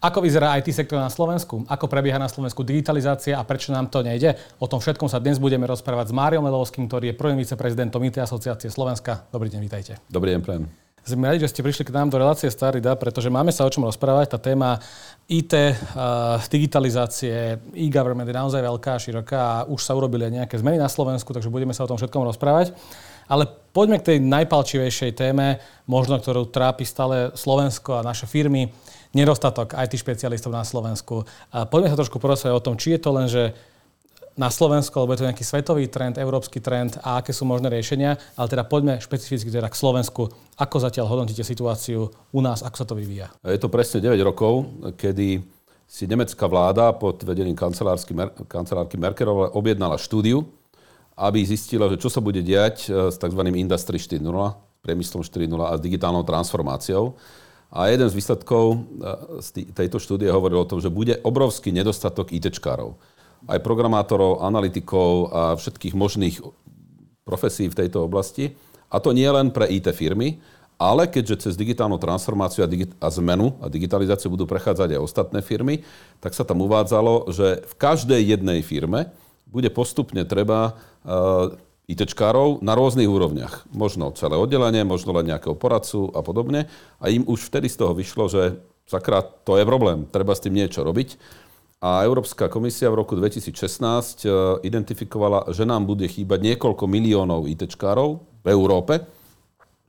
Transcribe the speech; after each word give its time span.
Ako 0.00 0.24
vyzerá 0.24 0.56
IT 0.56 0.72
sektor 0.72 0.96
na 0.96 1.12
Slovensku? 1.12 1.68
Ako 1.68 1.84
prebieha 1.84 2.16
na 2.16 2.24
Slovensku 2.24 2.64
digitalizácia 2.64 3.36
a 3.36 3.44
prečo 3.44 3.68
nám 3.68 3.92
to 3.92 4.00
nejde? 4.00 4.32
O 4.56 4.64
tom 4.64 4.80
všetkom 4.80 5.12
sa 5.12 5.20
dnes 5.20 5.36
budeme 5.36 5.68
rozprávať 5.68 6.08
s 6.08 6.16
Máriom 6.16 6.40
Lelovským, 6.40 6.88
ktorý 6.88 7.12
je 7.12 7.20
prvým 7.20 7.36
viceprezidentom 7.36 8.00
IT 8.08 8.16
asociácie 8.16 8.72
Slovenska. 8.72 9.28
Dobrý 9.28 9.52
deň, 9.52 9.60
vítajte. 9.60 10.00
Dobrý 10.08 10.32
deň, 10.32 10.40
prajem. 10.40 10.64
Sme 11.04 11.28
radi, 11.28 11.44
že 11.44 11.52
ste 11.52 11.60
prišli 11.60 11.84
k 11.84 11.92
nám 11.92 12.08
do 12.08 12.16
relácie 12.16 12.48
Starida, 12.48 12.96
pretože 12.96 13.28
máme 13.28 13.52
sa 13.52 13.68
o 13.68 13.72
čom 13.72 13.84
rozprávať. 13.84 14.36
Tá 14.36 14.38
téma 14.40 14.80
IT, 15.28 15.52
uh, 15.52 16.40
digitalizácie, 16.48 17.60
e-government 17.76 18.24
je 18.24 18.40
naozaj 18.40 18.60
veľká, 18.64 18.96
široká 18.96 19.36
a 19.36 19.64
už 19.68 19.84
sa 19.84 19.92
urobili 19.92 20.24
aj 20.24 20.32
nejaké 20.32 20.56
zmeny 20.56 20.80
na 20.80 20.88
Slovensku, 20.88 21.36
takže 21.36 21.52
budeme 21.52 21.76
sa 21.76 21.84
o 21.84 21.90
tom 21.92 22.00
všetkom 22.00 22.24
rozprávať. 22.24 22.72
Ale 23.28 23.44
poďme 23.76 24.00
k 24.00 24.16
tej 24.16 24.18
najpalčivejšej 24.24 25.12
téme, 25.12 25.60
možno 25.84 26.16
ktorú 26.16 26.48
trápi 26.48 26.88
stále 26.88 27.36
Slovensko 27.36 28.00
a 28.00 28.06
naše 28.06 28.24
firmy 28.24 28.72
nedostatok 29.12 29.74
IT 29.74 29.98
špecialistov 29.98 30.54
na 30.54 30.62
Slovensku. 30.62 31.26
Poďme 31.50 31.90
sa 31.90 31.98
trošku 31.98 32.22
porozprávať 32.22 32.56
o 32.56 32.64
tom, 32.64 32.74
či 32.78 32.94
je 32.94 33.00
to 33.00 33.10
len, 33.10 33.26
že 33.26 33.54
na 34.38 34.48
Slovensku, 34.48 34.94
alebo 34.96 35.12
je 35.12 35.20
to 35.20 35.28
nejaký 35.28 35.44
svetový 35.44 35.90
trend, 35.90 36.16
európsky 36.16 36.62
trend 36.62 36.96
a 37.04 37.20
aké 37.20 37.34
sú 37.34 37.44
možné 37.44 37.68
riešenia. 37.68 38.16
Ale 38.38 38.46
teda 38.48 38.64
poďme 38.64 38.96
špecificky 39.02 39.52
teda 39.52 39.68
k 39.68 39.76
Slovensku. 39.76 40.32
Ako 40.56 40.76
zatiaľ 40.80 41.12
hodnotíte 41.12 41.44
situáciu 41.44 42.08
u 42.08 42.40
nás, 42.40 42.64
ako 42.64 42.76
sa 42.78 42.86
to 42.86 42.94
vyvíja? 42.96 43.28
Je 43.44 43.60
to 43.60 43.68
presne 43.68 44.00
9 44.00 44.16
rokov, 44.22 44.70
kedy 44.96 45.44
si 45.90 46.06
nemecká 46.06 46.46
vláda 46.46 46.94
pod 46.94 47.26
vedením 47.26 47.58
kancelárky 48.46 48.94
Merkerovej 48.94 49.50
objednala 49.58 49.98
štúdiu, 49.98 50.46
aby 51.18 51.42
zistila, 51.42 51.90
že 51.90 51.98
čo 51.98 52.06
sa 52.06 52.22
bude 52.22 52.40
diať 52.40 52.86
e, 52.86 53.10
s 53.10 53.18
tzv. 53.18 53.42
Industry 53.42 53.98
4.0, 53.98 54.22
priemyslom 54.86 55.26
4.0 55.26 55.50
a 55.66 55.74
s 55.76 55.82
digitálnou 55.82 56.22
transformáciou. 56.22 57.18
A 57.70 57.86
jeden 57.86 58.10
z 58.10 58.18
výsledkov 58.18 58.64
e, 58.74 58.76
z 59.38 59.48
tejto 59.70 60.02
štúdie 60.02 60.26
hovoril 60.26 60.66
o 60.66 60.70
tom, 60.70 60.82
že 60.82 60.90
bude 60.90 61.22
obrovský 61.22 61.70
nedostatok 61.70 62.34
ITčkárov. 62.34 62.98
Aj 63.46 63.58
programátorov, 63.62 64.42
analytikov 64.42 65.30
a 65.30 65.42
všetkých 65.54 65.94
možných 65.94 66.42
profesí 67.22 67.70
v 67.70 67.78
tejto 67.78 68.04
oblasti. 68.04 68.52
A 68.90 68.98
to 68.98 69.14
nie 69.14 69.26
len 69.30 69.54
pre 69.54 69.70
IT 69.70 69.86
firmy, 69.94 70.42
ale 70.80 71.06
keďže 71.06 71.46
cez 71.46 71.54
digitálnu 71.54 72.00
transformáciu 72.00 72.64
a, 72.64 72.68
digi- 72.68 72.90
a 72.98 73.08
zmenu 73.12 73.54
a 73.62 73.70
digitalizáciu 73.70 74.32
budú 74.32 74.50
prechádzať 74.50 74.96
aj 74.96 75.04
ostatné 75.04 75.40
firmy, 75.44 75.86
tak 76.18 76.34
sa 76.34 76.42
tam 76.42 76.64
uvádzalo, 76.64 77.30
že 77.30 77.62
v 77.68 77.74
každej 77.78 78.34
jednej 78.34 78.64
firme 78.66 79.14
bude 79.46 79.70
postupne 79.70 80.24
treba 80.24 80.74
uh, 81.06 81.52
ITčkárov 81.90 82.62
na 82.62 82.78
rôznych 82.78 83.10
úrovniach. 83.10 83.66
Možno 83.74 84.14
celé 84.14 84.38
oddelenie, 84.38 84.86
možno 84.86 85.10
len 85.16 85.26
nejakého 85.26 85.58
poradcu 85.58 86.08
a 86.14 86.22
podobne. 86.22 86.70
A 87.02 87.10
im 87.10 87.26
už 87.26 87.50
vtedy 87.50 87.66
z 87.66 87.82
toho 87.82 87.92
vyšlo, 87.92 88.30
že 88.30 88.62
sakra, 88.86 89.22
to 89.22 89.58
je 89.58 89.66
problém, 89.66 90.06
treba 90.10 90.34
s 90.34 90.42
tým 90.42 90.54
niečo 90.54 90.82
robiť. 90.82 91.18
A 91.80 92.04
Európska 92.04 92.52
komisia 92.52 92.92
v 92.92 93.00
roku 93.00 93.16
2016 93.16 93.56
e, 93.56 94.28
identifikovala, 94.68 95.48
že 95.48 95.64
nám 95.64 95.88
bude 95.88 96.04
chýbať 96.04 96.52
niekoľko 96.52 96.84
miliónov 96.84 97.48
ITčkárov 97.48 98.20
v 98.44 98.46
Európe. 98.52 99.00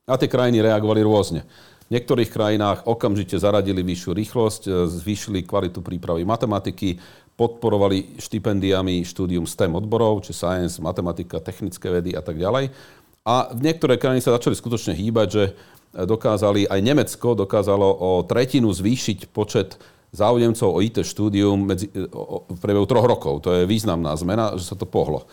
A 0.08 0.16
tie 0.16 0.32
krajiny 0.32 0.64
reagovali 0.64 1.04
rôzne. 1.04 1.44
V 1.92 2.00
niektorých 2.00 2.32
krajinách 2.32 2.88
okamžite 2.88 3.36
zaradili 3.36 3.84
vyššiu 3.84 4.12
rýchlosť, 4.16 4.62
e, 4.64 4.72
zvýšili 4.88 5.44
kvalitu 5.44 5.84
prípravy 5.84 6.24
matematiky, 6.24 6.96
podporovali 7.40 8.20
štipendiami 8.22 9.02
štúdium 9.02 9.48
STEM 9.48 9.74
odborov, 9.78 10.24
či 10.26 10.36
science, 10.36 10.78
matematika, 10.84 11.42
technické 11.42 11.90
vedy 11.90 12.14
a 12.14 12.22
tak 12.22 12.38
ďalej. 12.38 12.70
A 13.22 13.54
v 13.54 13.60
niektoré 13.62 14.02
krajiny 14.02 14.22
sa 14.22 14.34
začali 14.34 14.58
skutočne 14.58 14.98
hýbať, 14.98 15.28
že 15.30 15.44
dokázali, 15.94 16.66
aj 16.72 16.80
Nemecko 16.82 17.36
dokázalo 17.36 17.86
o 17.86 18.10
tretinu 18.24 18.72
zvýšiť 18.72 19.30
počet 19.30 19.76
záujemcov 20.12 20.68
o 20.68 20.80
IT 20.84 21.04
štúdium 21.04 21.60
medzi, 21.68 21.88
o, 22.12 22.44
v 22.48 22.60
priebehu 22.60 22.88
troch 22.88 23.08
rokov. 23.08 23.44
To 23.48 23.56
je 23.56 23.70
významná 23.70 24.12
zmena, 24.20 24.56
že 24.60 24.68
sa 24.68 24.76
to 24.76 24.88
pohlo. 24.88 25.28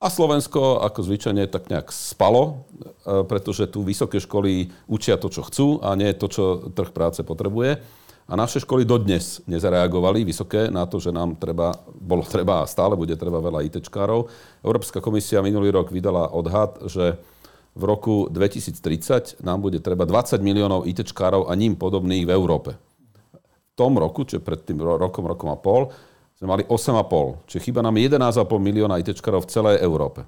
A 0.00 0.08
Slovensko, 0.08 0.80
ako 0.80 1.04
zvyčajne, 1.04 1.44
tak 1.52 1.68
nejak 1.68 1.92
spalo, 1.92 2.64
e, 3.04 3.20
pretože 3.28 3.68
tu 3.68 3.84
vysoké 3.84 4.16
školy 4.16 4.72
učia 4.88 5.20
to, 5.20 5.28
čo 5.28 5.44
chcú 5.44 5.68
a 5.84 5.92
nie 5.92 6.16
to, 6.16 6.24
čo 6.28 6.72
trh 6.72 6.88
práce 6.88 7.20
potrebuje. 7.20 7.84
A 8.30 8.38
naše 8.38 8.62
školy 8.62 8.86
dodnes 8.86 9.42
nezareagovali 9.50 10.22
vysoké 10.22 10.70
na 10.70 10.86
to, 10.86 11.02
že 11.02 11.10
nám 11.10 11.34
treba, 11.34 11.74
bolo 11.98 12.22
treba 12.22 12.62
a 12.62 12.70
stále 12.70 12.94
bude 12.94 13.18
treba 13.18 13.42
veľa 13.42 13.66
ITčkárov. 13.66 14.30
Európska 14.62 15.02
komisia 15.02 15.42
minulý 15.42 15.74
rok 15.74 15.90
vydala 15.90 16.30
odhad, 16.30 16.78
že 16.86 17.18
v 17.74 17.82
roku 17.82 18.30
2030 18.30 19.42
nám 19.42 19.58
bude 19.58 19.82
treba 19.82 20.06
20 20.06 20.38
miliónov 20.46 20.86
ITčkárov 20.86 21.50
a 21.50 21.52
ním 21.58 21.74
podobných 21.74 22.22
v 22.22 22.30
Európe. 22.30 22.78
V 23.34 23.72
tom 23.74 23.98
roku, 23.98 24.22
čiže 24.22 24.46
pred 24.46 24.62
tým 24.62 24.78
rokom, 24.78 25.26
rokom 25.26 25.50
a 25.50 25.58
pol, 25.58 25.90
sme 26.38 26.54
mali 26.54 26.62
8,5. 26.70 27.50
Čiže 27.50 27.64
chýba 27.66 27.82
nám 27.82 27.98
11,5 27.98 28.46
milióna 28.46 29.02
ITčkárov 29.02 29.42
v 29.42 29.50
celej 29.50 29.76
Európe. 29.82 30.22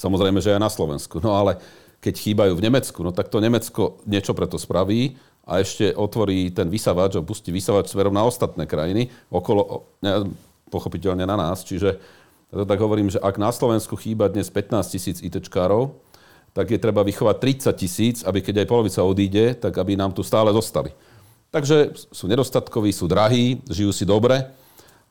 Samozrejme, 0.00 0.40
že 0.40 0.56
aj 0.56 0.64
na 0.64 0.72
Slovensku. 0.72 1.20
No 1.20 1.36
ale 1.36 1.60
keď 2.02 2.14
chýbajú 2.18 2.56
v 2.56 2.64
Nemecku, 2.64 2.98
no 3.04 3.12
tak 3.12 3.28
to 3.28 3.38
Nemecko 3.38 4.00
niečo 4.08 4.34
preto 4.34 4.56
spraví 4.56 5.14
a 5.42 5.58
ešte 5.58 5.90
otvorí 5.94 6.54
ten 6.54 6.70
vysavač 6.70 7.18
a 7.18 7.24
pustí 7.24 7.50
vysavač 7.50 7.90
smerom 7.90 8.14
na 8.14 8.22
ostatné 8.22 8.62
krajiny, 8.66 9.10
okolo, 9.26 9.90
ne, 9.98 10.30
pochopiteľne 10.70 11.26
na 11.26 11.34
nás. 11.34 11.66
Čiže 11.66 11.98
to 12.52 12.68
tak 12.68 12.78
hovorím, 12.78 13.10
že 13.10 13.18
ak 13.18 13.40
na 13.42 13.50
Slovensku 13.50 13.98
chýba 13.98 14.30
dnes 14.30 14.52
15 14.52 14.86
tisíc 14.92 15.18
ITčkárov, 15.18 15.98
tak 16.52 16.68
je 16.68 16.78
treba 16.78 17.00
vychovať 17.00 17.36
30 17.72 17.80
tisíc, 17.80 18.16
aby 18.22 18.44
keď 18.44 18.62
aj 18.62 18.70
polovica 18.70 19.00
odíde, 19.02 19.56
tak 19.56 19.72
aby 19.72 19.96
nám 19.96 20.12
tu 20.12 20.20
stále 20.20 20.52
zostali. 20.52 20.92
Takže 21.52 21.96
sú 22.12 22.28
nedostatkoví, 22.28 22.92
sú 22.92 23.08
drahí, 23.08 23.60
žijú 23.68 23.92
si 23.92 24.04
dobre 24.04 24.52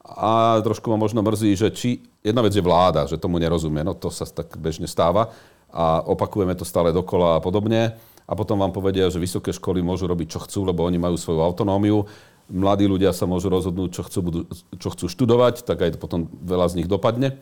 a 0.01 0.57
trošku 0.65 0.89
ma 0.89 0.97
možno 0.97 1.21
mrzí, 1.21 1.53
že 1.53 1.69
či 1.69 2.01
jedna 2.25 2.41
vec 2.41 2.53
je 2.53 2.61
vláda, 2.61 3.05
že 3.05 3.21
tomu 3.21 3.37
nerozumie, 3.37 3.85
no 3.85 3.93
to 3.93 4.09
sa 4.09 4.25
tak 4.25 4.53
bežne 4.57 4.89
stáva 4.89 5.33
a 5.69 6.01
opakujeme 6.05 6.53
to 6.57 6.65
stále 6.65 6.89
dokola 6.89 7.37
a 7.37 7.43
podobne 7.43 7.97
a 8.31 8.33
potom 8.33 8.55
vám 8.55 8.71
povedia, 8.71 9.11
že 9.11 9.19
vysoké 9.19 9.51
školy 9.51 9.83
môžu 9.83 10.07
robiť, 10.07 10.27
čo 10.31 10.39
chcú, 10.47 10.63
lebo 10.63 10.87
oni 10.87 10.95
majú 10.95 11.19
svoju 11.19 11.43
autonómiu. 11.43 12.07
Mladí 12.47 12.87
ľudia 12.87 13.11
sa 13.11 13.27
môžu 13.27 13.51
rozhodnúť, 13.51 13.99
čo 13.99 14.01
chcú, 14.07 14.19
budú, 14.23 14.39
čo 14.79 14.87
chcú 14.95 15.11
študovať, 15.11 15.67
tak 15.67 15.83
aj 15.83 15.99
potom 15.99 16.31
veľa 16.39 16.71
z 16.71 16.79
nich 16.79 16.87
dopadne. 16.87 17.35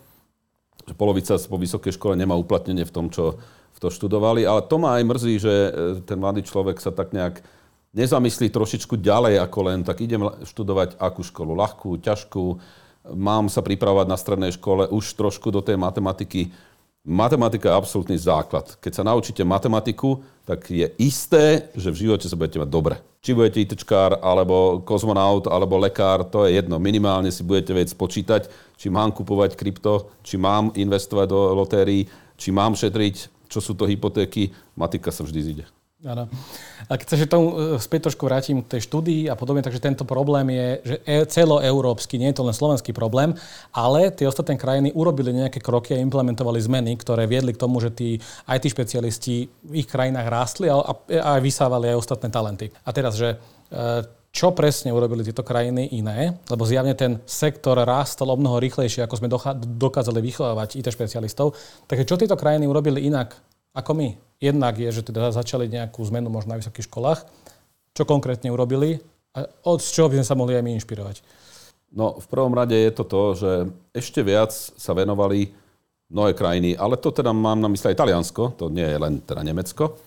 Polovica 0.97 1.37
po 1.37 1.61
vysokej 1.61 1.93
škole 1.93 2.17
nemá 2.17 2.33
uplatnenie 2.33 2.89
v 2.89 2.93
tom, 2.93 3.13
čo 3.13 3.37
v 3.69 3.77
to 3.77 3.93
študovali. 3.93 4.49
Ale 4.49 4.65
to 4.65 4.81
ma 4.81 4.97
aj 4.97 5.03
mrzí, 5.05 5.33
že 5.37 5.53
e, 5.53 5.69
ten 6.01 6.17
mladý 6.17 6.41
človek 6.41 6.81
sa 6.81 6.89
tak 6.89 7.13
nejak 7.13 7.45
nezamyslí 7.93 8.49
trošičku 8.49 8.97
ďalej 8.97 9.45
ako 9.45 9.59
len, 9.69 9.85
tak 9.85 10.01
idem 10.01 10.25
študovať 10.41 10.97
akú 10.97 11.21
školu, 11.21 11.53
ľahkú, 11.53 12.01
ťažkú, 12.01 12.45
mám 13.13 13.49
sa 13.49 13.65
pripravovať 13.65 14.07
na 14.09 14.17
strednej 14.17 14.51
škole 14.53 14.89
už 14.89 15.17
trošku 15.17 15.49
do 15.49 15.61
tej 15.61 15.79
matematiky 15.79 16.53
Matematika 17.09 17.73
je 17.73 17.79
absolútny 17.81 18.17
základ. 18.21 18.77
Keď 18.77 19.01
sa 19.01 19.01
naučíte 19.01 19.41
matematiku, 19.41 20.21
tak 20.45 20.69
je 20.69 20.85
isté, 21.01 21.73
že 21.73 21.89
v 21.89 22.05
živote 22.05 22.29
sa 22.29 22.37
budete 22.37 22.61
mať 22.61 22.69
dobre. 22.69 23.01
Či 23.25 23.33
budete 23.33 23.65
ITčkár, 23.65 24.21
alebo 24.21 24.85
kozmonaut, 24.85 25.49
alebo 25.49 25.81
lekár, 25.81 26.21
to 26.29 26.45
je 26.45 26.61
jedno. 26.61 26.77
Minimálne 26.77 27.33
si 27.33 27.41
budete 27.41 27.73
vedieť 27.73 27.97
spočítať, 27.97 28.41
či 28.77 28.93
mám 28.93 29.09
kupovať 29.09 29.57
krypto, 29.57 30.13
či 30.21 30.37
mám 30.37 30.69
investovať 30.77 31.27
do 31.33 31.57
lotérií, 31.57 32.05
či 32.37 32.53
mám 32.53 32.77
šetriť, 32.77 33.49
čo 33.49 33.57
sú 33.57 33.73
to 33.73 33.89
hypotéky. 33.89 34.53
Matika 34.77 35.09
sa 35.09 35.25
vždy 35.25 35.41
zíde. 35.41 35.65
Áno. 35.99 36.31
A 36.87 36.95
keď 36.95 37.07
sa 37.11 37.19
že 37.19 37.27
tomu 37.27 37.75
e, 37.75 37.75
späť 37.75 38.07
trošku 38.07 38.23
vrátim 38.23 38.63
k 38.63 38.79
tej 38.79 38.87
štúdii 38.87 39.27
a 39.27 39.35
podobne, 39.35 39.59
takže 39.59 39.83
tento 39.83 40.07
problém 40.07 40.47
je 40.47 40.67
že 40.79 40.95
e, 41.03 41.27
celoeurópsky, 41.27 42.15
nie 42.15 42.31
je 42.31 42.39
to 42.39 42.47
len 42.47 42.55
slovenský 42.55 42.95
problém, 42.95 43.35
ale 43.75 44.07
tie 44.15 44.23
ostatné 44.23 44.55
krajiny 44.55 44.95
urobili 44.95 45.35
nejaké 45.35 45.59
kroky 45.59 45.91
a 45.91 45.99
implementovali 45.99 46.55
zmeny, 46.63 46.95
ktoré 46.95 47.27
viedli 47.27 47.51
k 47.51 47.59
tomu, 47.59 47.83
že 47.83 47.91
tí 47.91 48.15
IT 48.47 48.63
špecialisti 48.71 49.51
v 49.67 49.73
ich 49.75 49.91
krajinách 49.91 50.31
rástli 50.31 50.71
a, 50.71 50.79
a, 50.79 50.93
a 51.19 51.31
vysávali 51.43 51.91
aj 51.91 51.99
ostatné 51.99 52.31
talenty. 52.31 52.71
A 52.87 52.95
teraz, 52.95 53.19
že 53.19 53.35
e, 53.67 54.07
čo 54.31 54.55
presne 54.55 54.95
urobili 54.95 55.27
tieto 55.27 55.43
krajiny 55.43 55.99
iné, 55.99 56.39
lebo 56.47 56.63
zjavne 56.63 56.95
ten 56.95 57.19
sektor 57.27 57.75
rástol 57.75 58.31
o 58.31 58.39
mnoho 58.39 58.63
rýchlejšie, 58.63 59.03
ako 59.03 59.19
sme 59.19 59.27
dokázali 59.67 60.23
vychovávať 60.23 60.79
IT 60.79 60.95
špecialistov. 60.95 61.59
Takže 61.91 62.07
čo 62.07 62.15
tieto 62.15 62.39
krajiny 62.39 62.71
urobili 62.71 63.03
inak 63.03 63.48
ako 63.73 63.91
my? 63.95 64.09
Jednak 64.39 64.79
je, 64.79 64.89
že 64.89 65.03
teda 65.03 65.35
začali 65.35 65.67
nejakú 65.67 65.99
zmenu 66.07 66.31
možno 66.31 66.55
na 66.55 66.59
vysokých 66.59 66.87
školách. 66.87 67.27
Čo 67.91 68.07
konkrétne 68.07 68.49
urobili 68.49 69.03
a 69.35 69.45
od 69.67 69.83
čoho 69.83 70.07
by 70.07 70.21
sme 70.21 70.27
sa 70.27 70.37
mohli 70.39 70.55
aj 70.55 70.63
my 70.63 70.71
inšpirovať? 70.79 71.21
No, 71.89 72.21
v 72.21 72.27
prvom 72.29 72.53
rade 72.53 72.77
je 72.77 72.93
to 72.93 73.03
to, 73.03 73.23
že 73.35 73.51
ešte 73.97 74.21
viac 74.21 74.53
sa 74.53 74.93
venovali 74.93 75.51
mnohé 76.09 76.33
krajiny, 76.37 76.77
ale 76.77 76.97
to 76.97 77.09
teda 77.13 77.33
mám 77.33 77.61
na 77.61 77.69
mysle 77.69 77.93
aj 77.93 77.99
Taliansko, 78.01 78.57
to 78.57 78.69
nie 78.69 78.85
je 78.85 78.97
len 78.97 79.21
teda 79.21 79.41
Nemecko, 79.45 79.97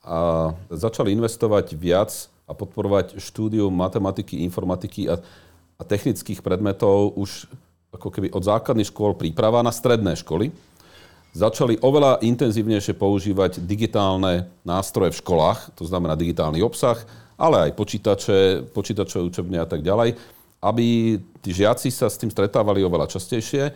a 0.00 0.50
začali 0.72 1.12
investovať 1.12 1.76
viac 1.76 2.12
a 2.48 2.56
podporovať 2.56 3.20
štúdium 3.20 3.72
matematiky, 3.72 4.40
informatiky 4.48 5.12
a, 5.12 5.20
a 5.76 5.82
technických 5.84 6.40
predmetov 6.40 7.12
už 7.16 7.48
ako 7.92 8.08
keby 8.08 8.32
od 8.32 8.40
základných 8.40 8.88
škôl 8.88 9.12
príprava 9.12 9.60
na 9.60 9.72
stredné 9.72 10.16
školy 10.16 10.48
začali 11.30 11.78
oveľa 11.78 12.22
intenzívnejšie 12.26 12.98
používať 12.98 13.62
digitálne 13.62 14.50
nástroje 14.66 15.14
v 15.14 15.20
školách, 15.22 15.74
to 15.78 15.86
znamená 15.86 16.18
digitálny 16.18 16.58
obsah, 16.62 16.98
ale 17.40 17.70
aj 17.70 17.78
počítače, 17.78 18.38
počítačové 18.74 19.22
učebne 19.30 19.58
a 19.62 19.66
tak 19.68 19.80
ďalej, 19.80 20.18
aby 20.60 21.16
tí 21.40 21.50
žiaci 21.56 21.88
sa 21.88 22.10
s 22.10 22.20
tým 22.20 22.28
stretávali 22.28 22.84
oveľa 22.84 23.16
častejšie. 23.16 23.62
E, 23.64 23.72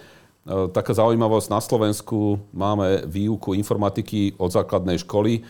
taká 0.69 0.93
zaujímavosť, 0.93 1.49
na 1.49 1.61
Slovensku 1.65 2.37
máme 2.53 3.09
výuku 3.09 3.57
informatiky 3.57 4.37
od 4.37 4.53
základnej 4.53 5.01
školy. 5.01 5.41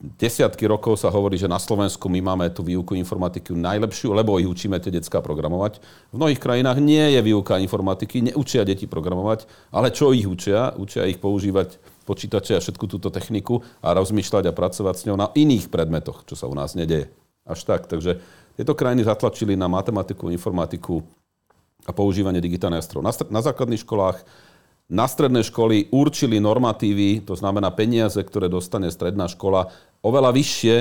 Desiatky 0.00 0.64
rokov 0.64 0.96
sa 0.96 1.12
hovorí, 1.12 1.36
že 1.36 1.44
na 1.44 1.60
Slovensku 1.60 2.08
my 2.08 2.24
máme 2.24 2.48
tú 2.48 2.64
výuku 2.64 2.96
informatiky 2.96 3.52
najlepšiu, 3.52 4.16
lebo 4.16 4.40
ich 4.40 4.48
učíme 4.48 4.80
tie 4.80 4.88
detská 4.88 5.20
programovať. 5.20 5.76
V 6.08 6.16
mnohých 6.16 6.40
krajinách 6.40 6.80
nie 6.80 7.04
je 7.12 7.20
výuka 7.20 7.60
informatiky, 7.60 8.32
neučia 8.32 8.64
deti 8.64 8.88
programovať, 8.88 9.44
ale 9.68 9.92
čo 9.92 10.16
ich 10.16 10.24
učia? 10.24 10.72
Učia 10.72 11.04
ich 11.04 11.20
používať 11.20 11.76
počítače 12.08 12.56
a 12.56 12.64
všetku 12.64 12.88
túto 12.88 13.12
techniku 13.12 13.60
a 13.84 13.92
rozmýšľať 13.92 14.48
a 14.48 14.56
pracovať 14.56 14.94
s 14.96 15.04
ňou 15.04 15.20
na 15.20 15.28
iných 15.36 15.68
predmetoch, 15.68 16.24
čo 16.24 16.32
sa 16.32 16.48
u 16.48 16.56
nás 16.56 16.72
nedeje. 16.72 17.12
Až 17.44 17.68
tak. 17.68 17.84
Takže 17.84 18.24
tieto 18.56 18.72
krajiny 18.72 19.04
zatlačili 19.04 19.52
na 19.52 19.68
matematiku, 19.68 20.32
informatiku 20.32 21.04
a 21.84 21.92
používanie 21.92 22.40
digitálnych 22.40 22.80
nástrojov. 22.80 23.04
Na, 23.04 23.12
na 23.12 23.40
základných 23.44 23.84
školách, 23.84 24.24
na 24.90 25.06
stredné 25.06 25.46
školy 25.46 25.86
určili 25.94 26.42
normatívy, 26.42 27.22
to 27.22 27.38
znamená 27.38 27.70
peniaze, 27.70 28.18
ktoré 28.18 28.50
dostane 28.50 28.90
stredná 28.90 29.30
škola, 29.30 29.70
oveľa 30.00 30.30
vyššie 30.32 30.76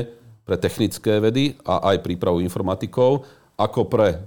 pre 0.47 0.55
technické 0.57 1.21
vedy 1.21 1.53
a 1.61 1.93
aj 1.93 2.01
prípravu 2.01 2.41
informatikov, 2.41 3.27
ako 3.59 3.85
pre 3.85 4.23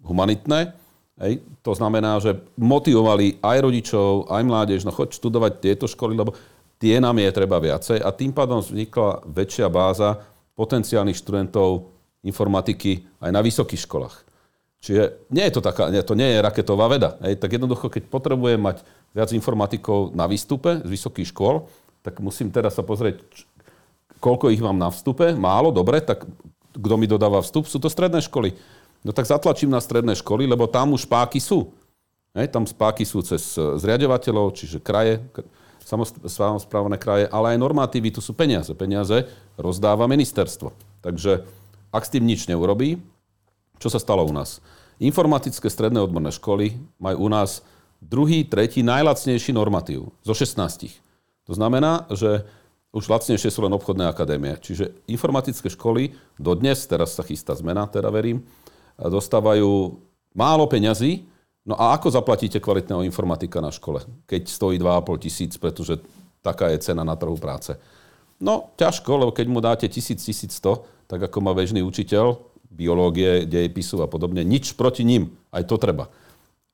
humanitné. 0.00 0.72
Hej. 1.20 1.42
To 1.64 1.72
znamená, 1.74 2.20
že 2.22 2.36
motivovali 2.56 3.42
aj 3.42 3.58
rodičov, 3.60 4.30
aj 4.30 4.42
mládež, 4.46 4.84
no 4.86 4.92
choď 4.94 5.16
študovať 5.16 5.52
tieto 5.60 5.84
školy, 5.88 6.16
lebo 6.16 6.36
tie 6.76 7.00
nám 7.00 7.16
je 7.18 7.30
treba 7.32 7.56
viacej 7.56 8.04
a 8.04 8.08
tým 8.12 8.30
pádom 8.30 8.60
vznikla 8.60 9.24
väčšia 9.24 9.66
báza 9.72 10.20
potenciálnych 10.56 11.16
študentov 11.16 11.92
informatiky 12.24 13.04
aj 13.20 13.30
na 13.32 13.40
vysokých 13.40 13.84
školách. 13.84 14.16
Čiže 14.80 15.28
nie 15.32 15.44
je 15.48 15.52
to 15.56 15.64
taká, 15.64 15.88
nie, 15.88 15.98
to 16.04 16.14
nie 16.14 16.36
je 16.36 16.44
raketová 16.44 16.86
veda. 16.86 17.16
Hej. 17.24 17.40
Tak 17.40 17.58
jednoducho, 17.58 17.90
keď 17.90 18.06
potrebujem 18.06 18.60
mať 18.60 18.84
viac 19.16 19.32
informatikov 19.32 20.12
na 20.12 20.28
výstupe 20.28 20.84
z 20.84 20.88
vysokých 20.88 21.32
škôl, 21.32 21.66
tak 22.04 22.22
musím 22.22 22.52
teraz 22.52 22.76
sa 22.76 22.86
pozrieť, 22.86 23.24
koľko 24.20 24.52
ich 24.52 24.62
mám 24.62 24.76
na 24.76 24.88
vstupe. 24.92 25.36
Málo, 25.36 25.72
dobre, 25.72 26.00
tak 26.00 26.24
kto 26.76 26.94
mi 27.00 27.08
dodáva 27.08 27.40
vstup? 27.40 27.68
Sú 27.68 27.80
to 27.80 27.88
stredné 27.88 28.20
školy. 28.20 28.52
No 29.06 29.14
tak 29.14 29.28
zatlačím 29.28 29.70
na 29.70 29.80
stredné 29.80 30.18
školy, 30.18 30.44
lebo 30.50 30.66
tam 30.66 30.92
už 30.92 31.06
páky 31.06 31.38
sú. 31.38 31.70
Hej, 32.36 32.52
tam 32.52 32.68
spáky 32.68 33.08
sú 33.08 33.24
cez 33.24 33.56
zriadovateľov, 33.56 34.52
čiže 34.52 34.76
kraje, 34.84 35.24
samozprávne 36.28 37.00
kraje, 37.00 37.24
ale 37.32 37.56
aj 37.56 37.62
normatívy, 37.64 38.12
tu 38.12 38.20
sú 38.20 38.36
peniaze. 38.36 38.68
Peniaze 38.76 39.24
rozdáva 39.56 40.04
ministerstvo. 40.04 40.68
Takže 41.00 41.48
ak 41.88 42.02
s 42.04 42.12
tým 42.12 42.28
nič 42.28 42.44
neurobí, 42.44 43.00
čo 43.80 43.88
sa 43.88 43.96
stalo 43.96 44.20
u 44.28 44.32
nás? 44.36 44.60
Informatické 45.00 45.72
stredné 45.72 45.96
odborné 46.04 46.28
školy 46.28 46.76
majú 47.00 47.24
u 47.24 47.28
nás 47.32 47.64
druhý, 48.04 48.44
tretí 48.44 48.84
najlacnejší 48.84 49.56
normatív 49.56 50.12
zo 50.20 50.34
16. 50.36 50.92
To 51.48 51.52
znamená, 51.56 52.04
že 52.12 52.44
už 52.96 53.12
lacnejšie 53.12 53.52
sú 53.52 53.60
len 53.60 53.76
obchodné 53.76 54.08
akadémie. 54.08 54.56
Čiže 54.56 55.04
informatické 55.04 55.68
školy 55.68 56.16
dodnes, 56.40 56.80
teraz 56.88 57.12
sa 57.12 57.20
chystá 57.20 57.52
zmena, 57.52 57.84
teda 57.84 58.08
verím, 58.08 58.40
dostávajú 58.96 60.00
málo 60.32 60.64
peňazí. 60.64 61.28
No 61.68 61.76
a 61.76 61.92
ako 61.92 62.08
zaplatíte 62.08 62.56
kvalitného 62.56 63.04
informatika 63.04 63.60
na 63.60 63.68
škole, 63.68 64.00
keď 64.24 64.48
stojí 64.48 64.80
2,5 64.80 65.24
tisíc, 65.28 65.52
pretože 65.60 66.00
taká 66.40 66.72
je 66.72 66.80
cena 66.80 67.04
na 67.04 67.18
trhu 67.20 67.36
práce? 67.36 67.76
No, 68.40 68.72
ťažko, 68.80 69.12
lebo 69.20 69.32
keď 69.34 69.46
mu 69.50 69.60
dáte 69.60 69.84
1000, 69.88 70.16
1100, 70.16 71.10
tak 71.10 71.20
ako 71.20 71.36
má 71.44 71.52
bežný 71.52 71.84
učiteľ, 71.84 72.38
biológie, 72.72 73.44
dejepisu 73.44 74.00
a 74.04 74.08
podobne. 74.08 74.44
Nič 74.44 74.72
proti 74.76 75.04
ním, 75.04 75.36
aj 75.52 75.68
to 75.68 75.76
treba. 75.76 76.08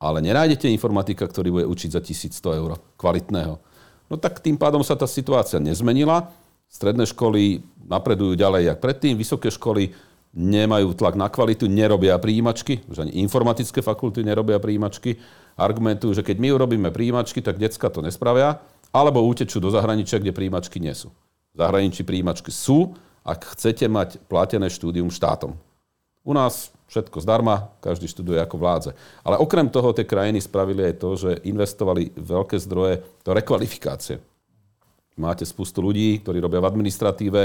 Ale 0.02 0.18
nenájdete 0.18 0.66
informatika, 0.70 1.26
ktorý 1.26 1.62
bude 1.62 1.66
učiť 1.70 1.90
za 1.94 2.02
1100 2.02 2.58
eur, 2.58 2.70
kvalitného. 2.98 3.71
No 4.12 4.20
tak 4.20 4.44
tým 4.44 4.60
pádom 4.60 4.84
sa 4.84 4.92
tá 4.92 5.08
situácia 5.08 5.56
nezmenila. 5.56 6.28
Stredné 6.68 7.08
školy 7.08 7.64
napredujú 7.88 8.36
ďalej, 8.36 8.68
jak 8.68 8.78
predtým. 8.84 9.16
Vysoké 9.16 9.48
školy 9.48 9.96
nemajú 10.36 10.92
tlak 10.92 11.16
na 11.16 11.32
kvalitu, 11.32 11.64
nerobia 11.64 12.20
príjimačky, 12.20 12.84
už 12.92 13.08
ani 13.08 13.24
informatické 13.24 13.80
fakulty 13.80 14.20
nerobia 14.20 14.60
príjimačky. 14.60 15.16
Argumentujú, 15.56 16.20
že 16.20 16.24
keď 16.24 16.36
my 16.40 16.48
urobíme 16.52 16.88
príjimačky, 16.92 17.40
tak 17.40 17.56
decka 17.56 17.88
to 17.88 18.04
nespravia, 18.04 18.60
alebo 18.92 19.24
utečú 19.24 19.60
do 19.60 19.72
zahraničia, 19.72 20.20
kde 20.20 20.36
príjimačky 20.36 20.76
nie 20.76 20.92
sú. 20.92 21.08
V 21.52 21.56
zahraničí 21.60 22.04
príjimačky 22.04 22.52
sú, 22.52 22.92
ak 23.24 23.56
chcete 23.56 23.88
mať 23.88 24.20
platené 24.28 24.68
štúdium 24.68 25.08
štátom. 25.08 25.56
U 26.24 26.32
nás 26.32 26.72
všetko 26.92 27.24
zdarma, 27.24 27.72
každý 27.80 28.04
študuje 28.04 28.36
ako 28.44 28.60
vládze. 28.60 28.90
Ale 29.24 29.40
okrem 29.40 29.72
toho 29.72 29.96
tie 29.96 30.04
krajiny 30.04 30.44
spravili 30.44 30.92
aj 30.92 30.94
to, 31.00 31.10
že 31.16 31.40
investovali 31.48 32.12
veľké 32.12 32.60
zdroje 32.60 33.00
do 33.24 33.30
rekvalifikácie. 33.32 34.20
Máte 35.16 35.48
spustu 35.48 35.80
ľudí, 35.80 36.20
ktorí 36.20 36.36
robia 36.44 36.60
v 36.60 36.68
administratíve, 36.68 37.42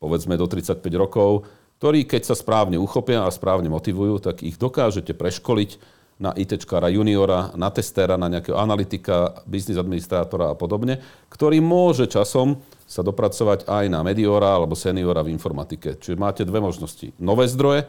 povedzme 0.00 0.40
do 0.40 0.48
35 0.48 0.80
rokov, 0.96 1.44
ktorí 1.76 2.08
keď 2.08 2.32
sa 2.32 2.36
správne 2.36 2.80
uchopia 2.80 3.24
a 3.24 3.32
správne 3.32 3.68
motivujú, 3.68 4.20
tak 4.20 4.40
ich 4.40 4.56
dokážete 4.56 5.12
preškoliť 5.12 6.00
na 6.20 6.36
ITčkára 6.36 6.92
juniora, 6.92 7.56
na 7.56 7.72
testera, 7.72 8.20
na 8.20 8.28
nejakého 8.28 8.52
analytika, 8.52 9.40
biznis 9.48 9.80
administrátora 9.80 10.52
a 10.52 10.54
podobne, 10.56 11.00
ktorý 11.32 11.64
môže 11.64 12.04
časom 12.04 12.60
sa 12.84 13.00
dopracovať 13.00 13.64
aj 13.64 13.84
na 13.88 14.04
mediora 14.04 14.60
alebo 14.60 14.76
seniora 14.76 15.24
v 15.24 15.32
informatike. 15.32 15.96
Čiže 15.96 16.20
máte 16.20 16.44
dve 16.44 16.60
možnosti. 16.60 17.16
Nové 17.16 17.48
zdroje 17.48 17.88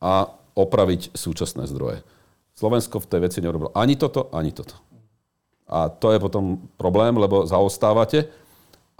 a 0.00 0.32
opraviť 0.56 1.14
súčasné 1.14 1.68
zdroje. 1.70 2.02
Slovensko 2.56 3.00
v 3.00 3.08
tej 3.08 3.20
veci 3.24 3.38
neurobilo 3.40 3.72
ani 3.72 3.96
toto, 3.96 4.28
ani 4.34 4.52
toto. 4.52 4.76
A 5.70 5.86
to 5.86 6.10
je 6.10 6.18
potom 6.18 6.66
problém, 6.74 7.14
lebo 7.14 7.46
zaostávate. 7.46 8.26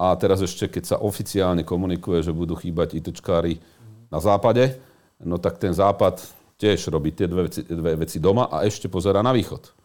A 0.00 0.16
teraz 0.16 0.40
ešte, 0.40 0.70
keď 0.70 0.84
sa 0.86 0.96
oficiálne 1.02 1.66
komunikuje, 1.66 2.24
že 2.24 2.32
budú 2.32 2.56
chýbať 2.56 2.96
ITčkári 2.96 3.60
na 4.08 4.22
západe, 4.22 4.80
no 5.20 5.36
tak 5.36 5.60
ten 5.60 5.76
západ 5.76 6.22
tiež 6.56 6.88
robí 6.88 7.12
tie 7.12 7.28
dve 7.28 7.50
veci, 7.50 7.60
dve 7.66 7.92
veci 8.00 8.16
doma 8.16 8.48
a 8.48 8.64
ešte 8.64 8.88
pozera 8.88 9.20
na 9.20 9.34
východ. 9.34 9.76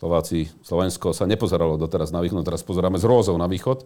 Slováci, 0.00 0.48
Slovensko 0.64 1.12
sa 1.12 1.28
nepozeralo 1.28 1.76
doteraz 1.76 2.08
na 2.08 2.24
východ, 2.24 2.40
no 2.40 2.46
teraz 2.46 2.64
pozeráme 2.64 2.96
z 2.96 3.04
rózov 3.04 3.36
na 3.36 3.44
východ 3.44 3.84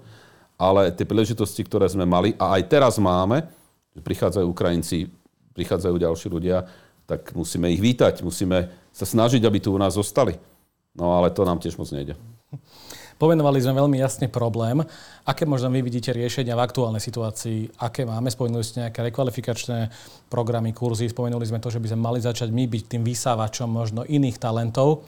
ale 0.58 0.94
tie 0.94 1.06
príležitosti, 1.06 1.66
ktoré 1.66 1.90
sme 1.90 2.06
mali 2.06 2.34
a 2.38 2.58
aj 2.58 2.62
teraz 2.70 2.94
máme, 3.02 3.46
prichádzajú 3.94 4.46
Ukrajinci, 4.46 5.10
prichádzajú 5.54 5.96
ďalší 5.96 6.28
ľudia, 6.28 6.66
tak 7.06 7.32
musíme 7.32 7.70
ich 7.70 7.80
vítať, 7.80 8.20
musíme 8.26 8.68
sa 8.90 9.06
snažiť, 9.06 9.42
aby 9.44 9.58
tu 9.58 9.72
u 9.74 9.78
nás 9.78 9.94
zostali. 9.94 10.36
No 10.94 11.18
ale 11.18 11.34
to 11.34 11.42
nám 11.42 11.58
tiež 11.58 11.74
moc 11.74 11.90
nejde. 11.90 12.14
Pomenovali 13.14 13.62
sme 13.62 13.78
veľmi 13.78 14.02
jasne 14.02 14.26
problém. 14.26 14.82
Aké 15.22 15.46
možno 15.46 15.70
vy 15.70 15.86
vidíte 15.86 16.10
riešenia 16.10 16.58
v 16.58 16.66
aktuálnej 16.66 16.98
situácii? 16.98 17.78
Aké 17.78 18.02
máme? 18.02 18.26
Spomenuli 18.26 18.66
ste 18.66 18.82
nejaké 18.82 19.06
rekvalifikačné 19.06 19.90
programy, 20.26 20.74
kurzy. 20.74 21.06
Spomenuli 21.06 21.46
sme 21.46 21.62
to, 21.62 21.70
že 21.70 21.78
by 21.78 21.94
sme 21.94 22.00
mali 22.02 22.18
začať 22.18 22.50
my 22.50 22.66
byť 22.66 22.84
tým 22.90 23.02
vysávačom 23.06 23.70
možno 23.70 24.02
iných 24.02 24.42
talentov. 24.42 25.06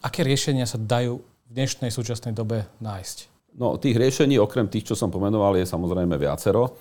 Aké 0.00 0.24
riešenia 0.24 0.64
sa 0.64 0.80
dajú 0.80 1.20
v 1.20 1.50
dnešnej 1.52 1.92
súčasnej 1.92 2.32
dobe 2.32 2.64
nájsť? 2.80 3.16
No, 3.60 3.76
tých 3.76 4.00
riešení, 4.00 4.40
okrem 4.40 4.66
tých, 4.66 4.88
čo 4.90 4.98
som 4.98 5.12
pomenoval, 5.12 5.60
je 5.60 5.68
samozrejme 5.68 6.16
viacero. 6.16 6.74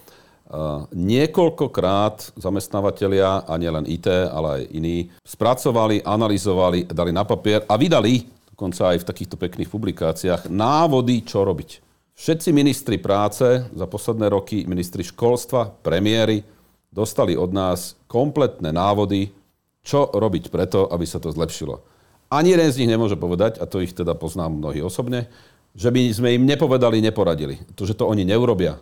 Niekoľkokrát 0.93 2.35
zamestnávateľia, 2.35 3.47
a 3.47 3.53
nielen 3.57 3.87
IT, 3.87 4.05
ale 4.09 4.47
aj 4.59 4.63
iní, 4.75 4.97
spracovali, 5.23 6.03
analyzovali, 6.03 6.85
dali 6.91 7.11
na 7.15 7.23
papier 7.23 7.63
a 7.65 7.79
vydali, 7.79 8.27
dokonca 8.53 8.93
aj 8.93 9.01
v 9.01 9.07
takýchto 9.07 9.35
pekných 9.39 9.71
publikáciách, 9.71 10.51
návody, 10.51 11.25
čo 11.25 11.41
robiť. 11.41 11.81
Všetci 12.13 12.53
ministri 12.53 13.01
práce 13.01 13.65
za 13.65 13.85
posledné 13.89 14.29
roky, 14.29 14.69
ministri 14.69 15.01
školstva, 15.01 15.73
premiéry, 15.81 16.45
dostali 16.93 17.33
od 17.33 17.49
nás 17.49 17.97
kompletné 18.05 18.69
návody, 18.69 19.33
čo 19.81 20.13
robiť 20.13 20.53
preto, 20.53 20.85
aby 20.93 21.09
sa 21.09 21.17
to 21.17 21.33
zlepšilo. 21.33 21.81
Ani 22.29 22.53
jeden 22.53 22.69
z 22.69 22.85
nich 22.85 22.93
nemôže 22.93 23.17
povedať, 23.17 23.57
a 23.57 23.65
to 23.65 23.81
ich 23.81 23.97
teda 23.97 24.13
poznám 24.13 24.61
mnohí 24.61 24.85
osobne, 24.85 25.25
že 25.73 25.89
by 25.89 26.13
sme 26.13 26.37
im 26.37 26.45
nepovedali, 26.45 27.01
neporadili. 27.01 27.57
To, 27.73 27.89
že 27.89 27.97
to 27.97 28.05
oni 28.05 28.21
neurobia, 28.21 28.77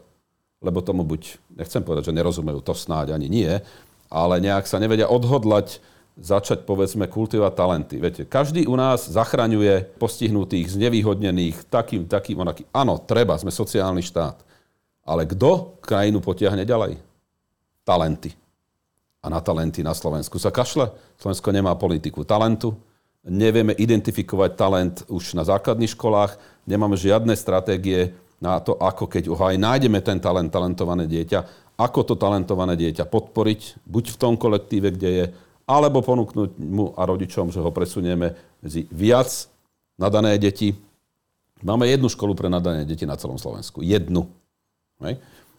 lebo 0.61 0.79
tomu 0.85 1.01
buď, 1.01 1.41
nechcem 1.57 1.81
povedať, 1.81 2.13
že 2.13 2.17
nerozumejú, 2.17 2.61
to 2.61 2.77
snáď 2.77 3.17
ani 3.17 3.27
nie, 3.27 3.51
ale 4.13 4.37
nejak 4.37 4.69
sa 4.69 4.77
nevedia 4.77 5.09
odhodlať 5.09 5.81
začať, 6.21 6.69
povedzme, 6.69 7.09
kultivovať 7.09 7.53
talenty. 7.57 7.95
Viete, 7.97 8.23
každý 8.29 8.69
u 8.69 8.77
nás 8.77 9.09
zachraňuje 9.09 9.97
postihnutých, 9.97 10.69
znevýhodnených, 10.69 11.65
takým, 11.71 12.05
takým, 12.05 12.37
onakým. 12.45 12.67
Áno, 12.69 13.01
treba, 13.01 13.39
sme 13.41 13.49
sociálny 13.49 14.05
štát. 14.05 14.37
Ale 15.01 15.25
kto 15.25 15.81
krajinu 15.81 16.21
potiahne 16.21 16.61
ďalej? 16.61 17.01
Talenty. 17.81 18.37
A 19.25 19.33
na 19.33 19.41
talenty 19.41 19.81
na 19.81 19.97
Slovensku 19.97 20.37
sa 20.37 20.53
kašle. 20.53 20.93
Slovensko 21.17 21.49
nemá 21.49 21.73
politiku 21.73 22.21
talentu, 22.21 22.77
nevieme 23.25 23.73
identifikovať 23.73 24.51
talent 24.57 24.95
už 25.09 25.33
na 25.37 25.45
základných 25.45 25.93
školách, 25.93 26.37
nemáme 26.69 26.97
žiadne 26.97 27.33
stratégie 27.33 28.13
na 28.41 28.57
to, 28.57 28.73
ako 28.73 29.05
keď 29.05 29.29
ho 29.29 29.37
aj 29.37 29.55
nájdeme 29.61 30.01
ten 30.01 30.17
talent, 30.17 30.49
talentované 30.49 31.05
dieťa, 31.05 31.39
ako 31.77 31.99
to 32.03 32.13
talentované 32.17 32.73
dieťa 32.73 33.05
podporiť, 33.05 33.85
buď 33.85 34.05
v 34.17 34.19
tom 34.19 34.33
kolektíve, 34.33 34.97
kde 34.97 35.09
je, 35.09 35.25
alebo 35.69 36.01
ponúknuť 36.01 36.57
mu 36.57 36.91
a 36.97 37.05
rodičom, 37.05 37.53
že 37.53 37.61
ho 37.61 37.69
presunieme 37.69 38.33
medzi 38.59 38.89
viac 38.89 39.29
nadané 39.95 40.41
deti. 40.41 40.73
Máme 41.61 41.85
jednu 41.85 42.09
školu 42.09 42.33
pre 42.33 42.49
nadané 42.49 42.83
deti 42.83 43.05
na 43.05 43.13
celom 43.13 43.37
Slovensku. 43.37 43.85
Jednu. 43.85 44.25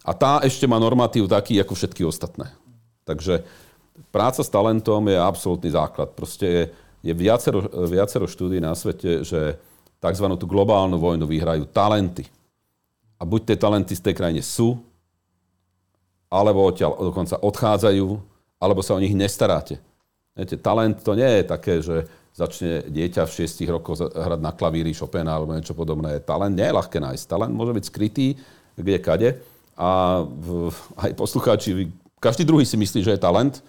A 0.02 0.10
tá 0.18 0.42
ešte 0.42 0.66
má 0.66 0.82
normatív 0.82 1.30
taký, 1.30 1.62
ako 1.62 1.78
všetky 1.78 2.02
ostatné. 2.02 2.50
Takže 3.06 3.46
práca 4.10 4.42
s 4.42 4.50
talentom 4.50 5.06
je 5.06 5.18
absolútny 5.18 5.70
základ. 5.70 6.10
Proste 6.18 6.46
je, 6.46 6.62
je 7.06 7.12
viacero, 7.14 7.62
viacero 7.86 8.26
štúdí 8.26 8.58
na 8.58 8.74
svete, 8.74 9.22
že 9.22 9.54
tzv. 10.02 10.26
tú 10.34 10.46
globálnu 10.50 10.98
vojnu 10.98 11.22
vyhrajú 11.26 11.70
talenty. 11.70 12.26
A 13.23 13.26
buď 13.26 13.55
tie 13.55 13.57
talenty 13.57 13.95
z 13.95 14.02
tej 14.02 14.19
krajine 14.19 14.43
sú, 14.43 14.83
alebo 16.26 16.67
odtiaľ 16.67 16.99
dokonca 16.99 17.38
odchádzajú, 17.38 18.07
alebo 18.59 18.83
sa 18.83 18.99
o 18.99 19.02
nich 19.02 19.14
nestaráte. 19.14 19.79
Viete, 20.35 20.59
talent 20.59 20.99
to 20.99 21.14
nie 21.14 21.29
je 21.29 21.43
také, 21.47 21.79
že 21.79 22.11
začne 22.33 22.88
dieťa 22.88 23.29
v 23.29 23.35
6 23.45 23.69
rokoch 23.69 24.00
hrať 24.11 24.41
na 24.41 24.50
klavíri 24.57 24.97
Chopina 24.97 25.37
alebo 25.37 25.52
niečo 25.52 25.76
podobné. 25.76 26.19
Talent 26.25 26.57
nie 26.57 26.64
je 26.64 26.75
ľahké 26.75 26.99
nájsť. 26.99 27.29
Talent 27.29 27.52
môže 27.52 27.76
byť 27.76 27.85
skrytý 27.85 28.41
kde 28.76 28.99
kade. 28.99 29.31
A 29.76 30.23
v, 30.25 30.73
aj 30.97 31.12
poslucháči, 31.17 31.93
každý 32.21 32.45
druhý 32.49 32.64
si 32.64 32.81
myslí, 32.81 33.05
že 33.05 33.12
je 33.17 33.21
talent. 33.21 33.61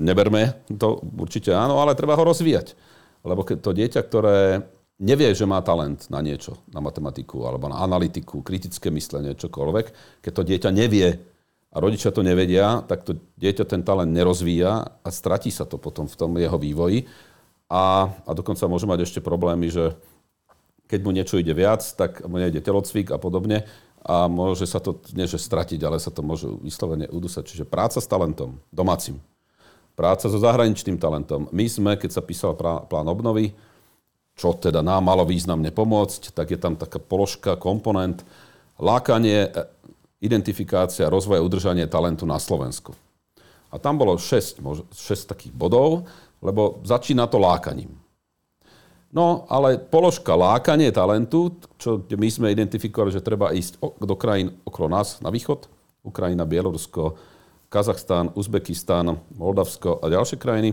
Neberme 0.00 0.56
to 0.68 1.00
určite 1.16 1.52
áno, 1.52 1.80
ale 1.80 1.96
treba 1.96 2.16
ho 2.16 2.24
rozvíjať. 2.24 2.76
Lebo 3.24 3.44
to 3.44 3.70
dieťa, 3.72 4.00
ktoré 4.04 4.64
nevie, 5.00 5.32
že 5.32 5.48
má 5.48 5.64
talent 5.64 6.06
na 6.12 6.20
niečo, 6.20 6.60
na 6.68 6.84
matematiku 6.84 7.48
alebo 7.48 7.72
na 7.72 7.80
analytiku, 7.80 8.44
kritické 8.44 8.92
myslenie, 8.92 9.34
čokoľvek, 9.34 9.86
keď 10.20 10.32
to 10.32 10.42
dieťa 10.44 10.70
nevie, 10.70 11.08
a 11.70 11.76
rodičia 11.78 12.10
to 12.10 12.26
nevedia, 12.26 12.82
tak 12.82 13.06
to 13.06 13.14
dieťa 13.38 13.62
ten 13.62 13.86
talent 13.86 14.10
nerozvíja 14.10 14.90
a 15.06 15.08
stratí 15.14 15.54
sa 15.54 15.62
to 15.62 15.78
potom 15.78 16.10
v 16.10 16.18
tom 16.18 16.34
jeho 16.34 16.58
vývoji. 16.58 17.06
A, 17.70 18.10
a 18.26 18.30
dokonca 18.34 18.66
môže 18.66 18.90
mať 18.90 19.06
ešte 19.06 19.20
problémy, 19.22 19.70
že 19.70 19.94
keď 20.90 21.00
mu 21.06 21.14
niečo 21.14 21.38
ide 21.38 21.54
viac, 21.54 21.86
tak 21.94 22.26
mu 22.26 22.42
nejde 22.42 22.58
telocvik 22.58 23.14
a 23.14 23.18
podobne 23.22 23.70
a 24.02 24.26
môže 24.26 24.66
sa 24.66 24.82
to, 24.82 24.98
nie 25.14 25.30
že 25.30 25.38
stratiť, 25.38 25.78
ale 25.86 26.02
sa 26.02 26.10
to 26.10 26.26
môže 26.26 26.50
vyslovene 26.58 27.06
udusať. 27.06 27.46
Čiže 27.46 27.64
práca 27.70 28.02
s 28.02 28.10
talentom, 28.10 28.58
domácim. 28.74 29.22
Práca 29.94 30.26
so 30.26 30.42
zahraničným 30.42 30.98
talentom. 30.98 31.46
My 31.54 31.70
sme, 31.70 31.94
keď 31.94 32.18
sa 32.18 32.22
písal 32.26 32.58
plán 32.58 33.06
obnovy, 33.06 33.54
čo 34.40 34.56
teda 34.56 34.80
nám 34.80 35.04
malo 35.04 35.28
významne 35.28 35.68
pomôcť, 35.68 36.32
tak 36.32 36.48
je 36.48 36.56
tam 36.56 36.72
taká 36.80 36.96
položka, 36.96 37.60
komponent, 37.60 38.24
lákanie 38.80 39.52
identifikácia, 40.24 41.12
rozvoj 41.12 41.36
a 41.36 41.44
udržanie 41.44 41.84
talentu 41.84 42.24
na 42.24 42.40
Slovensku. 42.40 42.96
A 43.68 43.76
tam 43.76 44.00
bolo 44.00 44.16
6, 44.16 44.64
6 44.64 44.96
takých 45.28 45.52
bodov, 45.52 46.08
lebo 46.40 46.80
začína 46.88 47.28
to 47.28 47.36
lákaním. 47.36 47.92
No, 49.12 49.44
ale 49.52 49.76
položka 49.76 50.32
lákanie 50.32 50.88
talentu, 50.88 51.60
čo 51.76 52.00
my 52.08 52.28
sme 52.32 52.54
identifikovali, 52.54 53.12
že 53.12 53.20
treba 53.20 53.52
ísť 53.52 53.76
do 54.00 54.16
krajín 54.16 54.56
okolo 54.64 54.88
nás 54.88 55.20
na 55.20 55.28
východ, 55.28 55.68
Ukrajina, 56.00 56.48
Bielorusko, 56.48 57.20
Kazachstán, 57.68 58.32
Uzbekistán, 58.32 59.20
Moldavsko 59.36 60.00
a 60.00 60.08
ďalšie 60.08 60.40
krajiny, 60.40 60.72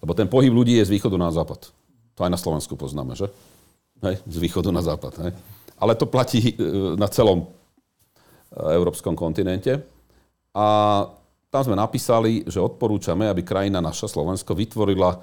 lebo 0.00 0.12
ten 0.16 0.30
pohyb 0.30 0.48
ľudí 0.48 0.80
je 0.80 0.88
z 0.88 0.94
východu 0.96 1.18
na 1.20 1.28
západ. 1.28 1.76
To 2.18 2.26
aj 2.26 2.34
na 2.34 2.40
Slovensku 2.40 2.74
poznáme, 2.74 3.14
že? 3.14 3.30
Hej, 4.02 4.18
z 4.26 4.36
východu 4.42 4.74
na 4.74 4.82
západ. 4.82 5.14
Hej. 5.22 5.32
Ale 5.78 5.94
to 5.94 6.10
platí 6.10 6.54
e, 6.54 6.54
na 6.98 7.06
celom 7.06 7.46
európskom 8.50 9.14
kontinente. 9.14 9.78
A 10.50 10.66
tam 11.48 11.62
sme 11.64 11.78
napísali, 11.78 12.44
že 12.44 12.58
odporúčame, 12.58 13.30
aby 13.30 13.46
krajina 13.46 13.78
naša 13.78 14.10
Slovensko 14.10 14.52
vytvorila 14.52 15.22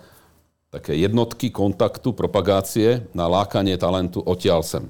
také 0.73 0.95
jednotky 0.97 1.51
kontaktu, 1.51 2.15
propagácie 2.15 3.07
na 3.15 3.27
lákanie 3.27 3.75
talentu 3.79 4.19
odtiaľ 4.23 4.63
sem. 4.63 4.83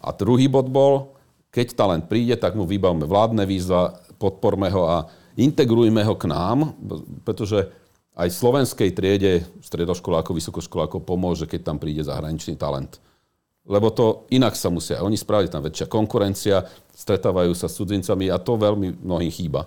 A 0.00 0.12
druhý 0.12 0.48
bod 0.48 0.68
bol, 0.68 1.16
keď 1.48 1.72
talent 1.72 2.04
príde, 2.04 2.36
tak 2.36 2.52
mu 2.52 2.68
vybavme 2.68 3.08
vládne 3.08 3.48
výzva, 3.48 3.96
podporme 4.20 4.68
ho 4.68 4.84
a 4.84 4.96
integrujme 5.36 6.04
ho 6.04 6.14
k 6.16 6.28
nám, 6.28 6.76
pretože 7.24 7.68
aj 8.16 8.28
slovenskej 8.32 8.96
triede, 8.96 9.44
stredoškolákov, 9.60 10.32
vysokoškolákov 10.32 11.04
pomôže, 11.04 11.44
keď 11.44 11.72
tam 11.72 11.76
príde 11.76 12.00
zahraničný 12.00 12.56
talent 12.56 12.98
lebo 13.66 13.90
to 13.90 14.30
inak 14.30 14.54
sa 14.54 14.70
musia 14.70 15.02
oni 15.02 15.18
spraviť, 15.18 15.50
tam 15.50 15.66
väčšia 15.66 15.86
konkurencia, 15.90 16.62
stretávajú 16.94 17.52
sa 17.52 17.66
s 17.66 17.76
cudzincami 17.76 18.30
a 18.30 18.38
to 18.38 18.54
veľmi 18.54 19.02
mnohým 19.02 19.30
chýba 19.30 19.66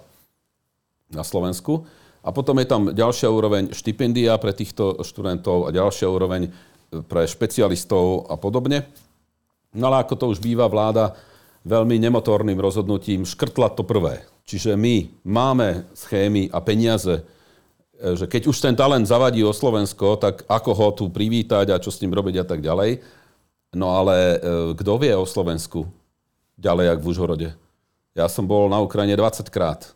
na 1.12 1.22
Slovensku. 1.22 1.84
A 2.24 2.32
potom 2.36 2.60
je 2.60 2.68
tam 2.68 2.92
ďalšia 2.92 3.28
úroveň 3.32 3.72
štipendia 3.76 4.36
pre 4.40 4.56
týchto 4.56 5.04
študentov 5.04 5.68
a 5.68 5.76
ďalšia 5.76 6.08
úroveň 6.08 6.52
pre 7.08 7.28
špecialistov 7.28 8.28
a 8.28 8.36
podobne. 8.36 8.88
No 9.76 9.92
ale 9.92 10.04
ako 10.04 10.16
to 10.16 10.26
už 10.32 10.40
býva, 10.44 10.68
vláda 10.72 11.16
veľmi 11.68 12.00
nemotorným 12.00 12.60
rozhodnutím 12.60 13.28
škrtla 13.28 13.72
to 13.76 13.84
prvé. 13.84 14.24
Čiže 14.48 14.80
my 14.80 15.22
máme 15.28 15.86
schémy 15.94 16.50
a 16.50 16.60
peniaze, 16.64 17.24
že 18.00 18.26
keď 18.32 18.48
už 18.48 18.58
ten 18.64 18.76
talent 18.76 19.04
zavadí 19.04 19.44
o 19.44 19.52
Slovensko, 19.52 20.16
tak 20.16 20.48
ako 20.48 20.72
ho 20.72 20.88
tu 20.96 21.06
privítať 21.12 21.76
a 21.76 21.82
čo 21.82 21.92
s 21.92 22.00
ním 22.00 22.16
robiť 22.16 22.42
a 22.42 22.46
tak 22.48 22.64
ďalej. 22.64 23.04
No 23.76 23.94
ale 23.94 24.16
e, 24.16 24.38
kto 24.74 24.98
vie 24.98 25.14
o 25.14 25.28
Slovensku 25.28 25.86
ďalej, 26.56 26.96
jak 26.96 27.00
v 27.04 27.08
Užhorode? 27.12 27.50
Ja 28.18 28.26
som 28.32 28.48
bol 28.50 28.72
na 28.72 28.82
Ukrajine 28.82 29.14
20 29.14 29.52
krát. 29.52 29.94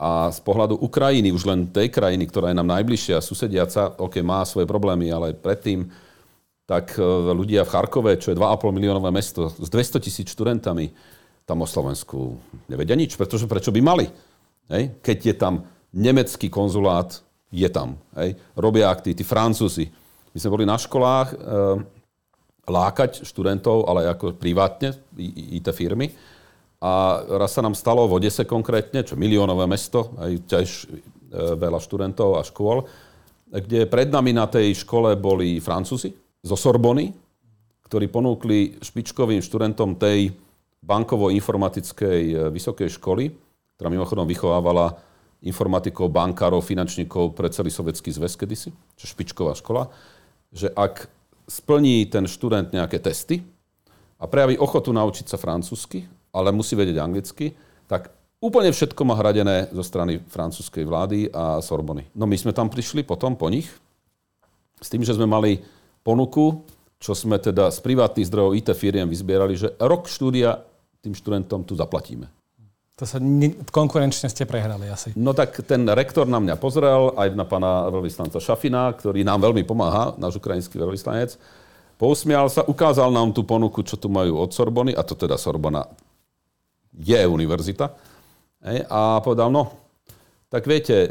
A 0.00 0.32
z 0.32 0.40
pohľadu 0.40 0.80
Ukrajiny, 0.80 1.28
už 1.28 1.44
len 1.44 1.68
tej 1.68 1.92
krajiny, 1.92 2.24
ktorá 2.24 2.52
je 2.52 2.56
nám 2.56 2.72
najbližšia, 2.72 3.20
susediaca, 3.20 4.00
OK, 4.00 4.24
má 4.24 4.40
svoje 4.48 4.64
problémy, 4.64 5.12
ale 5.12 5.36
predtým, 5.36 5.92
tak 6.66 6.96
e, 6.96 7.04
ľudia 7.30 7.62
v 7.62 7.72
Charkove, 7.72 8.12
čo 8.18 8.32
je 8.32 8.40
2,5 8.40 8.76
miliónové 8.76 9.12
mesto, 9.12 9.48
s 9.48 9.68
200 9.68 10.02
tisíc 10.02 10.32
študentami, 10.32 10.92
tam 11.48 11.62
o 11.62 11.68
Slovensku 11.68 12.38
nevedia 12.70 12.94
nič, 12.94 13.16
pretože 13.18 13.50
prečo 13.50 13.74
by 13.74 13.80
mali? 13.82 14.06
Hej? 14.70 15.02
Keď 15.02 15.18
je 15.18 15.34
tam 15.34 15.54
nemecký 15.94 16.50
konzulát, 16.50 17.18
je 17.50 17.66
tam. 17.66 17.98
Hej? 18.14 18.38
Robia 18.54 18.90
aktivity, 18.90 19.26
Francúzi. 19.26 19.90
My 20.30 20.38
sme 20.38 20.54
boli 20.54 20.64
na 20.66 20.78
školách, 20.78 21.28
e, 21.34 21.36
lákať 22.70 23.26
študentov, 23.26 23.90
ale 23.90 24.06
ako 24.06 24.38
privátne, 24.38 24.94
IT 25.18 25.66
firmy. 25.74 26.14
A 26.80 27.20
raz 27.36 27.52
sa 27.52 27.60
nám 27.60 27.76
stalo 27.76 28.06
v 28.06 28.22
Odese 28.22 28.46
konkrétne, 28.46 29.04
čo 29.04 29.18
miliónové 29.18 29.66
mesto, 29.66 30.14
aj 30.16 30.32
tiež 30.46 30.68
e, 30.70 30.86
veľa 31.58 31.82
študentov 31.82 32.38
a 32.38 32.46
škôl, 32.46 32.86
kde 33.50 33.90
pred 33.90 34.08
nami 34.08 34.30
na 34.30 34.46
tej 34.46 34.86
škole 34.86 35.18
boli 35.18 35.58
Francúzi 35.58 36.14
zo 36.40 36.54
Sorbony, 36.54 37.10
ktorí 37.90 38.06
ponúkli 38.06 38.78
špičkovým 38.78 39.42
študentom 39.42 39.98
tej 39.98 40.30
bankovo-informatickej 40.80 42.22
e, 42.30 42.34
vysokej 42.54 42.88
školy, 42.96 43.28
ktorá 43.76 43.90
mimochodom 43.90 44.24
vychovávala 44.24 45.09
informatikov, 45.40 46.12
bankárov, 46.12 46.60
finančníkov 46.60 47.32
pre 47.32 47.48
celý 47.48 47.72
sovietský 47.72 48.12
zväz 48.12 48.36
kedysi, 48.36 48.70
čo 48.96 49.04
špičková 49.08 49.56
škola, 49.56 49.88
že 50.52 50.68
ak 50.72 51.08
splní 51.48 52.06
ten 52.06 52.28
študent 52.28 52.70
nejaké 52.70 53.00
testy 53.00 53.40
a 54.20 54.28
prejaví 54.28 54.60
ochotu 54.60 54.92
naučiť 54.92 55.26
sa 55.26 55.40
francúzsky, 55.40 56.04
ale 56.30 56.52
musí 56.52 56.76
vedieť 56.76 56.98
anglicky, 57.00 57.56
tak 57.88 58.12
úplne 58.38 58.70
všetko 58.70 59.00
má 59.02 59.16
hradené 59.16 59.72
zo 59.72 59.82
strany 59.82 60.20
francúzskej 60.28 60.84
vlády 60.84 61.18
a 61.32 61.58
Sorbony. 61.64 62.06
No 62.14 62.28
my 62.28 62.36
sme 62.36 62.52
tam 62.54 62.68
prišli 62.68 63.02
potom 63.02 63.34
po 63.34 63.48
nich 63.48 63.66
s 64.80 64.88
tým, 64.88 65.02
že 65.02 65.16
sme 65.16 65.26
mali 65.26 65.64
ponuku, 66.04 66.64
čo 67.00 67.16
sme 67.16 67.40
teda 67.40 67.72
z 67.72 67.80
privátnych 67.80 68.28
zdrojov 68.28 68.56
IT 68.60 68.68
firiem 68.76 69.08
vyzbierali, 69.08 69.56
že 69.56 69.72
rok 69.80 70.04
štúdia 70.04 70.60
tým 71.00 71.16
študentom 71.16 71.64
tu 71.64 71.72
zaplatíme. 71.72 72.28
To 73.00 73.08
sa 73.08 73.16
konkurenčne 73.72 74.28
ste 74.28 74.44
prehrali 74.44 74.92
asi. 74.92 75.16
No 75.16 75.32
tak 75.32 75.56
ten 75.64 75.88
rektor 75.88 76.28
na 76.28 76.36
mňa 76.36 76.60
pozrel, 76.60 77.16
aj 77.16 77.32
na 77.32 77.48
pána 77.48 77.88
veľvyslanca 77.88 78.36
Šafina, 78.36 78.92
ktorý 78.92 79.24
nám 79.24 79.40
veľmi 79.40 79.64
pomáha, 79.64 80.12
náš 80.20 80.36
ukrajinský 80.36 80.76
veľvyslanec. 80.76 81.40
Pousmial 81.96 82.52
sa, 82.52 82.60
ukázal 82.60 83.08
nám 83.08 83.32
tú 83.32 83.40
ponuku, 83.40 83.80
čo 83.88 83.96
tu 83.96 84.12
majú 84.12 84.36
od 84.44 84.52
Sorbony, 84.52 84.92
a 84.92 85.00
to 85.00 85.16
teda 85.16 85.40
Sorbona 85.40 85.88
je 86.92 87.24
univerzita. 87.24 87.88
A 88.92 89.24
povedal, 89.24 89.48
no, 89.48 89.72
tak 90.52 90.68
viete, 90.68 90.92
e, 90.92 91.08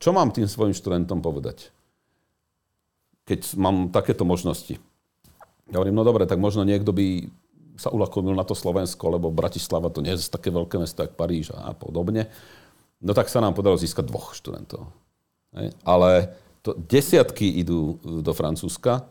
čo 0.00 0.16
mám 0.16 0.32
tým 0.32 0.48
svojim 0.48 0.72
študentom 0.72 1.20
povedať? 1.20 1.68
Keď 3.28 3.60
mám 3.60 3.92
takéto 3.92 4.24
možnosti. 4.24 4.80
Ja 5.68 5.84
hovorím, 5.84 6.00
no 6.00 6.04
dobre, 6.06 6.24
tak 6.24 6.40
možno 6.40 6.64
niekto 6.64 6.96
by 6.96 7.28
sa 7.76 7.92
ulakomil 7.92 8.32
na 8.32 8.42
to 8.42 8.56
Slovensko, 8.56 9.12
lebo 9.12 9.28
Bratislava 9.28 9.92
to 9.92 10.00
nie 10.00 10.16
je 10.16 10.32
také 10.32 10.48
veľké 10.48 10.80
mesto, 10.80 11.04
ako 11.04 11.14
Paríž 11.14 11.52
a 11.52 11.76
podobne. 11.76 12.28
No 13.04 13.12
tak 13.12 13.28
sa 13.28 13.44
nám 13.44 13.52
podarilo 13.52 13.76
získať 13.76 14.08
dvoch 14.08 14.32
študentov. 14.32 14.88
Ale 15.84 16.32
to, 16.64 16.72
desiatky 16.74 17.60
idú 17.60 18.00
do 18.02 18.32
Francúzska 18.32 19.04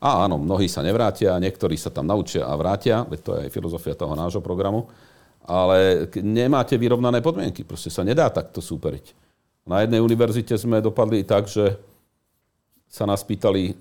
a 0.00 0.24
áno, 0.24 0.36
mnohí 0.36 0.68
sa 0.68 0.84
nevrátia, 0.84 1.40
niektorí 1.40 1.76
sa 1.80 1.88
tam 1.88 2.08
naučia 2.08 2.44
a 2.44 2.56
vrátia, 2.56 3.04
veď 3.08 3.20
to 3.20 3.30
je 3.36 3.40
aj 3.48 3.50
filozofia 3.52 3.96
toho 3.96 4.12
nášho 4.16 4.44
programu. 4.44 4.88
ale 5.50 6.06
nemáte 6.20 6.76
vyrovnané 6.76 7.24
podmienky. 7.24 7.64
Proste 7.64 7.88
sa 7.88 8.04
nedá 8.04 8.28
takto 8.28 8.60
súperiť. 8.60 9.16
Na 9.66 9.82
jednej 9.82 9.98
univerzite 10.02 10.54
sme 10.54 10.84
dopadli 10.84 11.24
tak, 11.24 11.48
že 11.48 11.74
sa 12.90 13.06
nás 13.06 13.22
pýtali, 13.22 13.74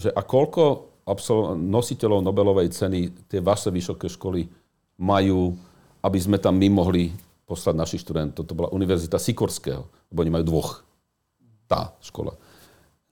že 0.00 0.12
a 0.12 0.20
koľko 0.24 0.93
absol- 1.04 1.56
nositeľov 1.56 2.24
Nobelovej 2.24 2.72
ceny 2.72 3.28
tie 3.28 3.40
vaše 3.40 3.68
vysoké 3.68 4.08
školy 4.08 4.48
majú, 5.00 5.56
aby 6.04 6.18
sme 6.20 6.36
tam 6.40 6.56
my 6.56 6.68
mohli 6.68 7.12
poslať 7.44 7.74
našich 7.76 8.02
študentov. 8.04 8.48
To 8.48 8.56
bola 8.56 8.72
Univerzita 8.72 9.20
Sikorského, 9.20 9.84
lebo 10.12 10.18
oni 10.24 10.32
majú 10.32 10.44
dvoch. 10.44 10.70
Tá 11.68 11.92
škola. 12.00 12.36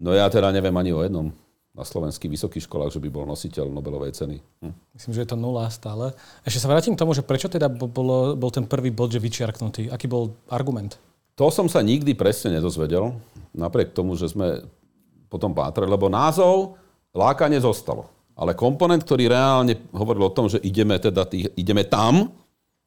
No 0.03 0.13
ja 0.13 0.27
teda 0.29 0.51
neviem 0.51 0.75
ani 0.75 0.91
o 0.91 1.05
jednom 1.05 1.31
na 1.73 1.85
slovenských 1.89 2.29
vysokých 2.29 2.69
školách, 2.69 2.93
že 2.93 3.01
by 3.01 3.09
bol 3.09 3.25
nositeľ 3.25 3.73
Nobelovej 3.73 4.13
ceny. 4.13 4.37
Hm. 4.61 4.75
Myslím, 4.93 5.13
že 5.17 5.23
je 5.25 5.31
to 5.33 5.41
nula 5.41 5.73
stále. 5.73 6.13
Ešte 6.45 6.61
sa 6.61 6.69
vrátim 6.69 6.93
k 6.93 7.01
tomu, 7.01 7.17
že 7.17 7.25
prečo 7.25 7.49
teda 7.49 7.73
bol, 7.73 8.37
bol 8.37 8.51
ten 8.53 8.69
prvý 8.69 8.93
bod, 8.93 9.09
že 9.09 9.23
vyčiarknutý? 9.23 9.89
Aký 9.89 10.05
bol 10.05 10.37
argument? 10.53 11.01
To 11.41 11.49
som 11.49 11.65
sa 11.73 11.81
nikdy 11.81 12.13
presne 12.13 12.61
nedozvedel, 12.61 13.17
napriek 13.57 13.97
tomu, 13.97 14.21
že 14.21 14.29
sme 14.29 14.69
potom 15.33 15.57
pátrali, 15.57 15.89
lebo 15.89 16.13
názov 16.13 16.77
lákanie 17.13 17.61
zostalo. 17.61 18.09
Ale 18.33 18.57
komponent, 18.57 19.05
ktorý 19.05 19.29
reálne 19.29 19.77
hovoril 19.93 20.27
o 20.27 20.35
tom, 20.35 20.49
že 20.49 20.59
ideme, 20.65 20.97
teda 20.97 21.29
tých, 21.29 21.53
ideme 21.55 21.85
tam 21.85 22.33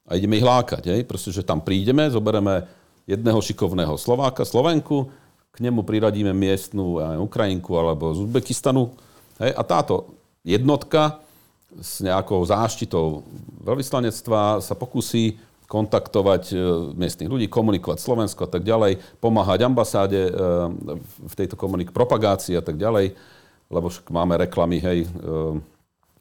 a 0.10 0.18
ideme 0.18 0.42
ich 0.42 0.46
lákať. 0.46 0.90
Hej? 0.90 1.02
Proste, 1.06 1.30
že 1.30 1.46
tam 1.46 1.62
prídeme, 1.62 2.10
zoberieme 2.10 2.66
jedného 3.06 3.38
šikovného 3.38 3.94
Slováka, 4.02 4.42
Slovenku, 4.42 5.14
k 5.54 5.58
nemu 5.64 5.88
priradíme 5.88 6.36
miestnú 6.36 7.00
Ukrajinku 7.24 7.72
alebo 7.80 8.12
z 8.12 8.28
Uzbekistanu. 8.28 8.92
Hej, 9.40 9.56
a 9.56 9.62
táto 9.64 10.12
jednotka 10.44 11.24
s 11.80 12.04
nejakou 12.04 12.44
záštitou 12.44 13.24
veľvyslanectva 13.64 14.60
sa 14.60 14.76
pokusí 14.76 15.40
kontaktovať 15.66 16.44
e, 16.54 16.56
miestnych 16.94 17.26
ľudí, 17.26 17.50
komunikovať 17.50 17.98
Slovensko 17.98 18.46
a 18.46 18.50
tak 18.50 18.62
ďalej, 18.62 19.02
pomáhať 19.18 19.66
ambasáde 19.66 20.30
e, 20.30 20.32
v 21.26 21.34
tejto 21.34 21.58
komunik 21.58 21.90
propagácii 21.90 22.54
a 22.54 22.64
tak 22.64 22.78
ďalej, 22.78 23.18
lebo 23.70 23.88
máme 24.10 24.38
reklamy, 24.38 24.78
hej, 24.82 25.00
e, 25.06 25.74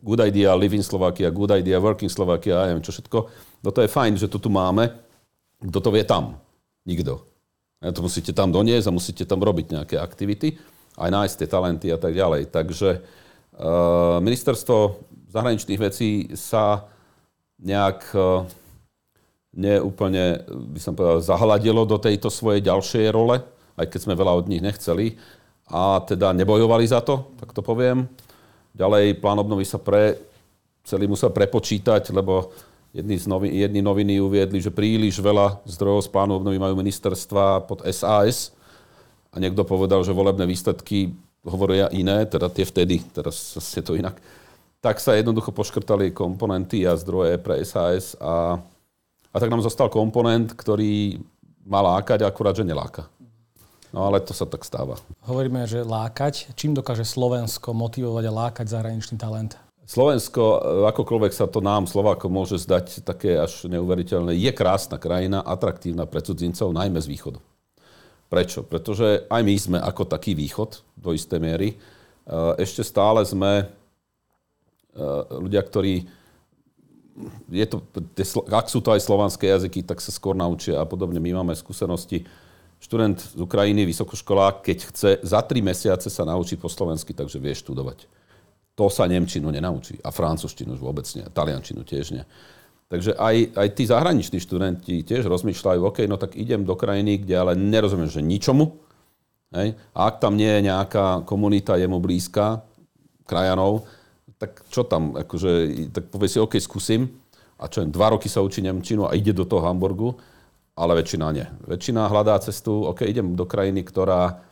Good 0.05 0.21
idea, 0.21 0.53
live 0.53 0.77
in 0.77 0.85
Slovakia, 0.85 1.33
good 1.33 1.49
idea, 1.49 1.81
working 1.81 2.13
Slovakia, 2.13 2.61
a 2.61 2.69
neviem 2.69 2.85
čo 2.85 2.93
všetko. 2.93 3.19
No 3.65 3.73
to 3.73 3.81
je 3.81 3.89
fajn, 3.89 4.21
že 4.21 4.29
to 4.29 4.37
tu 4.37 4.53
máme. 4.53 4.93
Kto 5.65 5.81
to 5.81 5.89
vie 5.89 6.05
tam? 6.05 6.37
Nikto. 6.85 7.25
To 7.81 8.01
musíte 8.05 8.37
tam 8.37 8.53
doniesť 8.53 8.93
a 8.93 8.97
musíte 8.97 9.25
tam 9.25 9.41
robiť 9.41 9.73
nejaké 9.73 9.97
aktivity, 9.97 10.61
aj 11.01 11.09
nájsť 11.09 11.35
tie 11.41 11.49
talenty 11.49 11.89
a 11.89 11.97
tak 11.97 12.13
ďalej. 12.13 12.53
Takže 12.53 13.01
uh, 13.01 14.21
ministerstvo 14.21 15.01
zahraničných 15.33 15.81
vecí 15.81 16.29
sa 16.37 16.85
nejak 17.65 18.05
uh, 18.13 18.45
neúplne, 19.57 20.45
by 20.49 20.81
som 20.85 20.93
povedal, 20.93 21.25
zahľadilo 21.25 21.89
do 21.89 21.97
tejto 21.97 22.29
svojej 22.29 22.61
ďalšej 22.61 23.09
role, 23.09 23.41
aj 23.81 23.87
keď 23.89 24.01
sme 24.05 24.21
veľa 24.21 24.37
od 24.37 24.53
nich 24.53 24.61
nechceli. 24.61 25.17
A 25.71 26.01
teda 26.05 26.37
nebojovali 26.37 26.85
za 26.85 27.01
to, 27.01 27.33
tak 27.41 27.57
to 27.57 27.65
poviem. 27.65 28.05
Ďalej 28.77 29.21
plán 29.23 29.41
obnovy 29.41 29.65
sa 29.65 29.81
pre, 29.81 30.19
celý 30.85 31.09
musel 31.09 31.33
prepočítať, 31.33 32.13
lebo 32.13 32.53
Jedni, 32.95 33.19
z 33.19 33.27
novi, 33.27 33.51
jedni 33.51 33.83
noviny 33.83 34.23
uviedli, 34.23 34.63
že 34.63 34.71
príliš 34.71 35.19
veľa 35.19 35.67
zdrojov 35.67 36.07
z 36.07 36.09
plánu 36.15 36.39
obnovy 36.39 36.63
majú 36.63 36.79
ministerstva 36.79 37.67
pod 37.67 37.83
SAS 37.91 38.55
a 39.35 39.43
niekto 39.43 39.67
povedal, 39.67 40.07
že 40.07 40.15
volebné 40.15 40.47
výsledky 40.47 41.11
hovoria 41.43 41.91
iné, 41.91 42.23
teda 42.23 42.47
tie 42.47 42.63
vtedy, 42.63 43.03
teraz 43.11 43.59
je 43.59 43.83
to 43.83 43.99
inak. 43.99 44.15
Tak 44.79 45.03
sa 45.03 45.19
jednoducho 45.19 45.51
poškrtali 45.51 46.15
komponenty 46.15 46.87
a 46.87 46.95
zdroje 46.95 47.35
pre 47.43 47.67
SAS 47.67 48.15
a, 48.23 48.63
a 49.35 49.37
tak 49.43 49.51
nám 49.51 49.67
zostal 49.67 49.91
komponent, 49.91 50.55
ktorý 50.55 51.19
má 51.67 51.83
lákať, 51.83 52.23
akurát, 52.23 52.55
že 52.55 52.63
neláka. 52.63 53.11
No 53.95 54.11
ale 54.11 54.19
to 54.19 54.35
sa 54.35 54.43
tak 54.43 54.67
stáva. 54.67 54.99
Hovoríme, 55.23 55.71
že 55.71 55.87
lákať. 55.87 56.51
Čím 56.59 56.75
dokáže 56.75 57.07
Slovensko 57.07 57.71
motivovať 57.71 58.25
a 58.27 58.33
lákať 58.35 58.67
zahraničný 58.67 59.15
talent? 59.23 59.55
Slovensko, 59.87 60.43
akokoľvek 60.91 61.33
sa 61.37 61.47
to 61.47 61.63
nám, 61.63 61.87
Slovákom, 61.87 62.33
môže 62.33 62.59
zdať 62.59 63.05
také 63.07 63.37
až 63.37 63.69
neuveriteľné, 63.69 64.33
je 64.33 64.49
krásna 64.51 64.97
krajina, 64.97 65.45
atraktívna 65.45 66.09
pre 66.09 66.25
cudzincov, 66.25 66.73
najmä 66.73 66.99
z 67.05 67.11
východu. 67.13 67.39
Prečo? 68.33 68.65
Pretože 68.65 69.29
aj 69.29 69.43
my 69.45 69.55
sme 69.55 69.79
ako 69.79 70.09
taký 70.09 70.33
východ 70.33 70.81
do 70.97 71.13
istej 71.13 71.37
miery. 71.39 71.69
E, 71.71 71.77
ešte 72.65 72.81
stále 72.81 73.21
sme 73.29 73.53
e, 73.63 73.65
ľudia, 75.37 75.61
ktorí 75.61 76.09
je 77.47 77.67
to, 77.69 77.79
ak 78.51 78.67
sú 78.67 78.83
to 78.83 78.91
aj 78.91 79.05
slovanské 79.05 79.47
jazyky, 79.53 79.87
tak 79.87 80.03
sa 80.03 80.11
skôr 80.11 80.35
naučia 80.35 80.83
a 80.83 80.89
podobne. 80.89 81.23
My 81.23 81.45
máme 81.45 81.55
skúsenosti. 81.55 82.27
Študent 82.85 83.17
z 83.17 83.41
Ukrajiny, 83.41 83.89
vysokoškolák, 83.89 84.61
keď 84.61 84.79
chce 84.93 85.11
za 85.25 85.41
tri 85.41 85.65
mesiace 85.65 86.13
sa 86.13 86.29
naučiť 86.29 86.61
po 86.61 86.69
slovensky, 86.69 87.17
takže 87.17 87.41
vie 87.41 87.57
študovať 87.57 88.05
to 88.75 88.91
sa 88.91 89.07
Nemčinu 89.07 89.55
nenaučí. 89.55 90.03
A 90.03 90.11
francúzštinu 90.11 90.75
už 90.75 90.83
vôbec 90.83 91.07
nie. 91.15 91.25
Taliančinu 91.31 91.87
tiež 91.87 92.11
nie. 92.11 92.25
Takže 92.91 93.17
aj, 93.17 93.57
aj 93.57 93.69
tí 93.75 93.83
zahraniční 93.89 94.39
študenti 94.43 94.95
tiež 95.07 95.27
rozmýšľajú, 95.27 95.81
OK, 95.83 95.99
no 96.11 96.21
tak 96.21 96.37
idem 96.37 96.67
do 96.67 96.77
krajiny, 96.77 97.23
kde 97.23 97.35
ale 97.35 97.53
nerozumiem, 97.57 98.11
že 98.11 98.21
ničomu. 98.21 98.77
Hej? 99.55 99.79
A 99.95 100.11
ak 100.11 100.21
tam 100.21 100.37
nie 100.37 100.51
je 100.51 100.67
nejaká 100.69 101.25
komunita 101.25 101.79
jemu 101.81 102.03
blízka, 102.03 102.67
krajanov, 103.25 103.89
tak 104.37 104.61
čo 104.69 104.85
tam, 104.85 105.17
akože, 105.17 105.51
tak 105.95 106.13
povie 106.13 106.29
si, 106.29 106.39
OK, 106.43 106.59
skúsim. 106.61 107.09
A 107.57 107.71
čo 107.71 107.87
dva 107.87 108.13
roky 108.13 108.29
sa 108.29 108.45
učí 108.45 108.61
Nemčinu 108.61 109.07
a 109.07 109.17
ide 109.17 109.33
do 109.33 109.47
toho 109.47 109.65
Hamburgu, 109.65 110.19
ale 110.75 110.93
väčšina 110.99 111.27
nie. 111.31 111.47
Väčšina 111.71 112.11
hľadá 112.11 112.39
cestu, 112.43 112.87
OK, 112.91 113.07
idem 113.07 113.39
do 113.39 113.47
krajiny, 113.47 113.87
ktorá 113.87 114.43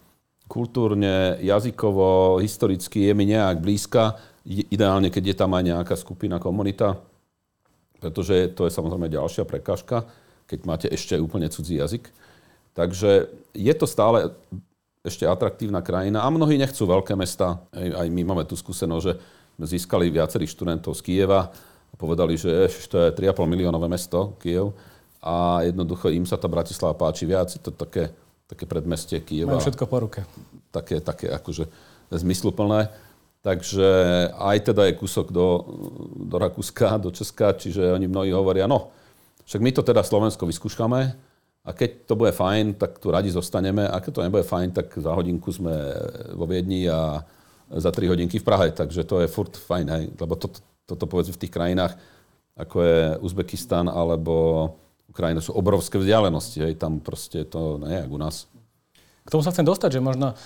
kultúrne, 0.47 1.39
jazykovo, 1.43 2.39
historicky 2.39 3.11
je 3.11 3.13
mi 3.15 3.27
nejak 3.27 3.59
blízka. 3.59 4.21
Ideálne, 4.47 5.11
keď 5.11 5.25
je 5.33 5.37
tam 5.39 5.55
aj 5.55 5.65
nejaká 5.65 5.95
skupina, 5.99 6.43
komunita, 6.43 6.99
pretože 8.03 8.51
to 8.55 8.67
je 8.67 8.75
samozrejme 8.75 9.07
ďalšia 9.07 9.47
prekážka, 9.47 10.07
keď 10.51 10.59
máte 10.67 10.87
ešte 10.91 11.15
úplne 11.19 11.47
cudzí 11.49 11.79
jazyk. 11.79 12.11
Takže 12.75 13.31
je 13.55 13.75
to 13.79 13.87
stále 13.87 14.35
ešte 15.03 15.27
atraktívna 15.27 15.83
krajina 15.83 16.23
a 16.23 16.31
mnohí 16.31 16.55
nechcú 16.59 16.87
veľké 16.87 17.19
mesta. 17.19 17.63
Aj 17.75 18.07
my 18.07 18.23
máme 18.23 18.47
tú 18.47 18.55
skúsenosť, 18.55 19.05
že 19.05 19.15
sme 19.59 19.67
získali 19.67 20.11
viacerých 20.11 20.55
študentov 20.55 20.95
z 20.95 21.03
Kieva 21.03 21.51
a 21.91 21.95
povedali, 21.99 22.39
že 22.39 22.71
to 22.87 22.97
je 22.99 23.15
3,5 23.15 23.47
miliónové 23.47 23.91
mesto, 23.91 24.39
Kiev, 24.39 24.75
a 25.23 25.63
jednoducho 25.63 26.11
im 26.11 26.27
sa 26.27 26.35
tá 26.35 26.51
Bratislava 26.51 26.99
páči 26.99 27.25
viac. 27.25 27.55
Je 27.55 27.63
to 27.63 27.71
také 27.71 28.11
také 28.53 28.69
predmestie 28.69 29.25
Kieva. 29.25 29.57
Majú 29.57 29.65
všetko 29.65 29.85
po 29.89 29.99
ruke. 30.05 30.21
Také, 30.69 31.01
také 31.01 31.33
akože 31.33 31.65
zmysluplné. 32.13 32.93
Takže 33.41 33.89
aj 34.37 34.71
teda 34.71 34.87
je 34.87 35.01
kúsok 35.01 35.33
do, 35.35 35.67
do 36.15 36.37
Rakúska, 36.39 37.01
do 37.01 37.11
Česka, 37.11 37.57
čiže 37.57 37.91
oni 37.91 38.07
mnohí 38.07 38.31
hovoria, 38.31 38.71
no, 38.71 38.95
však 39.43 39.59
my 39.59 39.71
to 39.75 39.83
teda 39.83 40.07
Slovensko 40.07 40.47
vyskúšame 40.47 41.11
a 41.67 41.71
keď 41.75 42.07
to 42.07 42.15
bude 42.15 42.31
fajn, 42.31 42.79
tak 42.79 43.03
tu 43.03 43.11
radi 43.11 43.35
zostaneme 43.35 43.83
a 43.83 43.99
keď 43.99 44.13
to 44.15 44.23
nebude 44.23 44.47
fajn, 44.47 44.69
tak 44.71 44.95
za 44.95 45.11
hodinku 45.11 45.51
sme 45.51 45.75
vo 46.39 46.47
Viedni 46.47 46.87
a 46.87 47.27
za 47.67 47.91
tri 47.91 48.07
hodinky 48.07 48.39
v 48.39 48.47
Prahe, 48.47 48.71
takže 48.71 49.03
to 49.03 49.19
je 49.19 49.27
furt 49.27 49.59
fajn, 49.59 49.87
hej, 49.91 50.05
lebo 50.15 50.39
toto, 50.39 50.63
toto 50.87 51.11
povedzme 51.11 51.35
v 51.35 51.43
tých 51.43 51.51
krajinách, 51.51 51.99
ako 52.55 52.77
je 52.79 53.01
Uzbekistan 53.27 53.91
alebo 53.91 54.71
Ukrajina 55.13 55.45
sú 55.45 55.53
obrovské 55.53 56.01
vzdialenosti, 56.01 56.65
hej, 56.65 56.75
tam 56.81 57.05
proste 57.05 57.45
to 57.45 57.77
nie 57.85 58.01
je 58.01 58.09
u 58.09 58.17
nás. 58.17 58.49
K 59.23 59.29
tomu 59.29 59.45
sa 59.45 59.53
chcem 59.53 59.69
dostať, 59.69 60.01
že 60.01 60.01
možno 60.01 60.33
e, 60.33 60.37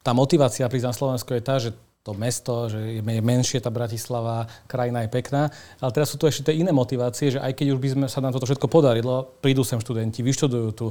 tá 0.00 0.14
motivácia 0.14 0.70
prísť 0.70 0.86
na 0.86 0.94
Slovensko 0.94 1.34
je 1.34 1.42
tá, 1.42 1.58
že 1.58 1.74
to 2.00 2.16
mesto, 2.16 2.72
že 2.72 2.96
je 2.96 3.02
menšie 3.04 3.60
tá 3.60 3.68
Bratislava, 3.68 4.48
krajina 4.64 5.04
je 5.04 5.12
pekná. 5.12 5.52
Ale 5.84 5.92
teraz 5.92 6.08
sú 6.08 6.16
tu 6.16 6.24
ešte 6.24 6.48
tie 6.48 6.64
iné 6.64 6.72
motivácie, 6.72 7.36
že 7.36 7.42
aj 7.42 7.52
keď 7.52 7.76
už 7.76 7.80
by 7.82 7.88
sme 7.92 8.06
sa 8.08 8.24
nám 8.24 8.32
toto 8.32 8.48
všetko 8.48 8.72
podarilo, 8.72 9.36
prídu 9.44 9.60
sem 9.68 9.76
študenti, 9.76 10.24
vyštudujú 10.24 10.68
tu, 10.72 10.86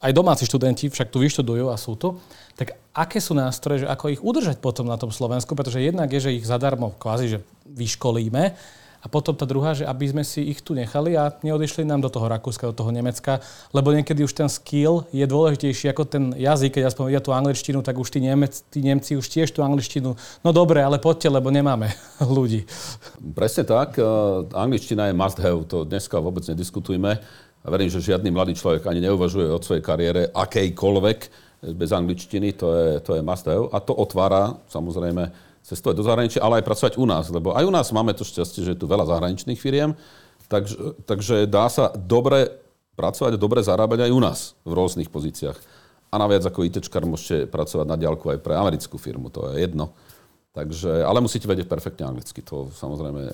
aj 0.00 0.12
domáci 0.12 0.48
študenti 0.48 0.88
však 0.88 1.12
tu 1.12 1.20
vyštudujú 1.20 1.68
a 1.68 1.76
sú 1.76 2.00
tu, 2.00 2.16
tak 2.56 2.80
aké 2.96 3.20
sú 3.20 3.36
nástroje, 3.36 3.84
že 3.84 3.90
ako 3.92 4.12
ich 4.12 4.24
udržať 4.24 4.60
potom 4.60 4.88
na 4.88 4.96
tom 4.96 5.12
Slovensku, 5.12 5.52
pretože 5.52 5.84
jednak 5.84 6.08
je, 6.12 6.20
že 6.28 6.36
ich 6.36 6.48
zadarmo 6.48 6.96
kvázi, 6.96 7.36
že 7.36 7.38
vyškolíme, 7.68 8.56
a 9.04 9.06
potom 9.12 9.36
tá 9.36 9.44
druhá, 9.44 9.76
že 9.76 9.84
aby 9.84 10.08
sme 10.08 10.24
si 10.24 10.48
ich 10.48 10.64
tu 10.64 10.72
nechali 10.72 11.12
a 11.12 11.36
neodišli 11.44 11.84
nám 11.84 12.00
do 12.00 12.08
toho 12.08 12.24
Rakúska, 12.24 12.72
do 12.72 12.72
toho 12.72 12.88
Nemecka, 12.88 13.44
lebo 13.76 13.92
niekedy 13.92 14.24
už 14.24 14.32
ten 14.32 14.48
skill 14.48 15.04
je 15.12 15.28
dôležitejší 15.28 15.92
ako 15.92 16.08
ten 16.08 16.32
jazyk. 16.32 16.80
Keď 16.80 16.88
aspoň 16.88 17.12
vedia 17.12 17.20
tú 17.20 17.36
angličtinu, 17.36 17.84
tak 17.84 18.00
už 18.00 18.08
tí, 18.08 18.24
Nemec, 18.24 18.64
tí 18.72 18.80
Nemci 18.80 19.12
už 19.20 19.28
tiež 19.28 19.52
tú 19.52 19.60
angličtinu. 19.60 20.16
No 20.40 20.50
dobre, 20.56 20.80
ale 20.80 20.96
poďte, 20.96 21.28
lebo 21.28 21.52
nemáme 21.52 21.92
ľudí. 22.24 22.64
Presne 23.36 23.68
tak. 23.68 24.00
E, 24.00 24.04
angličtina 24.56 25.12
je 25.12 25.14
must 25.14 25.36
have, 25.36 25.68
to 25.68 25.84
dneska 25.84 26.16
vôbec 26.16 26.48
nediskutujme. 26.48 27.20
A 27.64 27.66
verím, 27.68 27.92
že 27.92 28.00
žiadny 28.00 28.32
mladý 28.32 28.56
človek 28.56 28.88
ani 28.88 29.04
neuvažuje 29.04 29.52
o 29.52 29.60
svojej 29.60 29.84
kariére 29.84 30.32
akejkoľvek 30.32 31.18
bez 31.76 31.92
angličtiny, 31.92 32.56
to 32.56 32.72
je, 32.72 32.88
to 33.04 33.20
je 33.20 33.22
must 33.24 33.44
have. 33.44 33.68
A 33.68 33.84
to 33.84 33.92
otvára 33.92 34.56
samozrejme 34.72 35.43
cestovať 35.64 35.96
do 35.96 36.04
zahraničia, 36.04 36.44
ale 36.44 36.60
aj 36.60 36.68
pracovať 36.68 36.94
u 37.00 37.08
nás. 37.08 37.32
Lebo 37.32 37.56
aj 37.56 37.64
u 37.64 37.72
nás 37.72 37.88
máme 37.88 38.12
to 38.12 38.22
šťastie, 38.22 38.60
že 38.62 38.76
je 38.76 38.80
tu 38.80 38.86
veľa 38.86 39.08
zahraničných 39.08 39.56
firiem, 39.56 39.96
Takže, 40.48 40.76
takže 41.08 41.36
dá 41.48 41.72
sa 41.72 41.92
dobre 41.96 42.52
pracovať 42.94 43.34
a 43.34 43.40
dobre 43.40 43.64
zarábať 43.64 44.06
aj 44.08 44.10
u 44.12 44.20
nás 44.20 44.38
v 44.62 44.72
rôznych 44.76 45.08
pozíciách. 45.08 45.56
A 46.12 46.20
naviac 46.20 46.46
ako 46.46 46.68
ITčkar 46.68 47.02
môžete 47.08 47.50
pracovať 47.50 47.86
na 47.88 47.98
diálku 47.98 48.30
aj 48.30 48.38
pre 48.38 48.54
americkú 48.54 49.00
firmu, 49.00 49.32
to 49.32 49.50
je 49.50 49.66
jedno. 49.66 49.90
Takže, 50.54 51.02
ale 51.02 51.18
musíte 51.18 51.50
vedieť 51.50 51.66
perfektne 51.66 52.06
anglicky, 52.06 52.38
to 52.38 52.70
samozrejme 52.70 53.26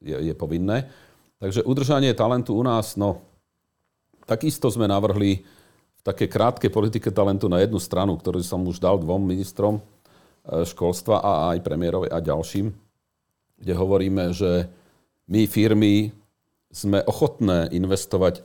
je, 0.00 0.16
je 0.32 0.34
povinné. 0.38 0.88
Takže 1.36 1.66
udržanie 1.68 2.16
talentu 2.16 2.56
u 2.56 2.64
nás, 2.64 2.96
no, 2.96 3.20
takisto 4.24 4.72
sme 4.72 4.88
navrhli 4.88 5.44
v 5.44 6.00
také 6.00 6.30
krátkej 6.30 6.72
politike 6.72 7.12
talentu 7.12 7.52
na 7.52 7.60
jednu 7.60 7.76
stranu, 7.76 8.16
ktorú 8.16 8.40
som 8.40 8.64
už 8.64 8.80
dal 8.80 8.96
dvom 8.96 9.20
ministrom 9.20 9.84
školstva 10.46 11.22
a 11.22 11.32
aj 11.54 11.62
premiérovi 11.62 12.10
a 12.10 12.18
ďalším, 12.18 12.74
kde 13.62 13.72
hovoríme, 13.78 14.34
že 14.34 14.66
my 15.30 15.46
firmy 15.46 16.10
sme 16.72 16.98
ochotné 17.06 17.70
investovať 17.70 18.42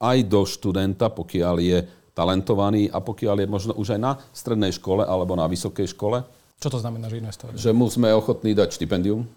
aj 0.00 0.18
do 0.28 0.48
študenta, 0.48 1.12
pokiaľ 1.12 1.56
je 1.60 1.78
talentovaný 2.16 2.88
a 2.88 3.04
pokiaľ 3.04 3.44
je 3.44 3.48
možno 3.48 3.72
už 3.76 3.96
aj 3.96 4.00
na 4.00 4.12
strednej 4.32 4.72
škole 4.72 5.04
alebo 5.04 5.36
na 5.36 5.44
vysokej 5.44 5.92
škole. 5.92 6.24
Čo 6.56 6.72
to 6.72 6.78
znamená, 6.80 7.12
že 7.12 7.20
investovať? 7.20 7.60
Že 7.60 7.70
mu 7.76 7.84
sme 7.92 8.16
ochotní 8.16 8.56
dať 8.56 8.72
štipendium, 8.72 9.28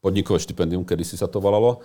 podnikové 0.00 0.40
štipendium, 0.40 0.88
kedy 0.88 1.04
si 1.04 1.20
sa 1.20 1.28
to 1.28 1.36
volalo, 1.36 1.84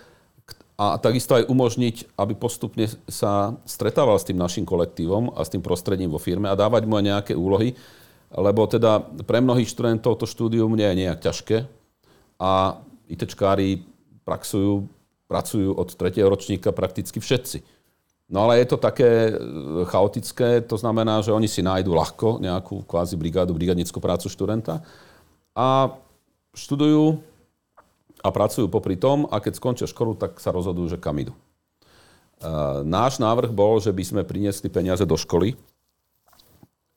a 0.76 1.00
takisto 1.00 1.40
aj 1.40 1.48
umožniť, 1.48 2.20
aby 2.20 2.36
postupne 2.36 2.84
sa 3.08 3.56
stretával 3.64 4.20
s 4.20 4.28
tým 4.28 4.36
našim 4.36 4.68
kolektívom 4.68 5.32
a 5.32 5.48
s 5.48 5.52
tým 5.52 5.64
prostredím 5.64 6.12
vo 6.12 6.20
firme 6.20 6.52
a 6.52 6.56
dávať 6.56 6.84
mu 6.84 7.00
aj 7.00 7.04
nejaké 7.04 7.34
úlohy, 7.36 7.80
lebo 8.36 8.68
teda 8.68 9.00
pre 9.24 9.40
mnohých 9.40 9.72
študentov 9.72 10.20
to 10.20 10.28
štúdium 10.28 10.76
nie 10.76 10.86
je 10.86 11.00
nejak 11.08 11.20
ťažké 11.24 11.58
a 12.36 12.84
ITčkári 13.08 13.88
praxujú, 14.28 14.92
pracujú 15.32 15.72
od 15.72 15.90
tretieho 15.96 16.28
ročníka 16.28 16.76
prakticky 16.76 17.24
všetci. 17.24 17.64
No 18.26 18.50
ale 18.50 18.58
je 18.60 18.68
to 18.74 18.78
také 18.82 19.30
e, 19.30 19.34
chaotické, 19.86 20.66
to 20.66 20.76
znamená, 20.82 21.22
že 21.22 21.30
oni 21.30 21.46
si 21.46 21.62
nájdu 21.62 21.94
ľahko 21.94 22.42
nejakú 22.42 22.82
kvázi 22.90 23.14
brigádu, 23.16 23.54
brigadnickú 23.54 24.02
prácu 24.02 24.28
študenta 24.28 24.82
a 25.54 25.94
študujú 26.58 27.22
a 28.26 28.28
pracujú 28.34 28.66
popri 28.66 28.98
tom 28.98 29.30
a 29.30 29.38
keď 29.38 29.54
skončia 29.62 29.88
školu, 29.88 30.18
tak 30.18 30.42
sa 30.42 30.50
rozhodujú, 30.50 30.98
že 30.98 31.02
kam 31.02 31.22
idú. 31.22 31.38
Náš 32.84 33.22
návrh 33.22 33.54
bol, 33.54 33.78
že 33.78 33.94
by 33.94 34.04
sme 34.04 34.22
priniesli 34.28 34.68
peniaze 34.68 35.06
do 35.06 35.16
školy, 35.16 35.54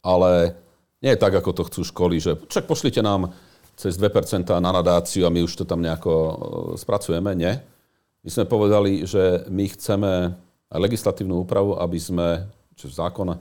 ale 0.01 0.57
nie 0.99 1.11
je 1.15 1.23
tak, 1.23 1.35
ako 1.35 1.51
to 1.55 1.63
chcú 1.71 1.81
školy, 1.87 2.17
že 2.19 2.35
čak 2.51 2.67
pošlite 2.67 2.99
nám 3.03 3.31
cez 3.79 3.95
2% 3.95 4.43
na 4.59 4.71
nadáciu 4.75 5.27
a 5.27 5.31
my 5.31 5.47
už 5.47 5.63
to 5.63 5.65
tam 5.65 5.79
nejako 5.79 6.13
e, 6.13 6.35
spracujeme. 6.75 7.31
Nie. 7.39 7.63
My 8.27 8.31
sme 8.35 8.45
povedali, 8.51 9.07
že 9.07 9.47
my 9.47 9.65
chceme 9.71 10.35
legislatívnu 10.75 11.47
úpravu, 11.47 11.79
aby 11.79 11.99
sme, 12.03 12.51
čo 12.75 12.91
zákona, 12.91 13.39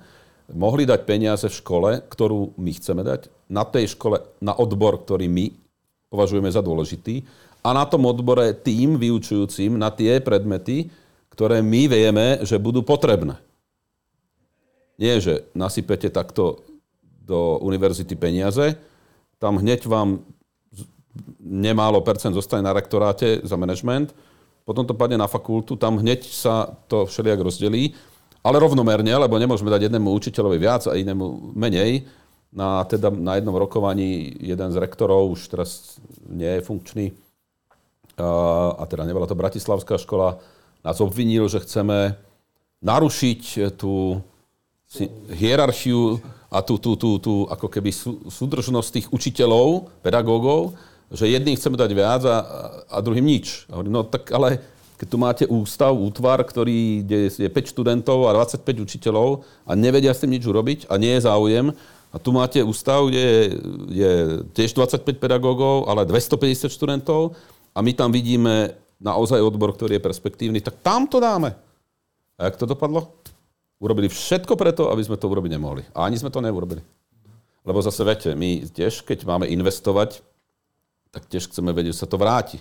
mohli 0.54 0.86
dať 0.86 1.02
peniaze 1.04 1.50
v 1.50 1.58
škole, 1.58 1.90
ktorú 2.06 2.56
my 2.56 2.72
chceme 2.78 3.02
dať, 3.02 3.34
na 3.50 3.66
tej 3.66 3.98
škole, 3.98 4.22
na 4.40 4.54
odbor, 4.54 5.02
ktorý 5.02 5.26
my 5.26 5.52
považujeme 6.14 6.48
za 6.48 6.62
dôležitý 6.64 7.26
a 7.66 7.76
na 7.76 7.84
tom 7.84 8.08
odbore 8.08 8.56
tým 8.56 8.96
vyučujúcim 8.96 9.76
na 9.76 9.92
tie 9.92 10.24
predmety, 10.24 10.88
ktoré 11.34 11.60
my 11.60 11.82
vieme, 11.92 12.28
že 12.46 12.62
budú 12.62 12.86
potrebné. 12.86 13.36
Nie, 14.98 15.20
že 15.20 15.46
nasypete 15.54 16.10
takto 16.10 16.64
do 17.28 17.60
univerzity 17.60 18.16
peniaze, 18.16 18.80
tam 19.36 19.60
hneď 19.60 19.84
vám 19.84 20.24
nemálo 21.44 22.00
percent 22.00 22.32
zostane 22.32 22.64
na 22.64 22.72
rektoráte 22.72 23.44
za 23.44 23.60
management, 23.60 24.16
potom 24.64 24.88
to 24.88 24.96
padne 24.96 25.20
na 25.20 25.28
fakultu, 25.28 25.76
tam 25.76 26.00
hneď 26.00 26.24
sa 26.24 26.72
to 26.88 27.04
všelijak 27.04 27.44
rozdelí, 27.44 27.92
ale 28.40 28.64
rovnomerne, 28.64 29.12
lebo 29.12 29.36
nemôžeme 29.36 29.68
dať 29.68 29.92
jednému 29.92 30.08
učiteľovi 30.08 30.58
viac 30.58 30.88
a 30.88 30.96
inému 30.96 31.52
menej. 31.52 32.08
Na, 32.48 32.80
teda 32.88 33.12
na 33.12 33.36
jednom 33.36 33.52
rokovaní 33.60 34.32
jeden 34.40 34.72
z 34.72 34.80
rektorov, 34.80 35.36
už 35.36 35.52
teraz 35.52 36.00
nie 36.32 36.48
je 36.48 36.64
funkčný, 36.64 37.12
a 38.18 38.82
teda 38.88 39.04
nebola 39.04 39.28
to 39.28 39.36
Bratislavská 39.36 40.00
škola, 40.00 40.40
nás 40.82 40.98
obvinil, 41.04 41.52
že 41.52 41.60
chceme 41.62 42.16
narušiť 42.80 43.76
tú 43.76 44.24
hierarchiu 45.28 46.24
a 46.48 46.64
tú, 46.64 46.80
tú, 46.80 46.96
tú, 46.96 47.20
tú 47.20 47.34
ako 47.52 47.68
keby 47.68 47.92
súdržnosť 48.32 48.90
tých 48.90 49.08
učiteľov, 49.12 49.92
pedagógov, 50.00 50.80
že 51.12 51.28
jedným 51.28 51.56
chceme 51.56 51.80
dať 51.80 51.92
viac 51.92 52.24
a, 52.28 52.38
a 52.88 52.98
druhým 53.04 53.24
nič. 53.24 53.68
A 53.72 53.80
hovorím, 53.80 54.00
no 54.00 54.04
tak 54.04 54.32
ale 54.32 54.64
keď 54.98 55.08
tu 55.08 55.18
máte 55.22 55.46
ústav, 55.46 55.94
útvar, 55.94 56.42
ktorý, 56.42 57.06
kde 57.06 57.18
je 57.30 57.50
5 57.52 57.74
študentov 57.74 58.26
a 58.28 58.36
25 58.36 58.64
učiteľov 58.82 59.46
a 59.68 59.72
nevedia 59.78 60.12
s 60.16 60.26
tým 60.26 60.34
nič 60.34 60.44
urobiť 60.48 60.90
a 60.90 60.98
nie 60.98 61.16
je 61.16 61.28
záujem, 61.28 61.76
a 62.08 62.16
tu 62.20 62.32
máte 62.32 62.64
ústav, 62.64 63.04
kde 63.12 63.20
je, 63.20 63.44
je 63.92 64.12
tiež 64.56 64.74
25 64.74 65.20
pedagógov, 65.20 65.92
ale 65.92 66.08
250 66.08 66.72
študentov 66.72 67.36
a 67.76 67.80
my 67.84 67.92
tam 67.92 68.16
vidíme 68.16 68.74
naozaj 68.98 69.44
odbor, 69.44 69.76
ktorý 69.76 70.00
je 70.00 70.08
perspektívny, 70.08 70.64
tak 70.64 70.80
tam 70.82 71.06
to 71.06 71.20
dáme. 71.20 71.54
A 72.40 72.50
jak 72.50 72.56
to 72.58 72.66
dopadlo? 72.66 73.12
Urobili 73.78 74.10
všetko 74.10 74.58
preto, 74.58 74.90
aby 74.90 75.06
sme 75.06 75.20
to 75.22 75.30
urobiť 75.30 75.52
nemohli. 75.54 75.84
A 75.94 76.10
ani 76.10 76.18
sme 76.18 76.34
to 76.34 76.42
neurobili. 76.42 76.82
Lebo 77.62 77.84
zase 77.84 78.02
viete, 78.02 78.30
my 78.34 78.66
tiež, 78.66 79.06
keď 79.06 79.28
máme 79.28 79.46
investovať, 79.46 80.24
tak 81.14 81.30
tiež 81.30 81.52
chceme 81.52 81.76
vedieť, 81.76 81.94
že 81.94 82.02
sa 82.06 82.10
to 82.10 82.18
vráti. 82.18 82.58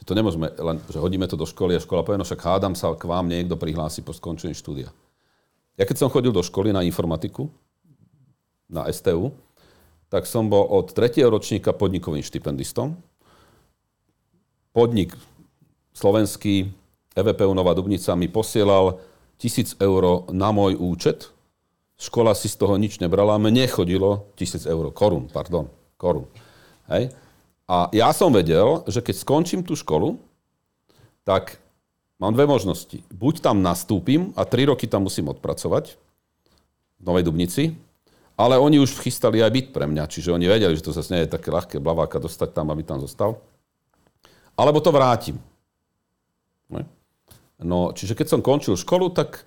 Že 0.00 0.04
to 0.06 0.12
nemôžeme 0.16 0.46
len, 0.52 0.76
že 0.88 1.00
hodíme 1.00 1.26
to 1.28 1.36
do 1.36 1.44
školy 1.44 1.76
a 1.76 1.82
škola 1.82 2.04
povie, 2.04 2.20
no 2.20 2.28
však 2.28 2.40
hádam 2.40 2.74
sa, 2.76 2.92
k 2.92 3.04
vám 3.04 3.28
niekto 3.28 3.56
prihlási 3.56 4.00
po 4.04 4.12
skončení 4.12 4.56
štúdia. 4.56 4.92
Ja 5.76 5.84
keď 5.84 6.04
som 6.04 6.12
chodil 6.12 6.32
do 6.32 6.40
školy 6.40 6.72
na 6.72 6.84
informatiku, 6.84 7.52
na 8.68 8.88
STU, 8.92 9.32
tak 10.08 10.24
som 10.24 10.48
bol 10.48 10.64
od 10.64 10.94
tretieho 10.94 11.28
ročníka 11.28 11.74
podnikovým 11.76 12.22
štipendistom 12.22 12.96
podnik 14.76 15.16
slovenský 15.96 16.68
EVPU 17.16 17.56
Nová 17.56 17.72
Dubnica 17.72 18.12
mi 18.12 18.28
posielal 18.28 19.00
tisíc 19.36 19.76
eur 19.80 20.28
na 20.32 20.50
môj 20.52 20.76
účet. 20.76 21.32
Škola 21.96 22.36
si 22.36 22.48
z 22.52 22.56
toho 22.60 22.76
nič 22.76 23.00
nebrala, 23.00 23.40
mne 23.40 23.64
chodilo 23.68 24.28
tisíc 24.36 24.68
eur, 24.68 24.92
korun, 24.92 25.32
pardon, 25.32 25.72
korun. 25.96 26.28
Hej. 26.92 27.12
A 27.66 27.90
ja 27.90 28.12
som 28.12 28.30
vedel, 28.30 28.84
že 28.86 29.00
keď 29.02 29.14
skončím 29.16 29.60
tú 29.64 29.74
školu, 29.74 30.20
tak 31.26 31.58
mám 32.20 32.36
dve 32.36 32.46
možnosti. 32.46 33.02
Buď 33.10 33.42
tam 33.42 33.64
nastúpim 33.64 34.30
a 34.38 34.46
tri 34.46 34.68
roky 34.68 34.86
tam 34.86 35.08
musím 35.08 35.32
odpracovať 35.32 35.98
v 36.96 37.02
Novej 37.02 37.26
Dubnici, 37.26 37.74
ale 38.36 38.60
oni 38.60 38.78
už 38.78 39.00
chystali 39.00 39.40
aj 39.40 39.50
byt 39.50 39.68
pre 39.72 39.88
mňa, 39.88 40.06
čiže 40.06 40.30
oni 40.30 40.46
vedeli, 40.46 40.76
že 40.76 40.84
to 40.84 40.94
zase 40.94 41.10
nie 41.10 41.24
je 41.24 41.34
také 41.34 41.48
ľahké 41.48 41.80
blaváka 41.80 42.20
dostať 42.20 42.52
tam, 42.52 42.68
aby 42.70 42.84
tam 42.84 43.00
zostal 43.00 43.40
alebo 44.56 44.80
to 44.80 44.90
vrátim. 44.90 45.36
No, 46.72 46.82
čiže 47.96 48.12
keď 48.12 48.26
som 48.36 48.40
končil 48.44 48.76
školu, 48.76 49.12
tak 49.12 49.44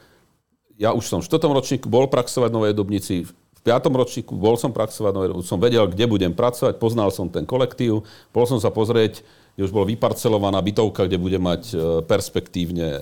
ja 0.79 0.95
už 0.95 1.05
som 1.05 1.19
v 1.19 1.27
4. 1.27 1.45
ročníku 1.45 1.91
bol 1.91 2.07
praxovať 2.07 2.49
v 2.49 2.55
Novej 2.55 2.73
Dubnici, 2.73 3.27
v 3.27 3.61
5. 3.61 3.91
ročníku 3.91 4.33
bol 4.33 4.55
som 4.55 4.71
praxovať 4.71 5.11
v 5.11 5.17
Novej 5.19 5.29
Dubnici, 5.35 5.51
som 5.51 5.61
vedel, 5.61 5.85
kde 5.91 6.05
budem 6.07 6.33
pracovať, 6.33 6.79
poznal 6.79 7.11
som 7.11 7.27
ten 7.27 7.43
kolektív, 7.43 8.07
bol 8.31 8.45
som 8.47 8.57
sa 8.57 8.71
pozrieť, 8.71 9.21
kde 9.53 9.67
už 9.67 9.75
bola 9.75 9.91
vyparcelovaná 9.91 10.63
bytovka, 10.63 11.05
kde 11.05 11.19
bude 11.19 11.35
mať 11.35 11.61
e, 11.69 11.75
perspektívne 12.07 12.95
e, 12.95 13.01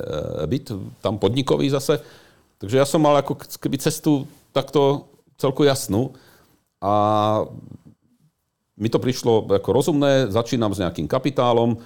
byt, 0.50 0.74
tam 1.06 1.22
podnikový 1.22 1.70
zase. 1.70 2.02
Takže 2.58 2.82
ja 2.82 2.86
som 2.90 3.06
mal 3.06 3.22
ako 3.22 3.38
keby 3.62 3.78
cestu 3.78 4.26
takto 4.50 5.06
celku 5.38 5.70
jasnú 5.70 6.18
a 6.82 7.46
mi 8.78 8.90
to 8.90 8.98
prišlo 8.98 9.46
ako 9.54 9.70
rozumné, 9.70 10.34
začínam 10.34 10.74
s 10.74 10.82
nejakým 10.82 11.06
kapitálom, 11.06 11.78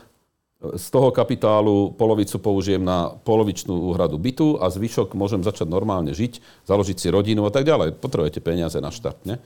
z 0.61 0.85
toho 0.93 1.09
kapitálu 1.09 1.97
polovicu 1.97 2.37
použijem 2.37 2.85
na 2.85 3.09
polovičnú 3.25 3.73
úhradu 3.73 4.21
bytu 4.21 4.61
a 4.61 4.69
zvyšok 4.69 5.17
môžem 5.17 5.41
začať 5.41 5.65
normálne 5.65 6.13
žiť, 6.13 6.65
založiť 6.69 6.97
si 7.01 7.07
rodinu 7.09 7.49
a 7.49 7.51
tak 7.51 7.65
ďalej. 7.65 7.97
Potrebujete 7.97 8.45
peniaze 8.45 8.77
na 8.77 8.93
štart, 8.93 9.25
ne? 9.25 9.41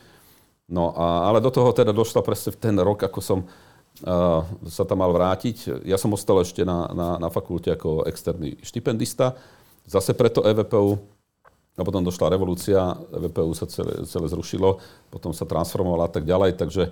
No 0.67 0.91
a, 0.91 1.31
ale 1.31 1.39
do 1.39 1.53
toho 1.53 1.71
teda 1.71 1.95
došla 1.95 2.19
presne 2.19 2.51
v 2.51 2.59
ten 2.59 2.75
rok, 2.75 2.99
ako 2.99 3.19
som 3.23 3.39
uh, 3.47 4.43
sa 4.67 4.83
tam 4.83 4.99
mal 4.99 5.13
vrátiť. 5.15 5.87
Ja 5.87 5.95
som 5.95 6.11
ostal 6.11 6.43
ešte 6.43 6.67
na, 6.67 6.91
na, 6.91 7.07
na 7.15 7.29
fakulte 7.31 7.71
ako 7.71 8.03
externý 8.11 8.59
štipendista. 8.59 9.39
Zase 9.87 10.17
preto 10.17 10.43
EVPU, 10.43 10.99
a 11.75 11.81
potom 11.83 12.03
došla 12.03 12.33
revolúcia, 12.33 12.97
EVPU 13.13 13.55
sa 13.55 13.69
celé, 13.71 14.03
celé 14.03 14.27
zrušilo, 14.27 14.83
potom 15.13 15.31
sa 15.31 15.47
transformovala 15.47 16.07
a 16.07 16.11
tak 16.11 16.25
ďalej, 16.27 16.59
takže, 16.59 16.91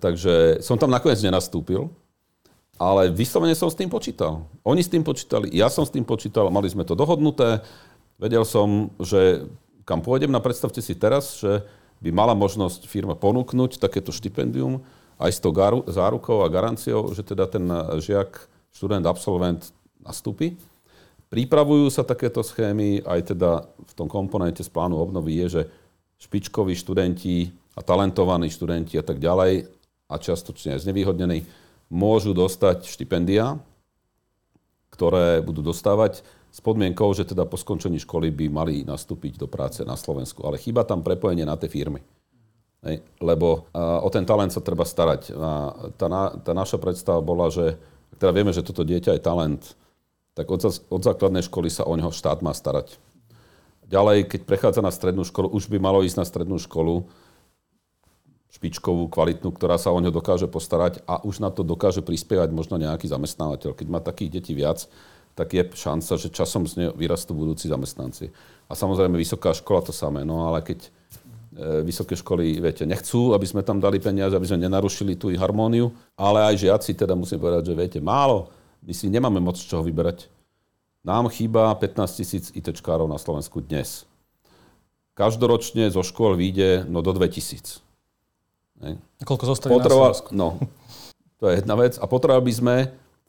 takže 0.00 0.64
som 0.64 0.80
tam 0.80 0.90
nakoniec 0.90 1.20
nenastúpil, 1.22 1.92
ale 2.78 3.10
vyslovene 3.10 3.58
som 3.58 3.66
s 3.66 3.74
tým 3.74 3.90
počítal. 3.90 4.46
Oni 4.62 4.80
s 4.80 4.88
tým 4.88 5.02
počítali, 5.02 5.50
ja 5.50 5.66
som 5.66 5.82
s 5.82 5.90
tým 5.90 6.06
počítal, 6.06 6.46
mali 6.48 6.70
sme 6.70 6.86
to 6.86 6.94
dohodnuté. 6.94 7.60
Vedel 8.22 8.46
som, 8.46 8.94
že 9.02 9.50
kam 9.82 9.98
pôjdem, 9.98 10.30
na 10.30 10.38
predstavte 10.38 10.78
si 10.78 10.94
teraz, 10.94 11.42
že 11.42 11.66
by 11.98 12.14
mala 12.14 12.38
možnosť 12.38 12.86
firma 12.86 13.18
ponúknuť 13.18 13.82
takéto 13.82 14.14
štipendium 14.14 14.86
aj 15.18 15.30
s 15.34 15.42
tou 15.42 15.50
zárukou 15.90 16.46
a 16.46 16.52
garanciou, 16.52 17.10
že 17.10 17.26
teda 17.26 17.50
ten 17.50 17.66
žiak, 17.98 18.46
študent, 18.70 19.02
absolvent 19.02 19.74
nastúpi. 19.98 20.54
Pripravujú 21.28 21.90
sa 21.90 22.06
takéto 22.06 22.46
schémy, 22.46 23.02
aj 23.02 23.34
teda 23.34 23.66
v 23.66 23.92
tom 23.98 24.06
komponente 24.06 24.62
z 24.62 24.70
plánu 24.70 24.96
obnovy 24.96 25.42
je, 25.44 25.46
že 25.60 25.62
špičkoví 26.22 26.78
študenti 26.78 27.50
a 27.74 27.82
talentovaní 27.82 28.46
študenti 28.48 28.94
a 28.96 29.04
tak 29.04 29.18
ďalej 29.18 29.66
a 30.08 30.14
častočne 30.16 30.78
aj 30.78 30.86
znevýhodnení 30.86 31.42
môžu 31.88 32.36
dostať 32.36 32.84
štipendia, 32.88 33.60
ktoré 34.92 35.40
budú 35.44 35.64
dostávať 35.64 36.24
s 36.48 36.58
podmienkou, 36.64 37.12
že 37.12 37.28
teda 37.28 37.44
po 37.44 37.60
skončení 37.60 38.00
školy 38.00 38.32
by 38.32 38.46
mali 38.48 38.74
nastúpiť 38.82 39.36
do 39.36 39.46
práce 39.46 39.84
na 39.84 39.94
Slovensku. 39.94 40.42
Ale 40.44 40.56
chýba 40.56 40.84
tam 40.84 41.04
prepojenie 41.04 41.44
na 41.44 41.56
tie 41.60 41.68
firmy. 41.68 42.00
Lebo 43.20 43.68
o 43.76 44.08
ten 44.08 44.24
talent 44.24 44.54
sa 44.54 44.64
treba 44.64 44.88
starať. 44.88 45.34
A 45.34 45.50
tá, 45.98 46.06
na, 46.08 46.32
tá 46.40 46.56
naša 46.56 46.80
predstava 46.80 47.20
bola, 47.20 47.52
že 47.52 47.76
teda 48.16 48.32
vieme, 48.32 48.50
že 48.50 48.64
toto 48.64 48.82
dieťa 48.82 49.18
je 49.18 49.22
talent, 49.22 49.62
tak 50.34 50.50
od, 50.50 50.62
od 50.66 51.02
základnej 51.02 51.44
školy 51.46 51.70
sa 51.70 51.86
o 51.86 51.94
neho 51.94 52.10
štát 52.10 52.42
má 52.42 52.54
starať. 52.54 52.96
Ďalej, 53.88 54.28
keď 54.28 54.40
prechádza 54.44 54.80
na 54.84 54.92
strednú 54.92 55.24
školu, 55.24 55.48
už 55.50 55.70
by 55.72 55.78
malo 55.80 56.04
ísť 56.04 56.20
na 56.20 56.26
strednú 56.26 56.60
školu, 56.60 57.08
špičkovú, 58.48 59.12
kvalitnú, 59.12 59.52
ktorá 59.52 59.76
sa 59.76 59.92
o 59.92 60.00
ňo 60.00 60.08
dokáže 60.08 60.48
postarať 60.48 61.04
a 61.04 61.20
už 61.20 61.44
na 61.44 61.52
to 61.52 61.60
dokáže 61.60 62.00
prispievať 62.00 62.48
možno 62.50 62.80
nejaký 62.80 63.04
zamestnávateľ. 63.04 63.76
Keď 63.76 63.86
má 63.92 64.00
takých 64.00 64.40
detí 64.40 64.52
viac, 64.56 64.88
tak 65.36 65.54
je 65.54 65.62
šanca, 65.62 66.12
že 66.18 66.34
časom 66.34 66.66
z 66.66 66.74
neho 66.82 66.92
vyrastú 66.96 67.36
budúci 67.36 67.70
zamestnanci. 67.70 68.34
A 68.66 68.72
samozrejme 68.74 69.14
vysoká 69.14 69.54
škola 69.54 69.86
to 69.86 69.94
samé, 69.94 70.26
no 70.26 70.50
ale 70.50 70.66
keď 70.66 70.82
e, 70.82 70.90
vysoké 71.86 72.18
školy, 72.18 72.58
viete, 72.58 72.82
nechcú, 72.82 73.36
aby 73.36 73.46
sme 73.46 73.62
tam 73.62 73.78
dali 73.78 74.02
peniaze, 74.02 74.34
aby 74.34 74.48
sme 74.50 74.66
nenarušili 74.66 75.14
tú 75.14 75.30
harmóniu, 75.30 75.94
ale 76.18 76.42
aj 76.42 76.66
žiaci 76.66 76.90
teda 76.98 77.14
musím 77.14 77.38
povedať, 77.38 77.70
že 77.70 77.78
viete, 77.78 77.98
málo, 78.02 78.50
my 78.82 78.90
si 78.90 79.06
nemáme 79.06 79.38
moc 79.38 79.54
z 79.54 79.70
čoho 79.70 79.86
vyberať. 79.86 80.26
Nám 81.06 81.30
chýba 81.30 81.70
15 81.78 82.18
tisíc 82.18 82.44
ITčkárov 82.50 83.06
na 83.06 83.20
Slovensku 83.22 83.62
dnes. 83.62 84.08
Každoročne 85.14 85.86
zo 85.94 86.02
škôl 86.02 86.34
vyjde 86.34 86.82
no 86.90 86.98
do 86.98 87.14
2000. 87.14 87.87
Ne? 88.82 88.98
Koľko 89.26 89.44
zostane 89.44 89.74
Potreba, 89.74 90.14
na 90.14 90.14
Slovensku? 90.14 90.30
No, 90.34 90.58
to 91.42 91.50
je 91.50 91.62
jedna 91.62 91.74
vec. 91.74 91.98
A 91.98 92.04
potrebovali 92.06 92.46
by 92.46 92.54
sme, 92.54 92.76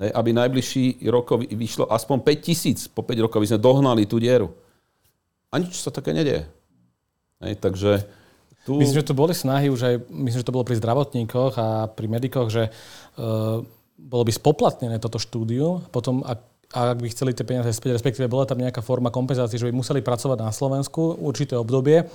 ne, 0.01 0.07
aby 0.13 0.29
najbližší 0.33 1.05
rok 1.09 1.41
vyšlo 1.41 1.89
aspoň 1.89 2.17
5 2.21 2.45
tisíc. 2.45 2.79
Po 2.89 3.01
5 3.01 3.25
rokov 3.25 3.41
by 3.41 3.47
sme 3.49 3.59
dohnali 3.59 4.03
tú 4.05 4.21
dieru. 4.21 4.53
A 5.49 5.57
nič 5.57 5.81
sa 5.81 5.89
také 5.89 6.13
nedieje. 6.13 6.45
Ne, 7.41 7.57
takže 7.57 8.05
tu... 8.67 8.77
Myslím, 8.77 9.01
že 9.01 9.09
tu 9.09 9.17
boli 9.17 9.33
snahy 9.33 9.71
už 9.73 9.81
aj, 9.81 9.95
myslím, 10.13 10.39
že 10.43 10.47
to 10.47 10.53
bolo 10.53 10.67
pri 10.67 10.77
zdravotníkoch 10.77 11.53
a 11.57 11.67
pri 11.89 12.05
medikoch, 12.05 12.53
že 12.53 12.69
uh, 12.69 13.63
bolo 13.97 14.23
by 14.23 14.31
spoplatnené 14.31 15.01
toto 15.01 15.17
štúdium, 15.17 15.81
potom 15.89 16.21
ak, 16.21 16.39
a 16.75 16.93
ak 16.93 17.01
by 17.01 17.07
chceli 17.09 17.33
tie 17.33 17.47
peniaze 17.47 17.73
späť, 17.73 17.97
respektíve 17.97 18.29
bola 18.29 18.45
tam 18.45 18.61
nejaká 18.61 18.85
forma 18.85 19.09
kompenzácie, 19.09 19.57
že 19.57 19.65
by 19.65 19.73
museli 19.73 20.05
pracovať 20.05 20.37
na 20.37 20.53
Slovensku 20.53 21.17
určité 21.17 21.57
obdobie 21.57 22.05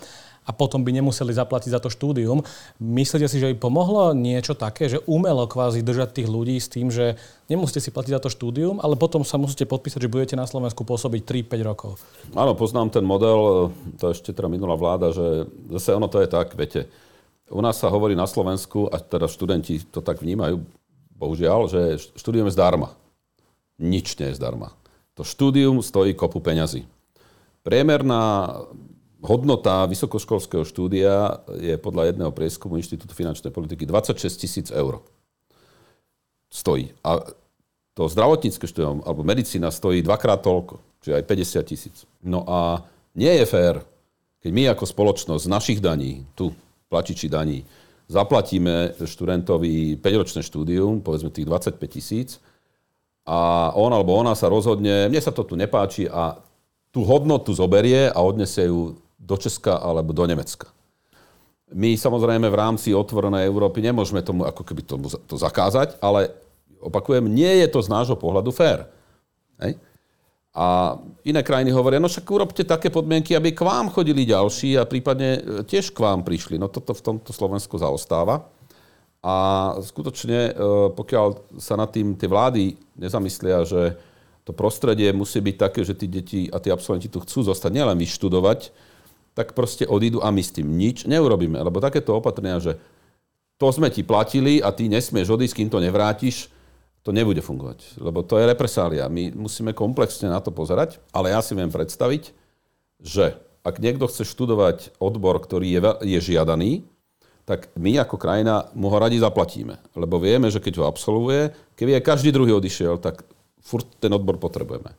a 0.44 0.50
potom 0.52 0.84
by 0.84 0.92
nemuseli 0.92 1.32
zaplatiť 1.32 1.72
za 1.72 1.80
to 1.80 1.88
štúdium. 1.88 2.44
Myslíte 2.76 3.26
si, 3.28 3.40
že 3.40 3.50
by 3.52 3.64
pomohlo 3.64 4.12
niečo 4.12 4.52
také, 4.52 4.92
že 4.92 5.00
umelo 5.08 5.48
kvázi 5.48 5.80
držať 5.80 6.20
tých 6.20 6.28
ľudí 6.28 6.60
s 6.60 6.68
tým, 6.68 6.92
že 6.92 7.16
nemusíte 7.48 7.80
si 7.80 7.88
platiť 7.88 8.12
za 8.16 8.22
to 8.24 8.30
štúdium, 8.32 8.78
ale 8.84 8.96
potom 9.00 9.24
sa 9.24 9.40
musíte 9.40 9.64
podpísať, 9.64 10.04
že 10.04 10.12
budete 10.12 10.34
na 10.36 10.44
Slovensku 10.44 10.84
pôsobiť 10.84 11.48
3-5 11.48 11.64
rokov? 11.64 11.96
Áno, 12.36 12.52
poznám 12.52 12.92
ten 12.92 13.04
model, 13.04 13.72
to 13.96 14.12
ešte 14.12 14.36
teda 14.36 14.52
minulá 14.52 14.76
vláda, 14.76 15.10
že 15.16 15.48
zase 15.72 15.96
ono 15.96 16.12
to 16.12 16.20
je 16.20 16.28
tak, 16.28 16.52
viete, 16.52 16.92
u 17.48 17.60
nás 17.60 17.76
sa 17.76 17.92
hovorí 17.92 18.16
na 18.16 18.28
Slovensku, 18.28 18.88
a 18.88 19.00
teda 19.00 19.28
študenti 19.28 19.80
to 19.88 20.00
tak 20.00 20.20
vnímajú, 20.20 20.64
bohužiaľ, 21.16 21.68
že 21.68 21.80
študujeme 22.16 22.52
zdarma. 22.52 22.92
Nič 23.80 24.16
nie 24.20 24.32
je 24.32 24.38
zdarma. 24.38 24.72
To 25.14 25.22
štúdium 25.22 25.78
stojí 25.82 26.14
kopu 26.14 26.42
peňazí. 26.42 26.86
Priemerná 27.62 28.54
hodnota 29.24 29.88
vysokoškolského 29.88 30.68
štúdia 30.68 31.40
je 31.56 31.80
podľa 31.80 32.12
jedného 32.12 32.30
prieskumu 32.30 32.76
Inštitútu 32.76 33.16
finančnej 33.16 33.48
politiky 33.48 33.88
26 33.88 34.20
tisíc 34.36 34.68
eur. 34.68 35.00
Stojí. 36.52 36.92
A 37.00 37.24
to 37.96 38.06
zdravotnícke 38.06 38.68
štúdium 38.68 39.00
alebo 39.08 39.24
medicína 39.24 39.72
stojí 39.72 40.04
dvakrát 40.04 40.44
toľko, 40.44 40.78
čiže 41.00 41.14
aj 41.18 41.24
50 41.24 41.70
tisíc. 41.72 41.96
No 42.20 42.44
a 42.44 42.84
nie 43.16 43.32
je 43.40 43.46
fér, 43.48 43.80
keď 44.44 44.50
my 44.52 44.62
ako 44.76 44.84
spoločnosť 44.84 45.42
z 45.48 45.50
našich 45.50 45.80
daní, 45.80 46.28
tu 46.36 46.52
platiči 46.92 47.32
daní, 47.32 47.64
zaplatíme 48.12 49.00
študentovi 49.00 49.96
5-ročné 49.96 50.44
štúdium, 50.44 51.00
povedzme 51.00 51.32
tých 51.32 51.48
25 51.48 51.80
tisíc, 51.88 52.42
a 53.24 53.72
on 53.72 53.88
alebo 53.88 54.12
ona 54.12 54.36
sa 54.36 54.52
rozhodne, 54.52 55.08
mne 55.08 55.20
sa 55.24 55.32
to 55.32 55.48
tu 55.48 55.56
nepáči 55.56 56.04
a 56.04 56.36
tú 56.92 57.08
hodnotu 57.08 57.56
zoberie 57.56 58.12
a 58.12 58.20
odnesie 58.20 58.68
ju 58.68 59.00
do 59.24 59.36
Česka 59.40 59.80
alebo 59.80 60.12
do 60.12 60.28
Nemecka. 60.28 60.68
My 61.72 61.96
samozrejme 61.96 62.46
v 62.52 62.60
rámci 62.60 62.92
otvorenej 62.92 63.48
Európy 63.48 63.80
nemôžeme 63.80 64.20
tomu 64.20 64.44
ako 64.44 64.62
keby 64.62 64.84
tomu, 64.84 65.08
to 65.08 65.34
zakázať, 65.40 65.96
ale 66.04 66.30
opakujem, 66.84 67.24
nie 67.24 67.64
je 67.64 67.66
to 67.72 67.80
z 67.80 67.88
nášho 67.88 68.14
pohľadu 68.20 68.52
fér. 68.52 68.84
Hej? 69.64 69.80
A 70.54 70.94
iné 71.26 71.42
krajiny 71.42 71.74
hovoria, 71.74 71.98
no 71.98 72.06
však 72.06 72.30
urobte 72.30 72.62
také 72.62 72.86
podmienky, 72.86 73.34
aby 73.34 73.50
k 73.50 73.66
vám 73.66 73.90
chodili 73.90 74.22
ďalší 74.22 74.78
a 74.78 74.86
prípadne 74.86 75.30
e, 75.34 75.40
tiež 75.66 75.90
k 75.90 75.98
vám 75.98 76.22
prišli. 76.22 76.62
No 76.62 76.70
toto 76.70 76.94
v 76.94 77.02
tomto 77.02 77.34
Slovensku 77.34 77.74
zaostáva. 77.74 78.46
A 79.18 79.34
skutočne, 79.82 80.54
e, 80.54 80.62
pokiaľ 80.94 81.58
sa 81.58 81.74
nad 81.74 81.90
tým 81.90 82.14
tie 82.14 82.30
vlády 82.30 82.78
nezamyslia, 82.94 83.66
že 83.66 83.98
to 84.46 84.54
prostredie 84.54 85.10
musí 85.10 85.42
byť 85.42 85.56
také, 85.58 85.82
že 85.82 85.98
tí 85.98 86.06
deti 86.06 86.46
a 86.52 86.62
tí 86.62 86.70
absolventi 86.70 87.10
tu 87.10 87.18
chcú 87.18 87.50
zostať, 87.50 87.74
nielen 87.74 87.98
vyštudovať, 87.98 88.70
tak 89.34 89.52
proste 89.52 89.84
odídu 89.84 90.22
a 90.22 90.30
my 90.30 90.42
s 90.42 90.54
tým 90.54 90.66
nič 90.66 91.04
neurobíme. 91.10 91.58
Lebo 91.58 91.82
takéto 91.82 92.14
opatrenia, 92.14 92.62
že 92.62 92.78
to 93.58 93.70
sme 93.70 93.90
ti 93.90 94.06
platili 94.06 94.62
a 94.62 94.70
ty 94.70 94.86
nesmieš 94.86 95.34
odísť, 95.34 95.54
kým 95.58 95.68
to 95.70 95.78
nevrátiš, 95.82 96.50
to 97.04 97.12
nebude 97.12 97.44
fungovať, 97.44 98.00
lebo 98.00 98.24
to 98.24 98.40
je 98.40 98.48
represália. 98.48 99.12
My 99.12 99.28
musíme 99.36 99.76
komplexne 99.76 100.32
na 100.32 100.40
to 100.40 100.48
pozerať, 100.48 101.04
ale 101.12 101.36
ja 101.36 101.44
si 101.44 101.52
viem 101.52 101.68
predstaviť, 101.68 102.32
že 103.04 103.36
ak 103.60 103.76
niekto 103.76 104.08
chce 104.08 104.24
študovať 104.24 104.96
odbor, 104.96 105.36
ktorý 105.36 105.68
je, 105.68 105.80
je 106.16 106.18
žiadaný, 106.32 106.88
tak 107.44 107.68
my 107.76 108.00
ako 108.00 108.16
krajina 108.16 108.72
mu 108.72 108.88
ho 108.88 108.96
radi 108.96 109.20
zaplatíme. 109.20 109.76
Lebo 109.92 110.16
vieme, 110.16 110.48
že 110.48 110.64
keď 110.64 110.80
ho 110.80 110.88
absolvuje, 110.88 111.52
keby 111.76 112.00
aj 112.00 112.08
každý 112.08 112.32
druhý 112.32 112.56
odišiel, 112.56 112.96
tak 112.96 113.20
furt 113.60 113.84
ten 114.00 114.08
odbor 114.08 114.40
potrebujeme. 114.40 114.96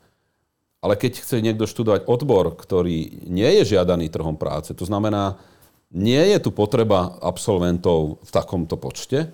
Ale 0.86 0.94
keď 1.02 1.18
chce 1.18 1.42
niekto 1.42 1.66
študovať 1.66 2.06
odbor, 2.06 2.54
ktorý 2.54 3.26
nie 3.26 3.50
je 3.58 3.74
žiadaný 3.74 4.14
trhom 4.14 4.38
práce, 4.38 4.70
to 4.78 4.86
znamená, 4.86 5.42
nie 5.90 6.22
je 6.30 6.38
tu 6.38 6.54
potreba 6.54 7.18
absolventov 7.26 8.22
v 8.22 8.30
takomto 8.30 8.78
počte, 8.78 9.34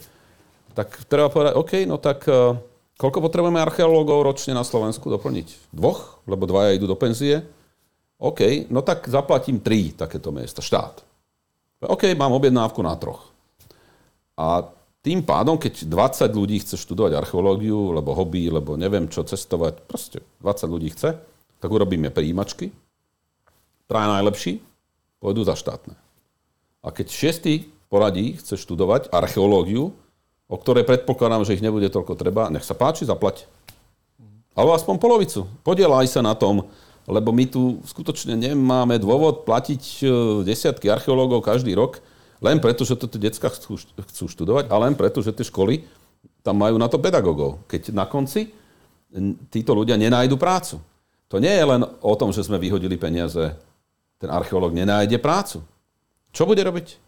tak 0.71 0.95
treba 1.11 1.27
povedať, 1.27 1.59
OK, 1.59 1.83
no 1.83 1.99
tak 1.99 2.23
uh, 2.31 2.55
koľko 2.95 3.19
potrebujeme 3.27 3.59
archeológov 3.59 4.23
ročne 4.23 4.55
na 4.55 4.63
Slovensku 4.63 5.11
doplniť? 5.11 5.75
Dvoch? 5.75 6.23
Lebo 6.23 6.47
dvaja 6.47 6.71
idú 6.79 6.87
do 6.87 6.95
penzie? 6.95 7.43
OK, 8.15 8.71
no 8.71 8.79
tak 8.79 9.11
zaplatím 9.11 9.59
tri 9.59 9.91
takéto 9.91 10.31
miesta, 10.31 10.63
štát. 10.63 11.03
OK, 11.83 12.15
mám 12.15 12.31
objednávku 12.31 12.79
na 12.79 12.95
troch. 12.95 13.27
A 14.39 14.71
tým 15.03 15.25
pádom, 15.25 15.59
keď 15.59 15.83
20 15.83 16.31
ľudí 16.31 16.63
chce 16.63 16.79
študovať 16.79 17.19
archeológiu, 17.19 17.91
lebo 17.91 18.15
hobby, 18.15 18.47
lebo 18.47 18.79
neviem 18.79 19.11
čo, 19.11 19.27
cestovať, 19.27 19.83
proste 19.83 20.23
20 20.39 20.71
ľudí 20.71 20.93
chce, 20.95 21.17
tak 21.61 21.69
urobíme 21.69 22.09
príjimačky. 22.09 22.73
Traja 23.85 24.09
najlepší 24.17 24.59
pôjdu 25.21 25.45
za 25.45 25.53
štátne. 25.53 25.93
A 26.81 26.89
keď 26.89 27.13
šiestý 27.13 27.69
poradí 27.93 28.41
chce 28.41 28.57
študovať 28.57 29.13
archeológiu, 29.13 29.93
o 30.49 30.57
ktorej 30.57 30.83
predpokladám, 30.83 31.45
že 31.45 31.55
ich 31.55 31.63
nebude 31.63 31.87
toľko 31.93 32.17
treba, 32.17 32.49
nech 32.49 32.65
sa 32.65 32.73
páči, 32.73 33.05
zaplať. 33.05 33.45
Alebo 34.57 34.73
aspoň 34.73 34.97
polovicu. 34.97 35.47
Podielaj 35.61 36.09
sa 36.09 36.25
na 36.25 36.33
tom, 36.33 36.67
lebo 37.05 37.29
my 37.31 37.45
tu 37.47 37.79
skutočne 37.85 38.35
nemáme 38.35 38.97
dôvod 38.99 39.47
platiť 39.47 39.83
e, 40.01 40.03
desiatky 40.43 40.91
archeológov 40.91 41.45
každý 41.45 41.71
rok, 41.77 42.03
len 42.41 42.57
preto, 42.57 42.81
že 42.83 42.97
to 42.97 43.05
tie 43.05 43.29
detská 43.29 43.53
chcú, 43.53 43.77
chcú 43.79 44.25
študovať 44.27 44.73
a 44.73 44.75
len 44.81 44.97
preto, 44.97 45.21
že 45.21 45.31
tie 45.31 45.45
školy 45.45 45.85
tam 46.41 46.57
majú 46.57 46.75
na 46.81 46.89
to 46.89 46.97
pedagógov. 46.97 47.61
Keď 47.69 47.93
na 47.93 48.09
konci 48.09 48.49
títo 49.53 49.77
ľudia 49.77 49.99
nenájdu 49.99 50.39
prácu. 50.41 50.81
To 51.31 51.39
nie 51.39 51.51
je 51.51 51.63
len 51.63 51.81
o 52.03 52.13
tom, 52.19 52.35
že 52.35 52.43
sme 52.43 52.59
vyhodili 52.59 52.99
peniaze. 52.99 53.55
Ten 54.19 54.29
archeológ 54.29 54.75
nenájde 54.75 55.17
prácu. 55.17 55.63
Čo 56.35 56.43
bude 56.43 56.61
robiť, 56.61 56.99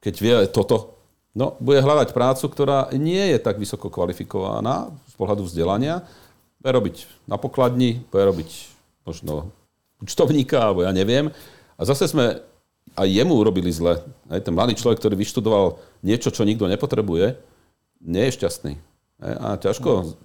keď 0.00 0.14
vie 0.20 0.36
toto 0.52 0.96
No, 1.36 1.52
bude 1.60 1.84
hľadať 1.84 2.16
prácu, 2.16 2.48
ktorá 2.48 2.88
nie 2.96 3.36
je 3.36 3.36
tak 3.36 3.60
vysoko 3.60 3.92
kvalifikovaná 3.92 4.88
z 5.04 5.14
pohľadu 5.20 5.44
vzdelania. 5.44 6.00
Bude 6.64 6.72
robiť 6.80 6.96
na 7.28 7.36
pokladni, 7.36 8.00
bude 8.08 8.24
robiť 8.24 8.72
možno 9.04 9.52
účtovníka, 10.00 10.56
alebo 10.56 10.88
ja 10.88 10.96
neviem. 10.96 11.28
A 11.76 11.82
zase 11.84 12.08
sme 12.08 12.40
aj 12.96 13.08
jemu 13.12 13.36
urobili 13.36 13.68
zle. 13.68 14.00
Aj 14.32 14.40
ten 14.40 14.56
mladý 14.56 14.80
človek, 14.80 14.96
ktorý 14.96 15.20
vyštudoval 15.20 15.76
niečo, 16.00 16.32
čo 16.32 16.48
nikto 16.48 16.64
nepotrebuje, 16.72 17.36
nie 18.00 18.24
je 18.32 18.36
šťastný. 18.40 18.72
A 19.20 19.60
ťažko 19.60 20.16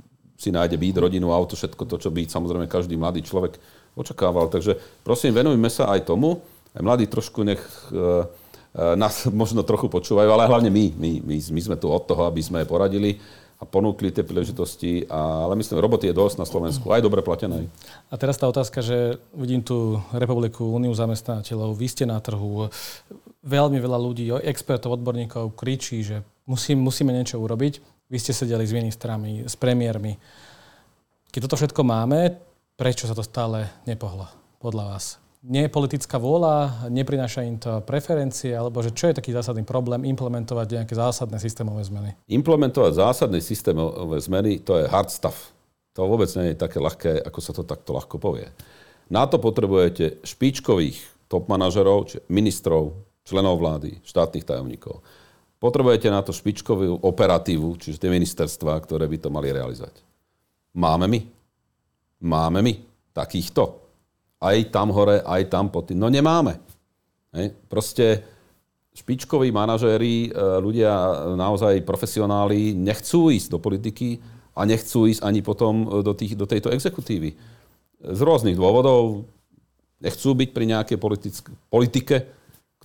si 0.41 0.49
nájde 0.49 0.73
byt, 0.81 0.97
rodinu, 0.97 1.29
auto, 1.29 1.53
všetko 1.53 1.85
to, 1.85 1.95
čo 2.01 2.09
by 2.09 2.25
samozrejme 2.25 2.65
každý 2.65 2.97
mladý 2.97 3.21
človek 3.21 3.61
očakával. 3.93 4.49
Takže 4.49 4.81
prosím, 5.05 5.37
venujme 5.37 5.69
sa 5.69 5.93
aj 5.93 6.09
tomu. 6.09 6.41
Aj 6.73 6.81
mladí 6.81 7.05
trošku 7.05 7.45
nech 7.45 7.61
uh, 7.93 8.25
nás 8.73 9.29
možno 9.41 9.61
trochu 9.61 9.85
počúvajú, 9.85 10.33
ale 10.33 10.49
hlavne 10.49 10.73
my. 10.73 10.85
My, 10.97 11.11
my, 11.21 11.35
my 11.37 11.61
sme 11.61 11.75
tu 11.77 11.93
od 11.93 12.01
toho, 12.09 12.25
aby 12.25 12.41
sme 12.41 12.65
poradili 12.65 13.21
a 13.61 13.63
ponúkli 13.69 14.09
tie 14.09 14.25
príležitosti. 14.25 15.05
A, 15.05 15.45
ale 15.45 15.53
myslím, 15.61 15.77
roboty 15.77 16.09
je 16.09 16.17
dosť 16.17 16.41
na 16.41 16.49
Slovensku, 16.49 16.89
aj 16.89 17.05
dobre 17.05 17.21
platené. 17.21 17.69
A 18.09 18.17
teraz 18.17 18.41
tá 18.41 18.49
otázka, 18.49 18.81
že 18.81 19.21
vidím 19.37 19.61
tu 19.61 20.01
Republiku 20.09 20.65
Úniu 20.65 20.89
zamestnávateľov, 20.97 21.77
vy 21.77 21.85
ste 21.85 22.09
na 22.09 22.17
trhu, 22.17 22.73
veľmi 23.45 23.77
veľa 23.77 23.99
ľudí, 24.01 24.33
expertov, 24.41 24.97
odborníkov 24.97 25.53
kričí, 25.53 26.01
že 26.01 26.25
musí, 26.49 26.73
musíme 26.73 27.13
niečo 27.13 27.37
urobiť. 27.37 27.90
Vy 28.11 28.19
ste 28.19 28.35
sedeli 28.35 28.67
s 28.67 28.75
ministrami, 28.75 29.47
s 29.47 29.55
premiérmi. 29.55 30.19
Keď 31.31 31.47
toto 31.47 31.55
všetko 31.55 31.79
máme, 31.87 32.35
prečo 32.75 33.07
sa 33.07 33.15
to 33.15 33.23
stále 33.23 33.71
nepohlo 33.87 34.27
podľa 34.59 34.83
vás? 34.91 35.15
Nie 35.47 35.65
je 35.65 35.73
politická 35.73 36.19
vôľa, 36.19 36.85
neprináša 36.91 37.47
im 37.47 37.55
to 37.55 37.79
preferencie, 37.87 38.51
alebo 38.51 38.83
že 38.83 38.91
čo 38.91 39.09
je 39.09 39.17
taký 39.17 39.31
zásadný 39.31 39.63
problém 39.63 40.03
implementovať 40.11 40.83
nejaké 40.83 40.93
zásadné 40.93 41.39
systémové 41.39 41.87
zmeny? 41.87 42.11
Implementovať 42.27 42.99
zásadné 42.99 43.39
systémové 43.39 44.19
zmeny, 44.19 44.59
to 44.59 44.75
je 44.75 44.91
hard 44.91 45.07
stuff. 45.07 45.55
To 45.95 46.03
vôbec 46.03 46.27
nie 46.35 46.51
je 46.51 46.59
také 46.59 46.83
ľahké, 46.83 47.23
ako 47.23 47.39
sa 47.39 47.55
to 47.55 47.63
takto 47.63 47.95
ľahko 47.95 48.19
povie. 48.19 48.51
Na 49.07 49.23
to 49.23 49.39
potrebujete 49.39 50.19
špičkových 50.27 50.99
top 51.31 51.47
manažerov, 51.47 52.11
či 52.11 52.19
ministrov, 52.27 52.91
členov 53.23 53.55
vlády, 53.63 54.03
štátnych 54.03 54.43
tajomníkov. 54.43 54.99
Potrebujete 55.61 56.09
na 56.09 56.25
to 56.25 56.33
špičkovú 56.33 57.05
operatívu, 57.05 57.77
čiže 57.77 58.01
tie 58.01 58.09
ministerstva, 58.09 58.81
ktoré 58.81 59.05
by 59.05 59.17
to 59.21 59.29
mali 59.29 59.53
realizovať. 59.53 60.01
Máme 60.73 61.05
my? 61.05 61.19
Máme 62.25 62.65
my 62.65 62.73
takýchto? 63.13 63.81
aj 64.41 64.73
tam 64.73 64.89
hore, 64.89 65.21
aj 65.21 65.41
tam 65.53 65.69
pod 65.69 65.93
tým. 65.93 66.01
No 66.01 66.09
nemáme. 66.09 66.57
Hej. 67.37 67.53
Proste 67.69 68.25
špičkoví 68.97 69.53
manažéri, 69.53 70.27
e, 70.27 70.29
ľudia 70.59 70.91
naozaj 71.37 71.85
profesionáli 71.85 72.73
nechcú 72.75 73.29
ísť 73.31 73.55
do 73.55 73.59
politiky 73.61 74.19
a 74.57 74.67
nechcú 74.67 75.07
ísť 75.07 75.21
ani 75.23 75.39
potom 75.45 76.03
do, 76.03 76.11
tých, 76.11 76.35
do 76.35 76.49
tejto 76.49 76.73
exekutívy. 76.73 77.37
Z 78.01 78.19
rôznych 78.19 78.57
dôvodov 78.57 79.29
nechcú 80.01 80.33
byť 80.33 80.49
pri 80.51 80.65
nejakej 80.75 80.97
politike, 81.69 82.15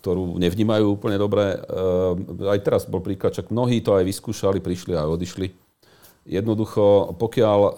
ktorú 0.07 0.38
nevnímajú 0.38 0.87
úplne 0.95 1.19
dobre. 1.19 1.59
E, 1.59 2.47
aj 2.47 2.62
teraz 2.62 2.83
bol 2.87 3.03
príklad, 3.03 3.35
čak 3.35 3.51
mnohí 3.51 3.83
to 3.83 3.99
aj 3.99 4.07
vyskúšali, 4.07 4.62
prišli 4.62 4.95
a 4.95 5.11
odišli. 5.11 5.51
Jednoducho, 6.31 7.19
pokiaľ 7.19 7.59
e, 7.59 7.73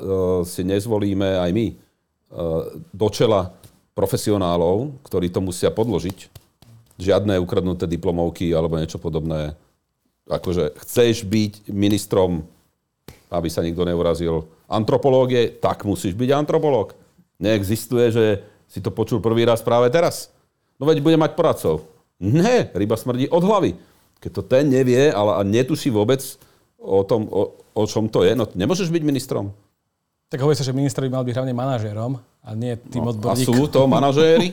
si 0.44 0.60
nezvolíme 0.60 1.40
aj 1.40 1.50
my 1.56 1.66
do 2.92 3.08
čela 3.08 3.56
profesionálov, 3.96 5.00
ktorí 5.02 5.32
to 5.32 5.40
musia 5.42 5.72
podložiť. 5.72 6.30
Žiadne 7.00 7.40
ukradnuté 7.40 7.88
diplomovky 7.90 8.52
alebo 8.52 8.76
niečo 8.76 9.00
podobné. 9.00 9.56
Akože 10.28 10.76
chceš 10.84 11.24
byť 11.24 11.72
ministrom, 11.72 12.44
aby 13.32 13.48
sa 13.48 13.64
nikto 13.64 13.82
neurazil, 13.88 14.44
antropológie, 14.68 15.56
tak 15.56 15.88
musíš 15.88 16.12
byť 16.12 16.30
antropológ. 16.36 16.92
Neexistuje, 17.40 18.12
že 18.12 18.26
si 18.68 18.84
to 18.84 18.92
počul 18.92 19.24
prvý 19.24 19.48
raz 19.48 19.64
práve 19.64 19.88
teraz. 19.88 20.28
No 20.76 20.84
veď 20.84 21.00
bude 21.00 21.16
mať 21.16 21.32
poradcov. 21.32 21.82
Ne, 22.18 22.70
ryba 22.74 22.98
smrdí 22.98 23.30
od 23.30 23.42
hlavy. 23.46 23.78
Keď 24.18 24.30
to 24.34 24.42
ten 24.42 24.66
nevie, 24.66 25.14
ale 25.14 25.38
a 25.38 25.40
netuší 25.46 25.94
vôbec 25.94 26.18
o 26.78 27.06
tom, 27.06 27.30
o, 27.30 27.54
o 27.74 27.84
čom 27.86 28.10
to 28.10 28.26
je, 28.26 28.34
no 28.34 28.46
nemôžeš 28.50 28.90
byť 28.90 29.02
ministrom. 29.06 29.54
Tak 30.28 30.42
hovorí 30.42 30.58
sa, 30.58 30.66
že 30.66 30.76
minister 30.76 31.06
by 31.06 31.10
mal 31.14 31.24
byť 31.24 31.34
hlavne 31.40 31.54
manažérom 31.54 32.18
a 32.18 32.48
nie 32.52 32.76
tým 32.90 33.06
no, 33.06 33.14
odborníkom. 33.14 33.54
A 33.54 33.58
sú 33.58 33.70
to 33.70 33.86
manažéri? 33.86 34.52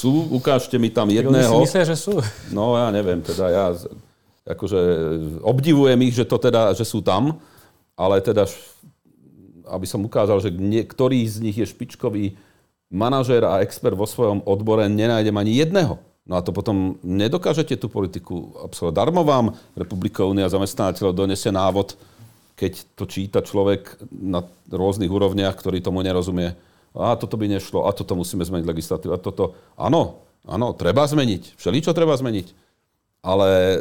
sú? 0.00 0.30
Ukážte 0.32 0.78
mi 0.78 0.90
tam 0.90 1.10
jedného. 1.10 1.50
Oni 1.54 1.66
si 1.66 1.74
myslia, 1.74 1.84
že 1.86 1.96
sú. 1.98 2.18
No 2.54 2.74
ja 2.74 2.88
neviem, 2.94 3.20
teda 3.20 3.44
ja 3.50 3.66
akože 4.48 4.80
obdivujem 5.44 6.00
ich, 6.08 6.16
že, 6.16 6.24
to 6.24 6.40
teda, 6.40 6.72
že 6.72 6.88
sú 6.88 7.04
tam, 7.04 7.36
ale 7.92 8.24
teda, 8.24 8.48
aby 9.68 9.84
som 9.84 10.00
ukázal, 10.00 10.40
že 10.40 10.48
niektorý 10.48 11.20
z 11.28 11.36
nich 11.44 11.56
je 11.60 11.68
špičkový 11.68 12.40
manažér 12.88 13.44
a 13.44 13.60
expert 13.60 13.92
vo 13.92 14.08
svojom 14.08 14.40
odbore, 14.48 14.88
nenájdem 14.88 15.36
ani 15.36 15.60
jedného. 15.60 16.00
No 16.28 16.36
a 16.36 16.44
to 16.44 16.52
potom 16.52 17.00
nedokážete 17.00 17.80
tú 17.80 17.88
politiku 17.88 18.52
absolvovať. 18.60 18.94
Darmo 19.00 19.24
vám 19.24 19.56
Republika 19.72 20.28
Únia 20.28 20.52
zamestnávateľov 20.52 21.16
donesie 21.16 21.48
návod, 21.48 21.96
keď 22.52 22.84
to 22.92 23.08
číta 23.08 23.40
človek 23.40 23.96
na 24.12 24.44
rôznych 24.68 25.08
úrovniach, 25.08 25.56
ktorý 25.56 25.80
tomu 25.80 26.04
nerozumie. 26.04 26.52
A 26.92 27.16
toto 27.16 27.40
by 27.40 27.48
nešlo, 27.48 27.88
a 27.88 27.96
toto 27.96 28.12
musíme 28.12 28.44
zmeniť 28.44 28.66
legislatívu, 28.68 29.12
a 29.16 29.20
toto. 29.22 29.56
Áno, 29.80 30.20
áno, 30.44 30.76
treba 30.76 31.08
zmeniť. 31.08 31.56
Všeličo 31.56 31.96
treba 31.96 32.12
zmeniť. 32.12 32.68
Ale 33.24 33.80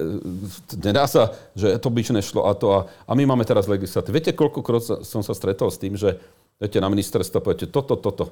nedá 0.80 1.04
sa, 1.06 1.36
že 1.52 1.76
to 1.84 1.92
by 1.92 2.00
nešlo 2.00 2.48
a 2.48 2.56
to. 2.56 2.68
A, 2.74 2.80
a 2.88 3.12
my 3.12 3.28
máme 3.28 3.44
teraz 3.44 3.68
legislatívu. 3.68 4.16
Viete, 4.16 4.32
koľkokrát 4.32 5.04
som 5.04 5.20
sa 5.20 5.36
stretol 5.36 5.68
s 5.68 5.82
tým, 5.82 6.00
že 6.00 6.16
viete, 6.62 6.80
na 6.80 6.88
ministerstvo 6.88 7.44
poviete 7.44 7.68
toto, 7.68 8.00
toto. 8.00 8.32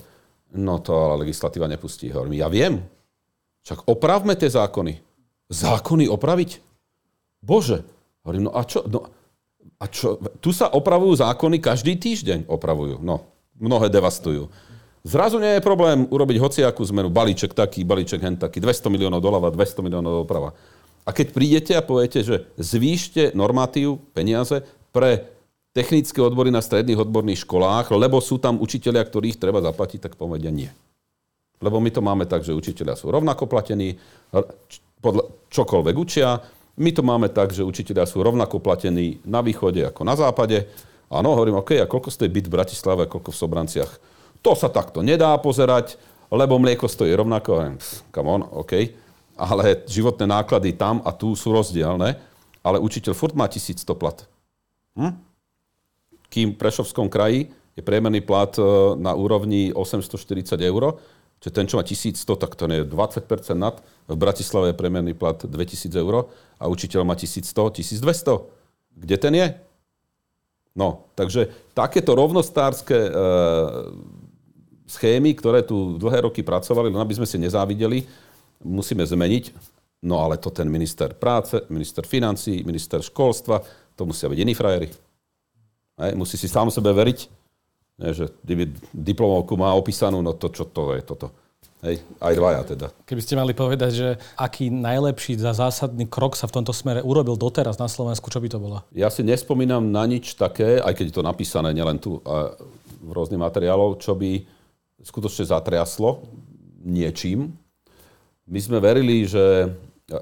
No 0.56 0.80
to 0.80 0.94
ale 0.96 1.28
legislatíva 1.28 1.68
nepustí. 1.68 2.08
Hovorím, 2.16 2.40
ja 2.40 2.48
viem. 2.48 2.80
Však 3.66 3.90
opravme 3.90 4.38
tie 4.38 4.48
zákony. 4.48 5.02
Zákony 5.50 6.06
opraviť? 6.06 6.62
Bože. 7.42 7.82
Hovorím, 8.22 8.50
no 8.50 8.54
a 8.54 8.62
čo? 8.66 8.86
No, 8.86 9.10
a 9.82 9.86
čo, 9.90 10.22
tu 10.40 10.54
sa 10.54 10.70
opravujú 10.70 11.18
zákony 11.18 11.58
každý 11.60 11.98
týždeň. 11.98 12.46
Opravujú. 12.46 13.02
No, 13.02 13.26
mnohé 13.58 13.90
devastujú. 13.90 14.48
Zrazu 15.06 15.38
nie 15.38 15.58
je 15.58 15.66
problém 15.66 16.10
urobiť 16.10 16.38
hociakú 16.42 16.82
zmenu. 16.90 17.14
Balíček 17.14 17.54
taký, 17.54 17.86
balíček 17.86 18.22
hen 18.22 18.38
taký, 18.38 18.58
200 18.58 18.90
miliónov 18.90 19.22
doľava, 19.22 19.54
200 19.54 19.86
miliónov 19.86 20.26
doprava. 20.26 20.58
A 21.06 21.14
keď 21.14 21.28
prídete 21.30 21.74
a 21.78 21.86
poviete, 21.86 22.26
že 22.26 22.50
zvýšte 22.58 23.38
normatív, 23.38 24.02
peniaze 24.18 24.66
pre 24.90 25.30
technické 25.78 26.18
odbory 26.18 26.50
na 26.50 26.66
stredných 26.66 27.06
odborných 27.06 27.46
školách, 27.46 27.94
lebo 27.94 28.18
sú 28.18 28.42
tam 28.42 28.58
učiteľia, 28.58 29.06
ktorých 29.06 29.38
treba 29.38 29.62
zaplatiť, 29.62 30.10
tak 30.10 30.18
povedia 30.18 30.50
nie. 30.50 30.74
Lebo 31.64 31.80
my 31.80 31.90
to 31.92 32.02
máme 32.04 32.26
tak, 32.28 32.44
že 32.44 32.56
učiteľia 32.56 33.00
sú 33.00 33.12
rovnako 33.12 33.48
platení, 33.48 33.96
podľa 35.00 35.24
čokoľvek 35.54 35.96
učia, 35.96 36.42
my 36.76 36.92
to 36.92 37.02
máme 37.08 37.32
tak, 37.32 37.56
že 37.56 37.64
učiteľia 37.64 38.04
sú 38.04 38.20
rovnako 38.20 38.60
platení 38.60 39.24
na 39.24 39.40
východe 39.40 39.80
ako 39.80 40.04
na 40.04 40.20
západe. 40.20 40.68
Áno, 41.08 41.32
hovorím, 41.32 41.64
OK, 41.64 41.80
a 41.80 41.88
koľko 41.88 42.12
stojí 42.12 42.28
byt 42.28 42.52
v 42.52 42.56
Bratislave 42.60 43.08
a 43.08 43.12
koľko 43.12 43.32
v 43.32 43.40
Sobranciach? 43.40 43.92
To 44.44 44.52
sa 44.60 44.68
takto 44.68 45.00
nedá 45.00 45.32
pozerať, 45.40 45.96
lebo 46.28 46.60
mlieko 46.60 46.92
stojí 46.92 47.16
rovnako. 47.16 47.80
Come 48.12 48.30
on, 48.30 48.44
OK. 48.44 48.92
Ale 49.40 49.88
životné 49.88 50.28
náklady 50.28 50.76
tam 50.76 51.00
a 51.08 51.16
tu 51.16 51.32
sú 51.40 51.56
rozdielne. 51.56 52.20
Ale 52.60 52.82
učiteľ 52.82 53.14
furt 53.16 53.38
má 53.38 53.48
1100 53.48 53.96
plat. 53.96 54.18
Hm? 55.00 55.14
Kým 56.28 56.48
v 56.56 56.60
Prešovskom 56.60 57.08
kraji 57.08 57.54
je 57.78 57.82
priemerný 57.86 58.20
plat 58.26 58.52
e, 58.58 58.64
na 59.00 59.14
úrovni 59.14 59.70
840 59.72 60.60
eur, 60.60 60.98
Čiže 61.40 61.54
ten, 61.54 61.66
čo 61.70 61.78
má 61.78 61.84
1100, 61.86 62.26
tak 62.42 62.58
to 62.58 62.66
je 62.66 62.88
20% 62.88 63.54
nad. 63.54 63.76
V 64.10 64.18
Bratislave 64.18 64.72
je 64.72 64.80
priemerný 64.80 65.14
plat 65.14 65.38
2000 65.38 65.94
eur 65.94 66.32
a 66.58 66.66
učiteľ 66.66 67.06
má 67.06 67.14
1100, 67.14 67.46
1200. 67.46 68.50
Kde 68.96 69.16
ten 69.20 69.34
je? 69.36 69.48
No, 70.76 71.08
takže 71.16 71.52
takéto 71.72 72.16
rovnostárske 72.20 72.98
e, 72.98 73.10
schémy, 74.88 75.32
ktoré 75.38 75.64
tu 75.64 75.96
dlhé 75.96 76.28
roky 76.28 76.44
pracovali, 76.44 76.92
len 76.92 77.00
aby 77.00 77.16
sme 77.16 77.28
si 77.28 77.40
nezávideli, 77.40 78.04
musíme 78.60 79.08
zmeniť. 79.08 79.56
No 80.06 80.22
ale 80.22 80.38
to 80.38 80.52
ten 80.52 80.68
minister 80.68 81.16
práce, 81.16 81.64
minister 81.72 82.04
financí, 82.04 82.62
minister 82.68 83.00
školstva, 83.02 83.64
to 83.96 84.04
musia 84.06 84.28
byť 84.28 84.40
iní 84.44 84.54
frajeri. 84.54 84.92
Musí 86.14 86.36
si 86.36 86.52
sám 86.52 86.68
sebe 86.68 86.92
veriť 86.92 87.45
nie, 87.96 88.12
že 88.12 88.28
diplomovku 88.92 89.56
má 89.56 89.72
opísanú, 89.72 90.20
no 90.20 90.36
to 90.36 90.52
čo 90.52 90.68
to 90.68 90.96
je 90.96 91.02
toto. 91.04 91.32
Hej, 91.86 92.02
aj 92.18 92.34
dvaja 92.34 92.62
teda. 92.66 92.88
Keby 93.06 93.22
ste 93.22 93.38
mali 93.38 93.54
povedať, 93.54 93.92
že 93.94 94.10
aký 94.42 94.74
najlepší 94.74 95.38
za 95.38 95.54
zásadný 95.54 96.10
krok 96.10 96.34
sa 96.34 96.50
v 96.50 96.58
tomto 96.58 96.74
smere 96.74 97.06
urobil 97.06 97.38
doteraz 97.38 97.78
na 97.78 97.86
Slovensku, 97.86 98.26
čo 98.34 98.42
by 98.42 98.50
to 98.50 98.58
bolo? 98.58 98.82
Ja 98.90 99.14
si 99.14 99.22
nespomínam 99.22 99.94
na 99.94 100.02
nič 100.10 100.34
také, 100.34 100.82
aj 100.82 100.98
keď 100.98 101.06
je 101.14 101.16
to 101.22 101.24
napísané 101.24 101.78
nielen 101.78 102.02
tu 102.02 102.18
a 102.26 102.58
v 103.06 103.10
rôznych 103.14 103.38
materiálov, 103.38 104.02
čo 104.02 104.18
by 104.18 104.42
skutočne 105.06 105.46
zatriaslo 105.46 106.26
niečím. 106.82 107.54
My 108.50 108.58
sme 108.58 108.82
verili, 108.82 109.30
že, 109.30 109.70
e, 110.10 110.18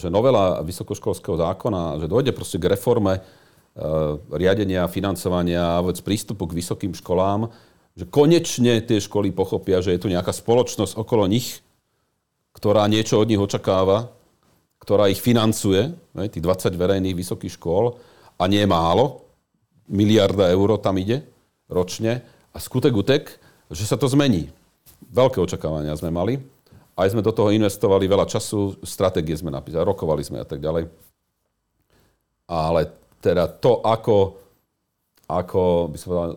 že 0.00 0.08
novela 0.08 0.64
vysokoškolského 0.64 1.36
zákona, 1.36 2.00
že 2.00 2.08
dojde 2.08 2.32
proste 2.32 2.56
k 2.56 2.72
reforme 2.72 3.20
riadenia, 4.30 4.86
financovania 4.86 5.78
a 5.78 5.82
vôbec 5.82 5.98
prístupu 6.02 6.46
k 6.46 6.56
vysokým 6.62 6.94
školám, 6.94 7.50
že 7.94 8.06
konečne 8.06 8.78
tie 8.82 8.98
školy 9.02 9.34
pochopia, 9.34 9.82
že 9.82 9.94
je 9.94 10.02
tu 10.02 10.08
nejaká 10.10 10.30
spoločnosť 10.30 10.98
okolo 10.98 11.26
nich, 11.26 11.62
ktorá 12.54 12.86
niečo 12.86 13.18
od 13.18 13.26
nich 13.26 13.38
očakáva, 13.38 14.14
ktorá 14.78 15.10
ich 15.10 15.18
financuje, 15.18 15.90
tých 16.14 16.44
20 16.44 16.74
verejných 16.74 17.18
vysokých 17.18 17.58
škôl, 17.58 17.98
a 18.34 18.44
nie 18.50 18.62
málo, 18.66 19.26
miliarda 19.90 20.50
eur 20.50 20.78
tam 20.78 20.98
ide. 20.98 21.22
ročne 21.68 22.22
a 22.52 22.56
skutek 22.60 22.94
utek, 22.94 23.22
že 23.72 23.84
sa 23.88 23.96
to 23.96 24.06
zmení. 24.08 24.52
Veľké 25.10 25.40
očakávania 25.40 25.96
sme 25.96 26.12
mali. 26.12 26.34
Aj 26.94 27.10
sme 27.10 27.26
do 27.26 27.34
toho 27.34 27.50
investovali 27.50 28.06
veľa 28.06 28.30
času, 28.30 28.78
stratégie 28.86 29.34
sme 29.34 29.50
napísali, 29.50 29.82
rokovali 29.82 30.22
sme 30.22 30.38
a 30.38 30.46
tak 30.46 30.62
ďalej. 30.62 30.86
Ale 32.46 32.80
teda 33.24 33.48
to, 33.48 33.80
ako, 33.80 34.36
ako 35.24 35.88
by 35.88 35.96
som 35.96 36.08
povedal, 36.12 36.32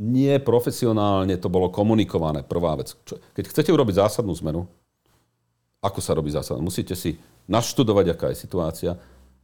nie 0.00 0.32
profesionálne 0.40 1.36
to 1.36 1.52
bolo 1.52 1.68
komunikované, 1.68 2.40
prvá 2.40 2.72
vec. 2.80 2.96
Keď 3.36 3.44
chcete 3.52 3.68
urobiť 3.68 4.00
zásadnú 4.00 4.32
zmenu, 4.40 4.64
ako 5.84 6.00
sa 6.00 6.16
robí 6.16 6.32
zásadnú? 6.32 6.64
Musíte 6.64 6.96
si 6.96 7.20
naštudovať, 7.44 8.06
aká 8.16 8.26
je 8.32 8.40
situácia, 8.40 8.96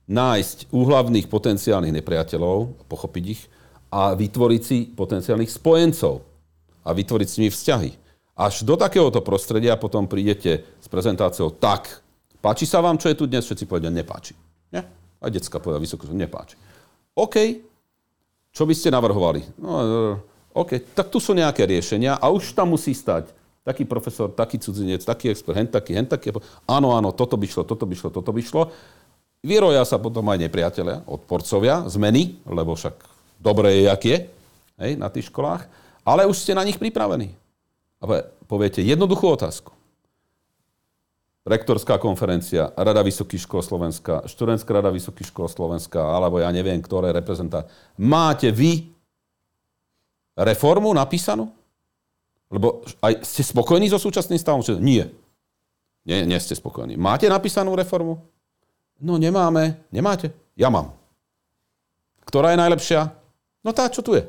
nájsť 0.08 0.72
úhlavných 0.72 1.28
potenciálnych 1.28 1.92
nepriateľov, 2.00 2.88
pochopiť 2.88 3.24
ich 3.26 3.42
a 3.92 4.16
vytvoriť 4.16 4.62
si 4.62 4.78
potenciálnych 4.88 5.50
spojencov 5.50 6.24
a 6.86 6.90
vytvoriť 6.94 7.28
s 7.28 7.36
nimi 7.36 7.50
vzťahy. 7.50 7.90
Až 8.36 8.68
do 8.68 8.76
takéhoto 8.76 9.24
prostredia 9.24 9.80
potom 9.80 10.04
prídete 10.04 10.64
s 10.80 10.86
prezentáciou 10.86 11.52
tak, 11.56 12.04
páči 12.44 12.68
sa 12.68 12.84
vám, 12.84 13.00
čo 13.00 13.08
je 13.08 13.16
tu 13.16 13.24
dnes? 13.24 13.42
Všetci 13.42 13.64
povedia, 13.64 13.88
nepáči. 13.88 14.36
Nie? 14.70 14.84
A 15.20 15.26
detská 15.32 15.56
povedia 15.58 15.80
vysoko, 15.82 16.04
nepáči. 16.12 16.54
OK, 17.16 17.64
čo 18.52 18.68
by 18.68 18.74
ste 18.76 18.92
navrhovali? 18.92 19.40
No, 19.56 19.72
OK, 20.52 20.92
tak 20.92 21.08
tu 21.08 21.16
sú 21.16 21.32
nejaké 21.32 21.64
riešenia 21.64 22.20
a 22.20 22.28
už 22.28 22.52
tam 22.52 22.76
musí 22.76 22.92
stať 22.92 23.32
taký 23.66 23.82
profesor, 23.82 24.30
taký 24.30 24.62
cudzinec, 24.62 25.02
taký 25.02 25.34
expert, 25.34 25.58
hen 25.58 25.66
taký, 25.66 25.96
hen 25.96 26.06
taký. 26.06 26.30
Áno, 26.70 26.94
áno, 26.94 27.10
toto 27.10 27.34
by 27.34 27.50
šlo, 27.50 27.66
toto 27.66 27.82
by 27.82 27.98
šlo, 27.98 28.14
toto 28.14 28.30
by 28.30 28.38
šlo. 28.38 28.70
Vyroja 29.42 29.82
sa 29.82 29.98
potom 29.98 30.22
aj 30.30 30.38
nepriatelia, 30.38 31.02
odporcovia, 31.02 31.82
zmeny, 31.90 32.38
lebo 32.46 32.78
však 32.78 32.94
dobre 33.42 33.74
je, 33.74 33.82
jak 33.90 34.02
je, 34.06 34.16
hej, 34.86 34.92
na 34.94 35.10
tých 35.10 35.32
školách, 35.34 35.66
ale 36.06 36.30
už 36.30 36.38
ste 36.38 36.54
na 36.54 36.62
nich 36.62 36.78
pripravení. 36.78 37.34
A 37.98 38.28
poviete 38.46 38.84
jednoduchú 38.84 39.34
otázku. 39.34 39.74
Rektorská 41.46 42.02
konferencia, 42.02 42.74
Rada 42.74 43.06
Vysokých 43.06 43.46
škôl 43.46 43.62
Slovenska, 43.62 44.26
Študentská 44.26 44.82
rada 44.82 44.90
Vysokých 44.90 45.30
škôl 45.30 45.46
Slovenska, 45.46 46.02
alebo 46.02 46.42
ja 46.42 46.50
neviem, 46.50 46.82
ktoré 46.82 47.14
reprezentá. 47.14 47.70
Máte 47.94 48.50
vy 48.50 48.90
reformu 50.34 50.90
napísanú? 50.90 51.54
Lebo 52.50 52.82
aj 52.98 53.22
ste 53.22 53.46
spokojní 53.46 53.86
so 53.86 53.98
súčasným 54.02 54.42
stavom? 54.42 54.58
Nie. 54.82 55.06
Nie, 56.02 56.26
nie 56.26 56.38
ste 56.42 56.58
spokojní. 56.58 56.98
Máte 56.98 57.30
napísanú 57.30 57.78
reformu? 57.78 58.18
No 58.98 59.14
nemáme. 59.14 59.86
Nemáte? 59.94 60.34
Ja 60.58 60.66
mám. 60.66 60.98
Ktorá 62.26 62.50
je 62.50 62.58
najlepšia? 62.58 63.14
No 63.62 63.70
tá, 63.70 63.86
čo 63.86 64.02
tu 64.02 64.18
je. 64.18 64.26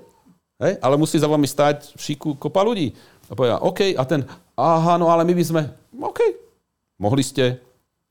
Hej? 0.61 0.77
Ale 0.81 1.01
musí 1.01 1.17
za 1.17 1.25
vami 1.25 1.49
stať 1.49 1.97
v 1.97 2.01
šíku 2.01 2.37
kopa 2.37 2.61
ľudí. 2.61 2.93
A 3.25 3.33
povedia, 3.33 3.57
OK, 3.57 3.97
a 3.97 4.03
ten, 4.05 4.21
aha, 4.53 5.01
no 5.01 5.09
ale 5.09 5.25
my 5.25 5.33
by 5.33 5.43
sme, 5.45 5.61
OK, 5.97 6.46
mohli 6.97 7.23
ste, 7.23 7.61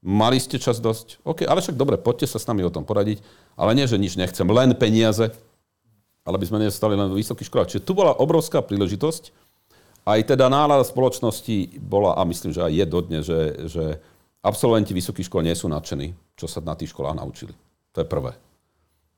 mali 0.03 0.39
ste 0.39 0.59
čas 0.59 0.79
dosť, 0.83 1.23
OK, 1.27 1.45
ale 1.47 1.63
však 1.63 1.79
dobre, 1.79 1.99
poďte 1.99 2.31
sa 2.31 2.39
s 2.43 2.49
nami 2.49 2.63
o 2.67 2.73
tom 2.73 2.87
poradiť, 2.87 3.23
ale 3.59 3.75
nie, 3.75 3.87
že 3.87 4.01
nič 4.01 4.19
nechcem, 4.19 4.47
len 4.47 4.75
peniaze, 4.79 5.31
ale 6.27 6.37
by 6.39 6.47
sme 6.47 6.63
nestali 6.63 6.99
len 6.99 7.11
v 7.11 7.23
vysokých 7.23 7.47
školách. 7.47 7.71
Čiže 7.71 7.87
tu 7.87 7.95
bola 7.95 8.15
obrovská 8.19 8.59
príležitosť, 8.63 9.31
aj 10.07 10.21
teda 10.23 10.47
nálada 10.47 10.87
spoločnosti 10.87 11.83
bola, 11.83 12.15
a 12.15 12.23
myslím, 12.27 12.55
že 12.55 12.63
aj 12.63 12.73
je 12.73 12.87
dodne, 12.87 13.19
že, 13.27 13.41
že 13.67 13.85
absolventi 14.43 14.95
vysokých 14.95 15.27
škôl 15.27 15.43
nie 15.43 15.55
sú 15.59 15.67
nadšení, 15.67 16.15
čo 16.39 16.47
sa 16.47 16.63
na 16.63 16.79
tých 16.79 16.95
školách 16.95 17.19
naučili. 17.19 17.51
To 17.95 18.03
je 18.03 18.07
prvé. 18.07 18.39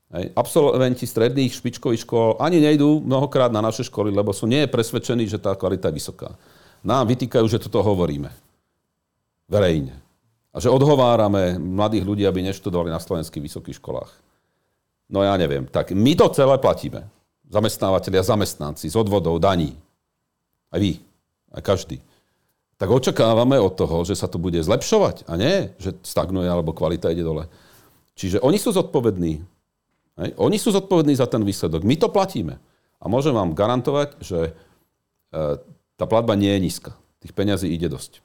Hej. 0.09 0.33
Absolventi 0.33 1.05
stredných 1.05 1.53
špičkových 1.53 2.01
škôl 2.01 2.41
ani 2.41 2.57
nejdú 2.57 3.05
mnohokrát 3.05 3.53
na 3.53 3.61
naše 3.61 3.85
školy, 3.85 4.09
lebo 4.09 4.33
sú 4.33 4.49
nie 4.49 4.65
presvedčení, 4.65 5.29
že 5.29 5.37
tá 5.37 5.53
kvalita 5.53 5.93
je 5.93 6.01
vysoká. 6.01 6.33
Nám 6.81 7.13
vytýkajú, 7.13 7.45
že 7.45 7.61
toto 7.61 7.85
hovoríme. 7.85 8.33
Verejne. 9.49 9.97
A 10.53 10.61
že 10.61 10.69
odhovárame 10.69 11.57
mladých 11.57 12.05
ľudí, 12.05 12.23
aby 12.25 12.45
neštudovali 12.45 12.93
na 12.93 13.01
slovenských 13.01 13.41
vysokých 13.41 13.81
školách. 13.81 14.13
No 15.09 15.25
ja 15.25 15.33
neviem. 15.41 15.65
Tak 15.65 15.91
my 15.93 16.13
to 16.13 16.29
celé 16.29 16.55
platíme. 16.61 17.09
Zamestnávateľia, 17.49 18.21
zamestnanci, 18.21 18.85
z 18.85 18.95
odvodov, 18.95 19.41
daní. 19.41 19.73
Aj 20.69 20.77
vy. 20.77 21.01
Aj 21.49 21.65
každý. 21.65 21.97
Tak 22.77 22.93
očakávame 22.93 23.57
od 23.57 23.73
toho, 23.73 24.05
že 24.05 24.15
sa 24.15 24.29
to 24.29 24.39
bude 24.39 24.55
zlepšovať 24.61 25.27
a 25.27 25.33
nie, 25.35 25.73
že 25.81 25.97
stagnuje 26.05 26.47
alebo 26.47 26.71
kvalita 26.71 27.11
ide 27.11 27.25
dole. 27.25 27.49
Čiže 28.13 28.39
oni 28.39 28.55
sú 28.61 28.71
zodpovední. 28.71 29.41
Hej? 30.21 30.29
Oni 30.37 30.57
sú 30.61 30.69
zodpovední 30.71 31.17
za 31.17 31.25
ten 31.25 31.41
výsledok. 31.41 31.83
My 31.83 31.97
to 31.97 32.07
platíme. 32.07 32.61
A 33.01 33.05
môžem 33.09 33.33
vám 33.33 33.57
garantovať, 33.57 34.15
že 34.21 34.39
e, 34.47 34.51
tá 35.99 36.05
platba 36.05 36.37
nie 36.37 36.51
je 36.53 36.63
nízka. 36.63 36.91
Tých 37.19 37.35
peňazí 37.35 37.67
ide 37.67 37.91
dosť. 37.91 38.23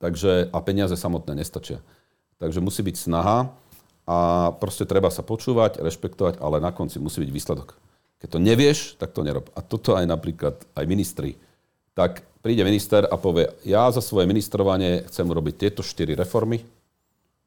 Takže, 0.00 0.48
a 0.48 0.58
peniaze 0.64 0.96
samotné 0.96 1.36
nestačia. 1.36 1.84
Takže 2.40 2.64
musí 2.64 2.80
byť 2.80 2.96
snaha 2.96 3.52
a 4.08 4.50
proste 4.56 4.88
treba 4.88 5.12
sa 5.12 5.20
počúvať, 5.20 5.84
rešpektovať, 5.84 6.40
ale 6.40 6.56
na 6.56 6.72
konci 6.72 6.96
musí 6.96 7.20
byť 7.20 7.30
výsledok. 7.30 7.76
Keď 8.24 8.28
to 8.32 8.38
nevieš, 8.40 8.78
tak 8.96 9.12
to 9.12 9.20
nerob. 9.20 9.52
A 9.52 9.60
toto 9.60 9.96
aj 9.96 10.08
napríklad 10.08 10.56
aj 10.72 10.84
ministri. 10.88 11.36
Tak 11.92 12.24
príde 12.40 12.64
minister 12.64 13.04
a 13.04 13.16
povie, 13.20 13.52
ja 13.68 13.92
za 13.92 14.00
svoje 14.00 14.24
ministrovanie 14.24 15.04
chcem 15.08 15.28
urobiť 15.28 15.54
tieto 15.68 15.84
4 15.84 16.16
reformy 16.16 16.64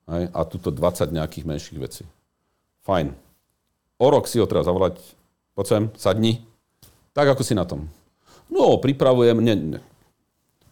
aj, 0.06 0.24
a 0.30 0.40
túto 0.46 0.70
20 0.70 1.10
nejakých 1.10 1.46
menších 1.50 1.80
vecí. 1.82 2.04
Fajn. 2.86 3.18
O 3.98 4.08
rok 4.10 4.30
si 4.30 4.38
ho 4.38 4.46
treba 4.46 4.66
zavolať, 4.66 5.02
poď 5.58 5.66
sem, 5.66 5.84
sadni. 5.98 6.46
Tak, 7.18 7.34
ako 7.34 7.42
si 7.46 7.58
na 7.58 7.66
tom. 7.66 7.90
No, 8.50 8.78
pripravujem, 8.78 9.38
ne, 9.42 9.56
ne. 9.58 9.80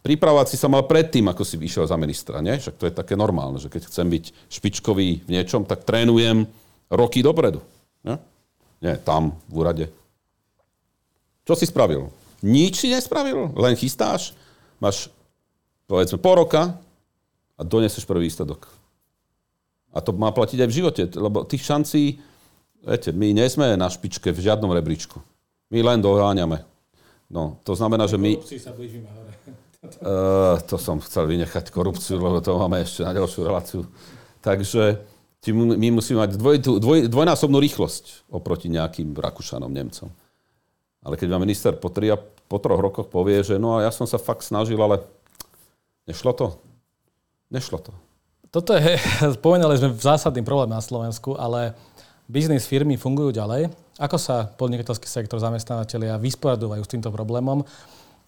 Pripravovať 0.02 0.46
si 0.50 0.56
sa 0.58 0.66
mal 0.66 0.82
predtým, 0.82 1.30
ako 1.30 1.46
si 1.46 1.54
vyšiel 1.54 1.86
za 1.86 1.94
ministra, 1.94 2.42
nie? 2.42 2.58
Však 2.58 2.74
to 2.74 2.90
je 2.90 2.94
také 2.94 3.14
normálne, 3.14 3.62
že 3.62 3.70
keď 3.70 3.86
chcem 3.86 4.10
byť 4.10 4.24
špičkový 4.50 5.22
v 5.22 5.28
niečom, 5.30 5.62
tak 5.62 5.86
trénujem 5.86 6.50
roky 6.90 7.22
dopredu. 7.22 7.62
Nie? 8.02 8.18
Nie, 8.82 8.98
tam, 8.98 9.38
v 9.46 9.54
úrade. 9.62 9.86
Čo 11.46 11.54
si 11.54 11.70
spravil? 11.70 12.10
Nič 12.42 12.82
si 12.82 12.90
nespravil, 12.90 13.54
len 13.54 13.78
chystáš. 13.78 14.34
Máš, 14.82 15.06
povedzme, 15.86 16.18
pol 16.18 16.34
roka 16.42 16.74
a 17.54 17.62
donesieš 17.62 18.02
prvý 18.02 18.26
výsledok. 18.26 18.66
A 19.94 20.02
to 20.02 20.10
má 20.10 20.34
platiť 20.34 20.66
aj 20.66 20.68
v 20.68 20.76
živote, 20.82 21.02
lebo 21.14 21.46
tých 21.46 21.62
šancí, 21.62 22.18
viete, 22.82 23.14
my 23.14 23.30
nie 23.30 23.46
sme 23.46 23.78
na 23.78 23.86
špičke 23.86 24.34
v 24.34 24.42
žiadnom 24.42 24.74
rebríčku. 24.74 25.22
My 25.70 25.78
len 25.78 26.02
doháňame. 26.02 26.66
No, 27.30 27.62
to 27.62 27.78
znamená, 27.78 28.10
že 28.10 28.18
my... 28.18 28.34
sa 28.42 28.74
blížime 28.74 29.06
hore. 29.14 29.30
Uh, 29.82 30.62
to 30.70 30.78
som 30.78 31.02
chcel 31.02 31.26
vynechať 31.26 31.74
korupciu, 31.74 32.22
lebo 32.22 32.38
to 32.38 32.54
máme 32.54 32.86
ešte 32.86 33.02
na 33.02 33.10
ďalšiu 33.10 33.40
reláciu. 33.42 33.82
Takže 34.38 35.02
my 35.50 35.88
musíme 35.90 36.22
mať 36.22 36.38
dvoj, 36.38 36.56
dvoj, 36.78 36.98
dvojnásobnú 37.10 37.58
rýchlosť 37.58 38.30
oproti 38.30 38.70
nejakým 38.70 39.10
Rakúšanom, 39.10 39.66
Nemcom. 39.66 40.06
Ale 41.02 41.18
keď 41.18 41.34
vám 41.34 41.42
minister 41.42 41.74
po, 41.74 41.90
tri, 41.90 42.14
po 42.46 42.62
troch 42.62 42.78
rokoch 42.78 43.10
povie, 43.10 43.42
že 43.42 43.58
no 43.58 43.82
a 43.82 43.82
ja 43.82 43.90
som 43.90 44.06
sa 44.06 44.22
fakt 44.22 44.46
snažil, 44.46 44.78
ale 44.78 45.02
nešlo 46.06 46.30
to. 46.30 46.46
Nešlo 47.50 47.82
to. 47.82 47.90
Toto 48.54 48.78
je, 48.78 48.94
spomenuli 49.34 49.82
sme 49.82 49.98
zásadný 49.98 50.46
problém 50.46 50.70
na 50.70 50.78
Slovensku, 50.78 51.34
ale 51.34 51.74
biznis 52.30 52.70
firmy 52.70 52.94
fungujú 52.94 53.34
ďalej. 53.34 53.66
Ako 53.98 54.14
sa 54.14 54.46
podnikateľský 54.54 55.10
sektor, 55.10 55.42
zamestnávateľia 55.42 56.22
vysporadujú 56.22 56.86
s 56.86 56.92
týmto 56.92 57.10
problémom? 57.10 57.66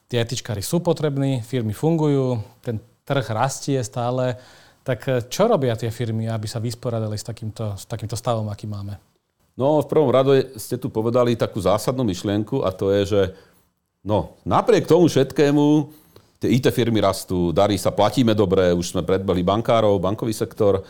Tie 0.08 0.20
etičkári 0.20 0.60
sú 0.60 0.84
potrební, 0.84 1.40
firmy 1.40 1.72
fungujú, 1.72 2.40
ten 2.60 2.80
trh 3.04 3.26
rastie 3.32 3.80
stále. 3.84 4.36
Tak 4.84 5.00
eh, 5.08 5.14
čo 5.28 5.48
robia 5.48 5.76
tie 5.76 5.92
firmy, 5.92 6.28
aby 6.28 6.48
sa 6.48 6.60
vysporadali 6.60 7.16
s 7.16 7.24
takýmto, 7.24 7.76
s 7.76 7.84
takýmto 7.88 8.16
stavom, 8.16 8.48
aký 8.52 8.68
máme? 8.68 8.96
No, 9.54 9.78
v 9.80 9.86
prvom 9.86 10.10
rade 10.10 10.58
ste 10.58 10.74
tu 10.74 10.90
povedali 10.90 11.38
takú 11.38 11.62
zásadnú 11.62 12.02
myšlienku 12.02 12.66
a 12.66 12.74
to 12.74 12.90
je, 12.90 13.02
že 13.06 13.22
no, 14.02 14.34
napriek 14.42 14.90
tomu 14.90 15.06
všetkému 15.06 15.94
tie 16.42 16.50
IT 16.50 16.74
firmy 16.74 16.98
rastú, 16.98 17.54
darí 17.54 17.78
sa, 17.78 17.94
platíme 17.94 18.34
dobre, 18.34 18.74
už 18.74 18.92
sme 18.92 19.06
predbehli 19.06 19.46
bankárov, 19.46 20.02
bankový 20.02 20.34
sektor, 20.34 20.82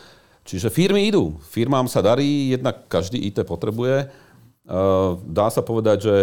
čiže 0.48 0.72
firmy 0.72 1.12
idú. 1.12 1.36
Firmám 1.52 1.86
sa 1.92 2.00
darí, 2.00 2.56
jednak 2.56 2.88
každý 2.88 3.20
IT 3.20 3.44
potrebuje. 3.44 4.08
Eh, 4.08 5.10
dá 5.28 5.52
sa 5.52 5.60
povedať, 5.60 5.98
že 6.00 6.14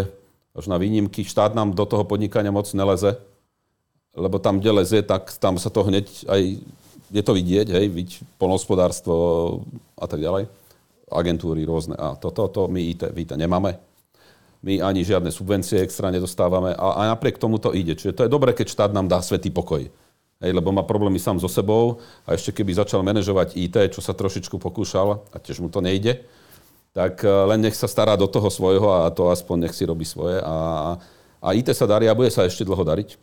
až 0.51 0.65
na 0.67 0.75
výnimky 0.75 1.23
štát 1.23 1.55
nám 1.55 1.71
do 1.71 1.85
toho 1.87 2.03
podnikania 2.03 2.51
moc 2.51 2.67
neleze, 2.75 3.15
lebo 4.11 4.39
tam, 4.39 4.59
kde 4.59 4.71
leze, 4.83 4.99
tak 5.03 5.31
tam 5.39 5.55
sa 5.55 5.71
to 5.71 5.87
hneď 5.87 6.07
aj 6.27 6.41
je 7.11 7.23
to 7.23 7.35
vidieť, 7.35 7.67
hej, 7.75 7.85
viď 7.91 8.09
polnohospodárstvo 8.39 9.15
a 9.99 10.07
tak 10.07 10.23
ďalej, 10.23 10.47
agentúry 11.11 11.67
rôzne. 11.67 11.99
A 11.99 12.15
toto 12.15 12.47
to, 12.47 12.67
to 12.67 12.71
my 12.71 12.79
IT, 12.79 13.11
IT 13.11 13.35
nemáme. 13.35 13.75
My 14.63 14.79
ani 14.79 15.03
žiadne 15.03 15.27
subvencie 15.27 15.83
extra 15.83 16.07
nedostávame 16.07 16.71
a, 16.71 16.87
a 16.95 17.01
napriek 17.11 17.35
tomu 17.41 17.59
to 17.59 17.75
ide. 17.75 17.97
Čiže 17.99 18.15
to 18.15 18.23
je 18.23 18.31
dobré, 18.31 18.55
keď 18.55 18.71
štát 18.71 18.91
nám 18.95 19.11
dá 19.11 19.19
svetý 19.19 19.51
pokoj. 19.51 19.91
Hej, 20.41 20.51
lebo 20.57 20.73
má 20.73 20.81
problémy 20.81 21.21
sám 21.21 21.37
so 21.37 21.51
sebou 21.51 22.01
a 22.25 22.33
ešte 22.33 22.49
keby 22.49 22.73
začal 22.73 23.05
manažovať 23.05 23.53
IT, 23.59 23.93
čo 23.93 24.01
sa 24.01 24.15
trošičku 24.15 24.57
pokúšal 24.57 25.21
a 25.29 25.37
tiež 25.37 25.61
mu 25.61 25.69
to 25.69 25.83
nejde, 25.83 26.25
tak 26.91 27.23
len 27.23 27.63
nech 27.63 27.75
sa 27.75 27.87
stará 27.87 28.19
do 28.19 28.27
toho 28.27 28.51
svojho 28.51 28.91
a 28.91 29.07
to 29.15 29.31
aspoň 29.31 29.67
nech 29.67 29.75
si 29.75 29.87
robí 29.87 30.03
svoje. 30.03 30.43
A, 30.43 30.55
a 31.39 31.47
IT 31.55 31.71
sa 31.71 31.87
darí 31.87 32.11
a 32.11 32.17
bude 32.17 32.27
sa 32.27 32.43
ešte 32.43 32.67
dlho 32.67 32.83
dariť. 32.83 33.15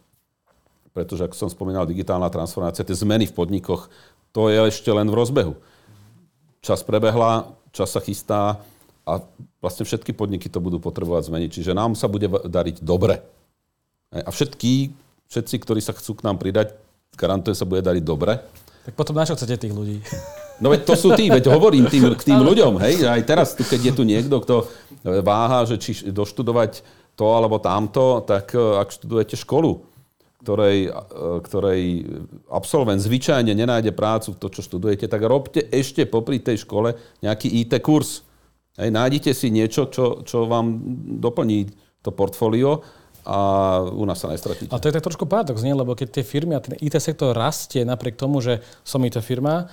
Pretože, 0.97 1.29
ako 1.29 1.37
som 1.37 1.53
spomínal, 1.53 1.85
digitálna 1.85 2.33
transformácia, 2.33 2.83
tie 2.83 2.97
zmeny 2.97 3.29
v 3.29 3.37
podnikoch, 3.37 3.93
to 4.33 4.49
je 4.49 4.59
ešte 4.73 4.89
len 4.89 5.07
v 5.07 5.15
rozbehu. 5.15 5.55
Čas 6.65 6.81
prebehla, 6.81 7.53
čas 7.71 7.93
sa 7.93 8.01
chystá 8.01 8.59
a 9.05 9.23
vlastne 9.61 9.85
všetky 9.85 10.17
podniky 10.17 10.49
to 10.49 10.65
budú 10.65 10.81
potrebovať 10.81 11.29
zmeniť. 11.29 11.51
Čiže 11.61 11.77
nám 11.77 11.93
sa 11.93 12.09
bude 12.09 12.27
dariť 12.29 12.81
dobre. 12.81 13.21
A 14.09 14.33
všetky, 14.33 14.97
všetci, 15.29 15.55
ktorí 15.61 15.85
sa 15.85 15.93
chcú 15.93 16.17
k 16.17 16.25
nám 16.25 16.41
pridať, 16.41 16.73
garantujem 17.15 17.57
sa 17.57 17.69
bude 17.69 17.85
dariť 17.85 18.05
dobre. 18.05 18.41
Tak 18.89 18.97
potom 18.97 19.13
na 19.13 19.29
čo 19.29 19.37
chcete 19.37 19.69
tých 19.69 19.77
ľudí? 19.77 20.01
No 20.59 20.75
veď 20.75 20.81
to 20.87 20.95
sú 20.99 21.15
tí, 21.15 21.31
veď 21.31 21.55
hovorím 21.55 21.87
tým, 21.87 22.15
k 22.19 22.23
tým 22.35 22.43
ľuďom, 22.43 22.83
hej. 22.83 23.07
Aj 23.07 23.23
teraz, 23.23 23.55
keď 23.55 23.81
je 23.91 23.93
tu 23.95 24.03
niekto, 24.03 24.43
kto 24.43 24.67
váha, 25.23 25.63
že 25.67 25.79
či 25.79 26.11
doštudovať 26.11 26.83
to 27.19 27.27
alebo 27.27 27.59
tamto, 27.59 28.23
tak 28.23 28.55
e, 28.55 28.59
ak 28.59 28.95
študujete 28.95 29.35
školu, 29.39 29.83
ktorej, 30.43 30.87
e, 30.87 30.91
ktorej 31.43 31.83
absolvent 32.47 33.03
zvyčajne 33.03 33.51
nenájde 33.51 33.91
prácu 33.91 34.35
v 34.35 34.41
to, 34.43 34.47
čo 34.55 34.63
študujete, 34.63 35.11
tak 35.11 35.23
robte 35.27 35.63
ešte 35.63 36.07
popri 36.07 36.39
tej 36.39 36.63
škole 36.63 36.95
nejaký 37.23 37.51
IT 37.67 37.79
kurz. 37.83 38.23
Hej, 38.79 38.95
nájdite 38.95 39.35
si 39.35 39.51
niečo, 39.51 39.91
čo, 39.91 40.23
čo 40.23 40.47
vám 40.47 40.79
doplní 41.19 41.67
to 42.07 42.15
portfólio 42.15 42.87
a 43.27 43.39
u 43.83 44.07
nás 44.07 44.23
sa 44.23 44.31
nestratíte. 44.31 44.71
A 44.71 44.79
to 44.79 44.89
je 44.89 44.95
tak 44.95 45.03
trošku 45.03 45.27
paradox, 45.27 45.61
nie? 45.67 45.75
Lebo 45.75 45.99
keď 45.99 46.23
tie 46.23 46.25
firmy 46.25 46.55
a 46.55 46.63
ten 46.63 46.79
IT 46.79 46.95
sektor 47.03 47.35
rastie 47.35 47.83
napriek 47.83 48.15
tomu, 48.15 48.39
že 48.39 48.63
som 48.87 49.03
IT 49.03 49.19
firma, 49.27 49.67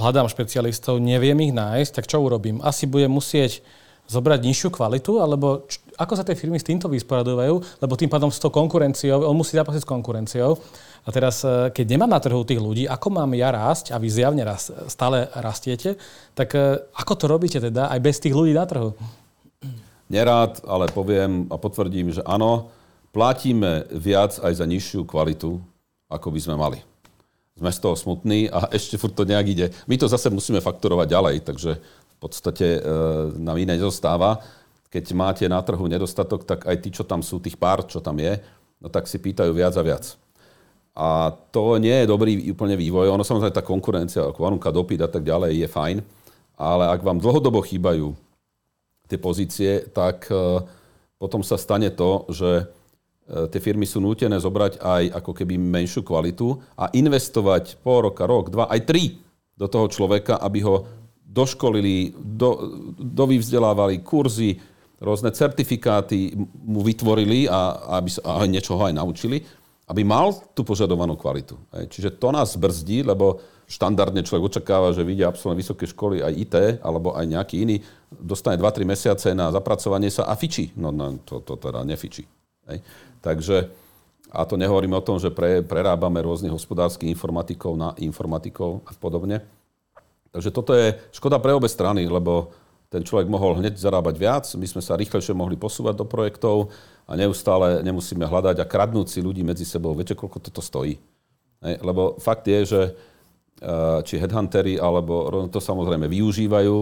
hľadám 0.00 0.28
špecialistov, 0.28 1.02
neviem 1.02 1.36
ich 1.44 1.52
nájsť, 1.52 1.92
tak 1.92 2.08
čo 2.08 2.24
urobím? 2.24 2.64
Asi 2.64 2.88
budem 2.88 3.12
musieť 3.12 3.60
zobrať 4.08 4.40
nižšiu 4.44 4.68
kvalitu, 4.72 5.22
alebo 5.22 5.64
č- 5.68 5.80
ako 5.96 6.12
sa 6.16 6.24
tie 6.26 6.36
firmy 6.36 6.58
s 6.58 6.66
týmto 6.66 6.88
vysporadujú, 6.88 7.62
lebo 7.80 7.92
tým 7.94 8.10
pádom 8.10 8.32
s 8.32 8.40
tou 8.40 8.50
konkurenciou, 8.50 9.24
on 9.28 9.36
musí 9.36 9.54
zápasiť 9.54 9.84
s 9.84 9.88
konkurenciou. 9.88 10.58
A 11.02 11.08
teraz, 11.10 11.42
e, 11.42 11.70
keď 11.70 11.96
nemám 11.96 12.10
na 12.10 12.20
trhu 12.22 12.42
tých 12.44 12.62
ľudí, 12.62 12.84
ako 12.88 13.08
mám 13.14 13.30
ja 13.34 13.50
rásť, 13.52 13.94
a 13.94 13.96
vy 13.98 14.08
zjavne 14.08 14.42
rast, 14.46 14.72
stále 14.88 15.28
rastiete, 15.34 15.98
tak 16.36 16.54
e, 16.54 16.82
ako 16.96 17.12
to 17.14 17.24
robíte 17.28 17.58
teda 17.58 17.88
aj 17.88 18.00
bez 18.00 18.16
tých 18.18 18.34
ľudí 18.34 18.52
na 18.54 18.64
trhu? 18.66 18.94
Nerád, 20.12 20.60
ale 20.68 20.92
poviem 20.92 21.48
a 21.48 21.56
potvrdím, 21.56 22.12
že 22.12 22.20
áno, 22.28 22.68
platíme 23.16 23.88
viac 23.92 24.36
aj 24.44 24.60
za 24.60 24.66
nižšiu 24.68 25.08
kvalitu, 25.08 25.56
ako 26.12 26.28
by 26.28 26.40
sme 26.40 26.56
mali. 26.60 26.78
Sme 27.52 27.68
z 27.68 27.78
toho 27.78 27.94
smutní 27.96 28.48
a 28.48 28.68
ešte 28.76 28.96
furt 28.96 29.12
to 29.16 29.28
nejak 29.28 29.46
ide. 29.48 29.66
My 29.88 29.96
to 30.00 30.08
zase 30.08 30.32
musíme 30.32 30.60
fakturovať 30.60 31.06
ďalej, 31.08 31.36
takže 31.44 31.70
v 31.80 32.16
podstate 32.20 32.78
e, 32.78 32.80
nám 33.36 33.58
iné 33.58 33.76
nezostáva. 33.76 34.40
Keď 34.92 35.04
máte 35.16 35.44
na 35.48 35.58
trhu 35.64 35.88
nedostatok, 35.88 36.44
tak 36.44 36.68
aj 36.68 36.76
tí, 36.84 36.92
čo 36.92 37.02
tam 37.02 37.24
sú, 37.24 37.40
tých 37.40 37.56
pár, 37.56 37.88
čo 37.88 37.98
tam 37.98 38.20
je, 38.20 38.38
no 38.78 38.92
tak 38.92 39.08
si 39.08 39.16
pýtajú 39.16 39.56
viac 39.56 39.72
a 39.74 39.82
viac. 39.82 40.04
A 40.92 41.32
to 41.48 41.80
nie 41.80 42.04
je 42.04 42.10
dobrý 42.10 42.52
úplne 42.52 42.76
vývoj. 42.76 43.08
Ono 43.08 43.24
samozrejme 43.24 43.56
tá 43.56 43.64
konkurencia, 43.64 44.28
ponuka, 44.36 44.68
dopyt 44.68 45.00
a 45.00 45.08
tak 45.08 45.24
ďalej 45.24 45.64
je 45.64 45.68
fajn, 45.68 45.96
ale 46.60 46.84
ak 46.92 47.00
vám 47.00 47.16
dlhodobo 47.16 47.64
chýbajú 47.64 48.12
tie 49.08 49.16
pozície, 49.16 49.72
tak 49.92 50.28
e, 50.28 50.60
potom 51.16 51.40
sa 51.40 51.56
stane 51.56 51.88
to, 51.88 52.28
že 52.28 52.68
tie 53.28 53.60
firmy 53.62 53.86
sú 53.86 54.02
nútené 54.02 54.34
zobrať 54.36 54.82
aj 54.82 55.02
ako 55.22 55.32
keby 55.32 55.54
menšiu 55.56 56.02
kvalitu 56.02 56.58
a 56.74 56.90
investovať 56.90 57.78
pol 57.80 58.10
roka, 58.10 58.26
rok, 58.26 58.50
dva, 58.50 58.66
aj 58.66 58.82
tri 58.82 59.22
do 59.54 59.70
toho 59.70 59.86
človeka, 59.86 60.42
aby 60.42 60.60
ho 60.66 60.84
doškolili, 61.22 62.12
do, 62.18 62.76
dovyvzdelávali 62.98 64.04
kurzy, 64.04 64.60
rôzne 65.00 65.32
certifikáty 65.32 66.36
mu 66.62 66.84
vytvorili 66.84 67.48
a, 67.48 67.96
aby 67.98 68.10
sa 68.12 68.38
a 68.38 68.44
niečo 68.44 68.76
ho 68.76 68.82
aj 68.84 68.94
naučili, 68.94 69.40
aby 69.88 70.02
mal 70.06 70.36
tú 70.52 70.62
požadovanú 70.62 71.18
kvalitu. 71.18 71.58
Čiže 71.72 72.20
to 72.20 72.30
nás 72.30 72.54
brzdí, 72.54 73.02
lebo 73.02 73.42
štandardne 73.66 74.20
človek 74.22 74.52
očakáva, 74.52 74.92
že 74.92 75.06
vyjde 75.06 75.24
absolvent 75.24 75.58
vysoké 75.58 75.88
školy 75.88 76.20
aj 76.20 76.32
IT 76.36 76.54
alebo 76.84 77.16
aj 77.16 77.24
nejaký 77.24 77.64
iný, 77.64 77.80
dostane 78.12 78.60
2-3 78.60 78.84
mesiace 78.84 79.28
na 79.32 79.48
zapracovanie 79.48 80.12
sa 80.12 80.28
a 80.28 80.36
fičí. 80.36 80.70
No, 80.76 80.92
no 80.92 81.16
to, 81.24 81.40
to 81.40 81.56
teda 81.56 81.80
nefičí. 81.82 82.41
Hej. 82.70 82.78
Takže, 83.22 83.70
a 84.30 84.42
to 84.46 84.54
nehovorím 84.58 84.98
o 84.98 85.04
tom, 85.04 85.18
že 85.18 85.30
pre, 85.30 85.62
prerábame 85.62 86.22
rôznych 86.22 86.54
hospodárskych 86.54 87.10
informatikov 87.10 87.74
na 87.74 87.94
informatikov 87.98 88.82
a 88.86 88.92
podobne. 88.98 89.42
Takže 90.32 90.50
toto 90.50 90.72
je 90.72 90.96
škoda 91.12 91.36
pre 91.36 91.52
obe 91.52 91.68
strany, 91.68 92.08
lebo 92.08 92.50
ten 92.92 93.00
človek 93.00 93.24
mohol 93.24 93.56
hneď 93.56 93.80
zarábať 93.80 94.14
viac, 94.20 94.44
my 94.52 94.66
sme 94.68 94.84
sa 94.84 95.00
rýchlejšie 95.00 95.32
mohli 95.32 95.56
posúvať 95.56 95.96
do 95.96 96.04
projektov 96.04 96.68
a 97.08 97.16
neustále 97.16 97.80
nemusíme 97.80 98.24
hľadať 98.24 98.60
a 98.60 98.68
kradnúť 98.68 99.08
si 99.08 99.24
ľudí 99.24 99.40
medzi 99.40 99.64
sebou. 99.64 99.96
Viete, 99.96 100.12
koľko 100.12 100.44
toto 100.44 100.60
stojí? 100.60 101.00
Hej, 101.64 101.74
lebo 101.80 102.20
fakt 102.20 102.44
je, 102.44 102.60
že 102.68 102.82
eh, 102.92 103.98
či 104.04 104.20
headhuntery, 104.20 104.76
alebo 104.76 105.24
to 105.48 105.56
samozrejme 105.56 106.04
využívajú, 106.04 106.76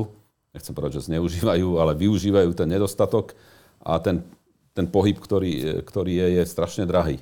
nechcem 0.50 0.74
povedať, 0.74 0.98
že 0.98 1.14
zneužívajú, 1.14 1.78
ale 1.78 1.94
využívajú 1.94 2.50
ten 2.58 2.66
nedostatok 2.66 3.38
a 3.78 4.02
ten 4.02 4.26
ten 4.74 4.86
pohyb, 4.86 5.18
ktorý, 5.18 5.82
ktorý 5.82 6.12
je, 6.24 6.26
je 6.40 6.42
strašne 6.46 6.84
drahý. 6.86 7.18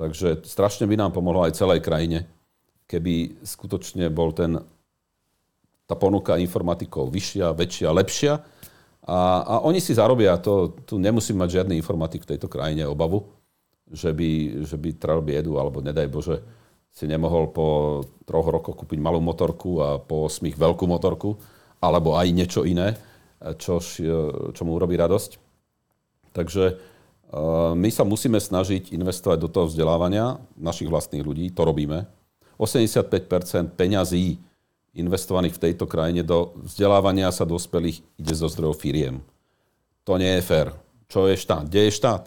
Takže 0.00 0.42
strašne 0.48 0.88
by 0.88 0.96
nám 0.96 1.12
pomohlo 1.12 1.44
aj 1.44 1.60
celej 1.60 1.84
krajine, 1.84 2.24
keby 2.88 3.44
skutočne 3.44 4.08
bol 4.08 4.32
ten, 4.32 4.58
tá 5.84 5.94
ponuka 5.94 6.40
informatikov 6.40 7.12
vyššia, 7.12 7.52
väčšia, 7.52 7.88
lepšia. 7.92 8.32
A, 9.06 9.18
a 9.44 9.54
oni 9.66 9.82
si 9.82 9.92
zarobia, 9.92 10.40
to, 10.40 10.76
tu 10.88 10.96
nemusí 10.96 11.36
mať 11.36 11.60
žiadny 11.60 11.76
informatik 11.76 12.24
v 12.24 12.36
tejto 12.36 12.48
krajine 12.48 12.88
obavu, 12.88 13.28
že 13.90 14.14
by, 14.14 14.62
že 14.64 14.76
by 14.78 14.88
trel 14.96 15.20
biedu, 15.20 15.58
alebo 15.58 15.82
nedaj 15.82 16.06
Bože, 16.08 16.36
si 16.90 17.06
nemohol 17.06 17.54
po 17.54 17.66
troch 18.26 18.50
rokoch 18.50 18.74
kúpiť 18.74 18.98
malú 18.98 19.22
motorku 19.22 19.78
a 19.78 19.88
po 20.02 20.26
osmých 20.26 20.58
veľkú 20.58 20.84
motorku, 20.90 21.38
alebo 21.78 22.18
aj 22.18 22.26
niečo 22.34 22.66
iné, 22.66 22.98
čo, 23.56 23.78
čo 24.50 24.62
mu 24.66 24.74
urobí 24.74 24.98
radosť. 24.98 25.49
Takže 26.30 26.76
uh, 26.76 27.72
my 27.74 27.90
sa 27.90 28.06
musíme 28.06 28.38
snažiť 28.38 28.94
investovať 28.94 29.38
do 29.42 29.48
toho 29.50 29.66
vzdelávania 29.66 30.38
našich 30.54 30.86
vlastných 30.86 31.26
ľudí, 31.26 31.50
to 31.50 31.66
robíme. 31.66 32.06
85% 32.60 33.74
peňazí 33.74 34.36
investovaných 34.92 35.56
v 35.56 35.62
tejto 35.70 35.86
krajine 35.86 36.26
do 36.26 36.52
vzdelávania 36.66 37.30
sa 37.30 37.46
dospelých 37.46 38.02
ide 38.18 38.34
zo 38.34 38.50
zdrojov 38.50 38.76
firiem. 38.76 39.22
To 40.04 40.18
nie 40.18 40.38
je 40.38 40.42
fér. 40.42 40.74
Čo 41.06 41.30
je 41.30 41.38
štát? 41.38 41.66
Kde 41.66 41.88
je 41.88 41.96
štát? 41.96 42.24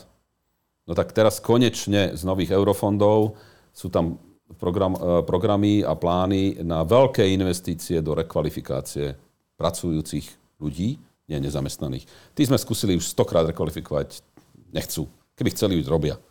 No 0.88 0.95
tak 0.95 1.16
teraz 1.16 1.39
konečne 1.39 2.16
z 2.16 2.22
nových 2.28 2.56
eurofondov 2.56 3.39
sú 3.72 3.88
tam 3.88 4.20
program, 4.60 4.95
e, 4.95 5.24
programy 5.24 5.84
a 5.84 5.95
plány 5.95 6.64
na 6.64 6.84
veľké 6.84 7.24
investície 7.32 8.04
do 8.04 8.16
rekvalifikácie 8.16 9.16
pracujúcich 9.56 10.28
ľudí, 10.60 10.99
nie 11.34 11.42
nezamestnaných. 11.42 12.06
Tí 12.38 12.46
sme 12.46 12.62
skúsili 12.62 12.94
už 12.94 13.10
stokrát 13.10 13.50
rekvalifikovať, 13.50 14.22
nechcú. 14.70 15.10
Keby 15.34 15.50
chceli, 15.58 15.82
už 15.82 15.90
robia. 15.90 16.22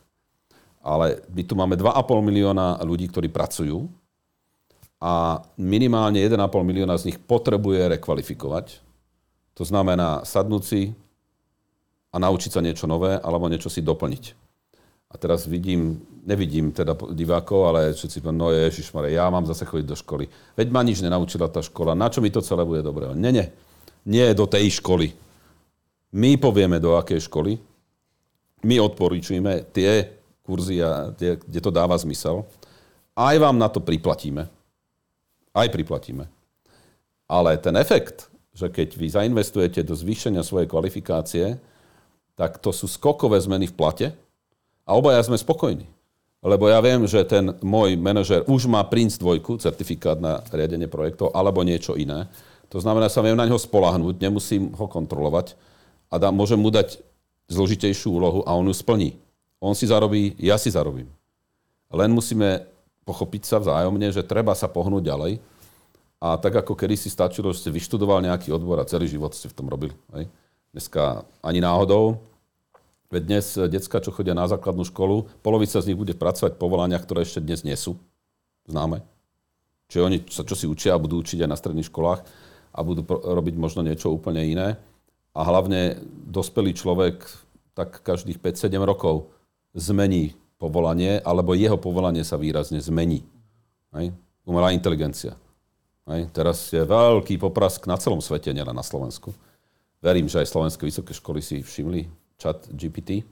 Ale 0.83 1.23
my 1.31 1.43
tu 1.43 1.59
máme 1.59 1.75
2,5 1.75 1.99
milióna 2.23 2.79
ľudí, 2.87 3.11
ktorí 3.11 3.27
pracujú 3.31 3.91
a 5.03 5.43
minimálne 5.59 6.23
1,5 6.23 6.39
milióna 6.63 6.95
z 6.99 7.11
nich 7.11 7.19
potrebuje 7.19 7.99
rekvalifikovať. 7.99 8.79
To 9.59 9.67
znamená 9.67 10.23
sadnúť 10.23 10.63
si 10.63 10.83
a 12.15 12.17
naučiť 12.23 12.51
sa 12.55 12.63
niečo 12.63 12.87
nové 12.87 13.19
alebo 13.19 13.51
niečo 13.51 13.71
si 13.71 13.83
doplniť. 13.83 14.39
A 15.13 15.21
teraz 15.21 15.45
vidím, 15.45 16.01
nevidím 16.25 16.73
teda 16.73 16.97
divákov, 17.13 17.69
ale 17.69 17.93
všetci 17.93 18.25
povedal, 18.25 18.39
no 18.39 18.49
ježišmare, 18.49 19.13
ja 19.13 19.29
mám 19.29 19.45
zase 19.45 19.69
chodiť 19.69 19.87
do 19.87 19.97
školy. 19.99 20.25
Veď 20.57 20.73
ma 20.73 20.81
nič 20.81 21.05
nenaučila 21.05 21.53
tá 21.53 21.61
škola, 21.61 21.93
na 21.93 22.09
čo 22.09 22.25
mi 22.25 22.33
to 22.33 22.41
celé 22.41 22.65
bude 22.65 22.81
dobré? 22.81 23.13
Nie, 23.13 23.31
nie 23.35 23.47
nie 24.07 24.27
do 24.35 24.47
tej 24.47 24.83
školy. 24.83 25.15
My 26.13 26.37
povieme, 26.37 26.77
do 26.83 26.99
akej 26.99 27.27
školy. 27.27 27.57
My 28.63 28.79
odporúčujeme 28.79 29.67
tie 29.73 30.13
kurzy, 30.43 30.83
tie, 31.19 31.39
kde 31.39 31.61
to 31.63 31.71
dáva 31.71 31.97
zmysel. 31.99 32.45
Aj 33.15 33.37
vám 33.39 33.57
na 33.57 33.71
to 33.71 33.81
priplatíme. 33.81 34.47
Aj 35.53 35.69
priplatíme. 35.69 36.29
Ale 37.29 37.57
ten 37.61 37.77
efekt, 37.81 38.29
že 38.53 38.69
keď 38.69 38.89
vy 38.97 39.07
zainvestujete 39.09 39.81
do 39.87 39.97
zvýšenia 39.97 40.45
svojej 40.45 40.69
kvalifikácie, 40.69 41.57
tak 42.37 42.61
to 42.61 42.73
sú 42.73 42.89
skokové 42.89 43.41
zmeny 43.41 43.69
v 43.69 43.77
plate 43.77 44.09
a 44.85 44.91
obaja 44.93 45.25
sme 45.25 45.39
spokojní. 45.39 45.89
Lebo 46.43 46.67
ja 46.67 46.83
viem, 46.83 47.07
že 47.07 47.23
ten 47.23 47.55
môj 47.63 47.95
manažer 47.95 48.43
už 48.51 48.67
má 48.67 48.83
Prince 48.83 49.15
2, 49.15 49.63
certifikát 49.63 50.19
na 50.19 50.43
riadenie 50.51 50.91
projektov, 50.91 51.31
alebo 51.31 51.63
niečo 51.63 51.95
iné. 51.95 52.27
To 52.73 52.81
znamená, 52.81 53.13
sa 53.13 53.21
viem 53.21 53.37
na 53.37 53.45
neho 53.45 53.61
spolahnúť, 53.61 54.17
nemusím 54.17 54.73
ho 54.73 54.89
kontrolovať 54.89 55.53
a 56.09 56.17
dá, 56.17 56.33
môžem 56.33 56.57
mu 56.57 56.73
dať 56.73 57.05
zložitejšiu 57.53 58.17
úlohu 58.17 58.41
a 58.49 58.57
on 58.57 58.65
ju 58.65 58.73
splní. 58.73 59.21
On 59.61 59.77
si 59.77 59.85
zarobí, 59.85 60.33
ja 60.41 60.57
si 60.57 60.73
zarobím. 60.73 61.13
Len 61.93 62.09
musíme 62.09 62.65
pochopiť 63.05 63.43
sa 63.45 63.61
vzájomne, 63.61 64.09
že 64.09 64.25
treba 64.25 64.57
sa 64.57 64.73
pohnúť 64.73 65.05
ďalej 65.05 65.33
A 66.23 66.39
tak 66.39 66.55
ako 66.55 66.79
kedy 66.79 66.95
si 66.95 67.11
stačilo, 67.11 67.51
že 67.51 67.67
ste 67.67 67.75
vyštudoval 67.75 68.23
nejaký 68.23 68.55
odbor 68.55 68.79
a 68.79 68.87
celý 68.87 69.11
život 69.11 69.35
ste 69.35 69.51
v 69.51 69.57
tom 69.59 69.67
robili. 69.67 69.91
Hej. 70.15 70.31
Dneska 70.71 71.27
ani 71.43 71.59
náhodou. 71.59 72.23
Veď 73.11 73.23
dnes 73.27 73.47
decka, 73.69 74.01
čo 74.01 74.15
chodia 74.15 74.33
na 74.33 74.49
základnú 74.49 74.87
školu, 74.89 75.29
polovica 75.45 75.83
z 75.83 75.93
nich 75.93 75.99
bude 75.99 76.17
pracovať 76.17 76.57
v 76.57 76.63
povolaniach, 76.63 77.05
ktoré 77.05 77.27
ešte 77.27 77.45
dnes 77.45 77.61
nie 77.67 77.77
sú 77.77 78.01
známe. 78.71 79.05
Čiže 79.93 80.01
oni 80.01 80.19
sa 80.33 80.47
čo 80.47 80.57
si 80.57 80.65
učia 80.65 80.97
a 80.97 81.03
budú 81.03 81.21
učiť 81.21 81.45
aj 81.45 81.51
na 81.51 81.59
stredných 81.59 81.91
školách 81.93 82.25
a 82.73 82.79
budú 82.81 83.05
robiť 83.09 83.55
možno 83.61 83.85
niečo 83.85 84.09
úplne 84.09 84.43
iné. 84.43 84.69
A 85.33 85.41
hlavne 85.45 86.01
dospelý 86.29 86.77
človek 86.77 87.25
tak 87.73 88.05
každých 88.05 88.41
5-7 88.41 88.77
rokov 88.85 89.33
zmení 89.73 90.37
povolanie, 90.61 91.21
alebo 91.25 91.57
jeho 91.57 91.81
povolanie 91.81 92.25
sa 92.25 92.37
výrazne 92.37 92.81
zmení. 92.81 93.25
Hej? 93.97 94.13
Umelá 94.45 94.73
inteligencia. 94.77 95.37
Hej? 96.09 96.29
Teraz 96.33 96.69
je 96.69 96.85
veľký 96.85 97.41
poprask 97.41 97.81
na 97.89 97.97
celom 97.97 98.21
svete, 98.21 98.53
nielen 98.53 98.77
na 98.77 98.85
Slovensku. 98.85 99.33
Verím, 100.05 100.29
že 100.29 100.45
aj 100.45 100.53
slovenské 100.53 100.83
vysoké 100.85 101.17
školy 101.17 101.41
si 101.41 101.65
všimli 101.65 102.07
chat 102.37 102.69
GPT. 102.75 103.25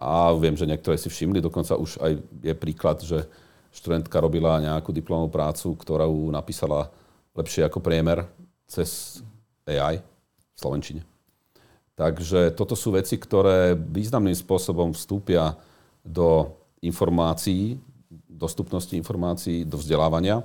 A 0.00 0.32
viem, 0.32 0.56
že 0.56 0.64
niektoré 0.64 0.96
si 0.96 1.12
všimli, 1.12 1.44
dokonca 1.44 1.76
už 1.76 2.00
aj 2.00 2.12
je 2.40 2.54
príklad, 2.56 2.98
že 3.04 3.28
študentka 3.70 4.16
robila 4.18 4.58
nejakú 4.58 4.90
diplomovú 4.90 5.30
prácu, 5.30 5.76
ktorú 5.76 6.32
napísala 6.32 6.88
lepšie 7.36 7.68
ako 7.68 7.78
priemer 7.84 8.26
cez 8.70 9.20
AI 9.66 9.98
v 9.98 10.56
Slovenčine. 10.56 11.02
Takže 11.98 12.54
toto 12.54 12.78
sú 12.78 12.94
veci, 12.94 13.18
ktoré 13.20 13.76
významným 13.76 14.32
spôsobom 14.32 14.94
vstúpia 14.96 15.58
do 16.00 16.54
informácií, 16.80 17.76
dostupnosti 18.24 18.96
informácií, 18.96 19.68
do 19.68 19.76
vzdelávania. 19.76 20.40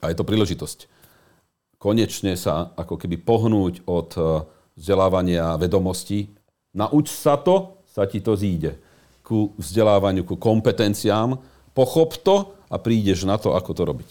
A 0.00 0.08
je 0.08 0.16
to 0.16 0.24
príležitosť. 0.24 0.88
Konečne 1.76 2.40
sa 2.40 2.72
ako 2.72 2.96
keby 2.96 3.20
pohnúť 3.20 3.84
od 3.84 4.10
eh, 4.16 4.24
vzdelávania 4.80 5.60
vedomostí. 5.60 6.32
Nauč 6.72 7.12
sa 7.12 7.36
to, 7.36 7.84
sa 7.84 8.08
ti 8.08 8.24
to 8.24 8.32
zíde. 8.32 8.80
Ku 9.20 9.52
vzdelávaniu, 9.60 10.24
ku 10.24 10.40
kompetenciám. 10.40 11.36
Pochop 11.76 12.16
to 12.24 12.56
a 12.72 12.80
prídeš 12.80 13.28
na 13.28 13.36
to, 13.36 13.52
ako 13.52 13.70
to 13.76 13.82
robiť. 13.84 14.10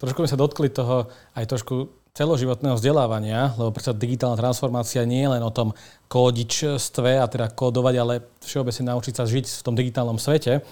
Trošku 0.00 0.24
sme 0.24 0.32
sa 0.32 0.40
dotkli 0.40 0.72
toho 0.72 1.08
aj 1.36 1.44
trošku 1.48 2.05
celoživotného 2.16 2.80
vzdelávania, 2.80 3.52
lebo 3.60 3.76
predsa 3.76 3.92
digitálna 3.92 4.40
transformácia 4.40 5.04
nie 5.04 5.20
je 5.20 5.36
len 5.36 5.42
o 5.44 5.52
tom 5.52 5.76
kódičstve 6.08 7.20
a 7.20 7.28
teda 7.28 7.52
kódovať, 7.52 7.94
ale 8.00 8.14
všeobecne 8.40 8.96
naučiť 8.96 9.14
sa 9.20 9.28
žiť 9.28 9.44
v 9.44 9.64
tom 9.64 9.76
digitálnom 9.76 10.16
svete. 10.16 10.64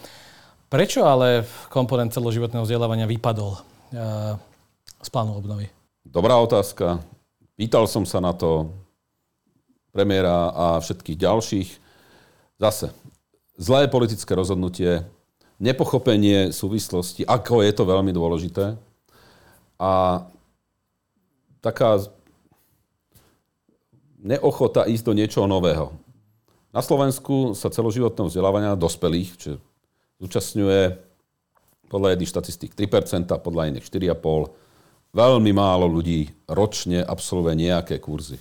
Prečo 0.72 1.04
ale 1.04 1.44
komponent 1.68 2.16
celoživotného 2.16 2.64
vzdelávania 2.64 3.04
vypadol 3.04 3.60
uh, 3.60 4.34
z 5.04 5.08
plánu 5.12 5.36
obnovy? 5.36 5.68
Dobrá 6.00 6.40
otázka. 6.40 7.04
Pýtal 7.60 7.84
som 7.92 8.08
sa 8.08 8.24
na 8.24 8.32
to 8.32 8.72
premiéra 9.92 10.50
a 10.50 10.66
všetkých 10.80 11.20
ďalších. 11.20 11.68
Zase, 12.56 12.90
zlé 13.60 13.86
politické 13.86 14.32
rozhodnutie, 14.32 15.04
nepochopenie 15.60 16.50
súvislosti, 16.50 17.22
ako 17.28 17.62
je 17.62 17.72
to 17.76 17.84
veľmi 17.84 18.10
dôležité. 18.10 18.74
A 19.78 20.24
taká 21.64 22.04
neochota 24.20 24.84
ísť 24.84 25.04
do 25.08 25.16
niečoho 25.16 25.48
nového. 25.48 25.96
Na 26.76 26.84
Slovensku 26.84 27.56
sa 27.56 27.72
celoživotného 27.72 28.28
vzdelávania 28.28 28.76
dospelých, 28.76 29.30
čiže 29.40 29.56
zúčastňuje 30.20 30.80
podľa 31.88 32.08
jedných 32.12 32.32
štatistík 32.32 32.72
3%, 32.76 33.30
podľa 33.40 33.72
iných 33.72 33.86
4,5%. 33.88 35.14
Veľmi 35.14 35.54
málo 35.54 35.86
ľudí 35.86 36.26
ročne 36.50 36.98
absolvuje 37.06 37.54
nejaké 37.54 38.02
kurzy. 38.02 38.34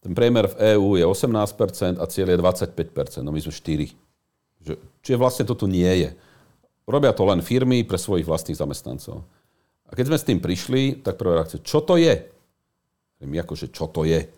Ten 0.00 0.16
priemer 0.16 0.48
v 0.48 0.76
EÚ 0.76 0.96
je 0.96 1.04
18% 1.04 2.00
a 2.00 2.04
cieľ 2.08 2.32
je 2.32 2.38
25%, 2.40 3.20
no 3.20 3.28
my 3.28 3.40
sme 3.44 3.52
4. 3.52 3.92
Čiže 5.04 5.20
vlastne 5.20 5.44
to 5.44 5.52
tu 5.52 5.68
nie 5.68 6.08
je. 6.08 6.16
Robia 6.88 7.12
to 7.12 7.28
len 7.28 7.44
firmy 7.44 7.84
pre 7.84 8.00
svojich 8.00 8.24
vlastných 8.24 8.56
zamestnancov. 8.56 9.28
A 9.88 9.92
keď 9.92 10.04
sme 10.10 10.18
s 10.20 10.28
tým 10.28 10.40
prišli, 10.40 11.04
tak 11.04 11.20
prvá 11.20 11.42
reakcia, 11.42 11.60
čo 11.60 11.84
to 11.84 12.00
je? 12.00 12.14
My 13.24 13.40
akože, 13.40 13.72
čo 13.72 13.88
to 13.88 14.04
je? 14.04 14.28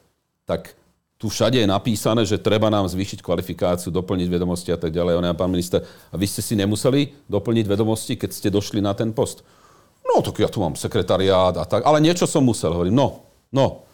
Tak 0.46 0.74
tu 1.16 1.32
všade 1.32 1.56
je 1.56 1.68
napísané, 1.68 2.28
že 2.28 2.36
treba 2.36 2.68
nám 2.68 2.84
zvýšiť 2.86 3.24
kvalifikáciu, 3.24 3.88
doplniť 3.88 4.28
vedomosti 4.28 4.70
a 4.70 4.78
tak 4.78 4.92
ďalej. 4.92 5.16
On 5.16 5.26
pán 5.32 5.48
minister, 5.48 5.80
a 5.82 6.14
vy 6.14 6.28
ste 6.28 6.44
si 6.44 6.54
nemuseli 6.54 7.26
doplniť 7.26 7.66
vedomosti, 7.66 8.20
keď 8.20 8.30
ste 8.36 8.48
došli 8.52 8.84
na 8.84 8.92
ten 8.92 9.16
post. 9.16 9.40
No, 10.04 10.20
tak 10.22 10.38
ja 10.38 10.46
tu 10.46 10.60
mám 10.62 10.76
sekretariát 10.76 11.56
a 11.56 11.64
tak, 11.64 11.82
ale 11.88 12.04
niečo 12.04 12.28
som 12.28 12.44
musel. 12.44 12.70
Hovorím, 12.70 12.94
no, 12.94 13.26
no. 13.50 13.88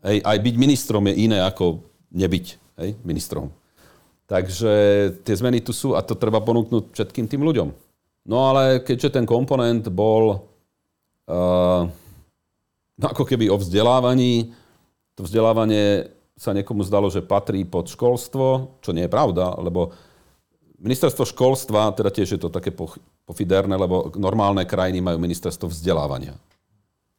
Hej, 0.00 0.24
aj 0.24 0.38
byť 0.40 0.54
ministrom 0.56 1.04
je 1.10 1.28
iné 1.28 1.44
ako 1.44 1.84
nebyť 2.16 2.46
hej, 2.80 2.90
ministrom. 3.04 3.52
Takže 4.30 4.72
tie 5.26 5.34
zmeny 5.36 5.60
tu 5.60 5.74
sú 5.74 5.98
a 5.98 6.00
to 6.00 6.16
treba 6.16 6.40
ponúknuť 6.40 6.94
všetkým 6.94 7.26
tým 7.28 7.42
ľuďom. 7.44 7.68
No 8.30 8.36
ale 8.48 8.80
keďže 8.80 9.20
ten 9.20 9.26
komponent 9.26 9.84
bol 9.90 10.48
ako 13.00 13.24
keby 13.24 13.48
o 13.48 13.56
vzdelávaní. 13.56 14.52
To 15.14 15.24
vzdelávanie 15.24 16.10
sa 16.40 16.56
niekomu 16.56 16.80
zdalo, 16.84 17.12
že 17.12 17.20
patrí 17.20 17.68
pod 17.68 17.92
školstvo, 17.92 18.78
čo 18.80 18.90
nie 18.96 19.04
je 19.04 19.12
pravda, 19.12 19.60
lebo 19.60 19.92
ministerstvo 20.80 21.28
školstva, 21.28 21.92
teda 21.92 22.08
tiež 22.08 22.36
je 22.36 22.40
to 22.40 22.48
také 22.48 22.72
pofiderné, 23.28 23.76
lebo 23.76 24.08
normálne 24.16 24.64
krajiny 24.64 25.04
majú 25.04 25.20
ministerstvo 25.20 25.68
vzdelávania. 25.68 26.32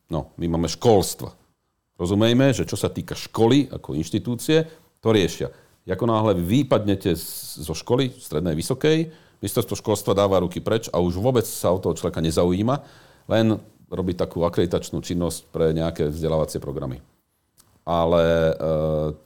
No, 0.09 0.33
my 0.41 0.45
máme 0.49 0.67
školstvo. 0.67 1.31
Rozumejme, 2.01 2.49
že 2.51 2.65
čo 2.65 2.73
sa 2.73 2.89
týka 2.89 3.13
školy 3.13 3.69
ako 3.69 3.93
inštitúcie, 3.93 4.65
to 4.97 5.13
riešia. 5.13 5.53
Ako 5.85 6.09
náhle 6.09 6.33
vy 6.37 6.65
vypadnete 6.65 7.13
zo 7.61 7.73
školy, 7.77 8.09
strednej, 8.17 8.57
vysokej, 8.57 9.13
ministerstvo 9.41 9.77
školstva 9.77 10.17
dáva 10.17 10.41
ruky 10.41 10.61
preč 10.61 10.89
a 10.89 10.97
už 10.97 11.21
vôbec 11.21 11.45
sa 11.45 11.69
o 11.69 11.81
toho 11.81 11.93
človeka 11.93 12.21
nezaujíma, 12.21 12.75
len 13.29 13.61
robiť 13.91 14.15
takú 14.23 14.47
akreditačnú 14.47 15.03
činnosť 15.03 15.51
pre 15.51 15.75
nejaké 15.75 16.07
vzdelávacie 16.07 16.63
programy. 16.63 17.03
Ale 17.83 18.23
e, 18.23 18.53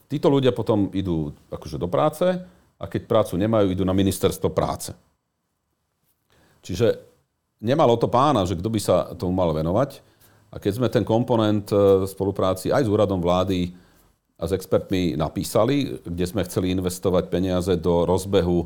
títo 0.10 0.28
ľudia 0.34 0.56
potom 0.56 0.90
idú 0.90 1.30
akože 1.54 1.78
do 1.78 1.86
práce 1.86 2.26
a 2.76 2.84
keď 2.90 3.06
prácu 3.06 3.38
nemajú, 3.38 3.70
idú 3.70 3.86
na 3.86 3.94
ministerstvo 3.94 4.50
práce. 4.50 4.92
Čiže 6.66 6.98
nemalo 7.62 7.94
to 7.96 8.10
pána, 8.10 8.44
že 8.50 8.58
kto 8.58 8.70
by 8.74 8.80
sa 8.82 9.14
tomu 9.14 9.38
mal 9.38 9.54
venovať. 9.54 10.02
A 10.50 10.58
keď 10.58 10.72
sme 10.82 10.88
ten 10.90 11.06
komponent 11.06 11.68
v 11.70 12.08
spolupráci 12.08 12.74
aj 12.74 12.88
s 12.88 12.92
úradom 12.92 13.20
vlády 13.20 13.76
a 14.40 14.50
s 14.50 14.56
expertmi 14.56 15.14
napísali, 15.14 16.00
kde 16.02 16.26
sme 16.26 16.48
chceli 16.48 16.72
investovať 16.74 17.28
peniaze 17.28 17.72
do 17.76 18.08
rozbehu 18.08 18.66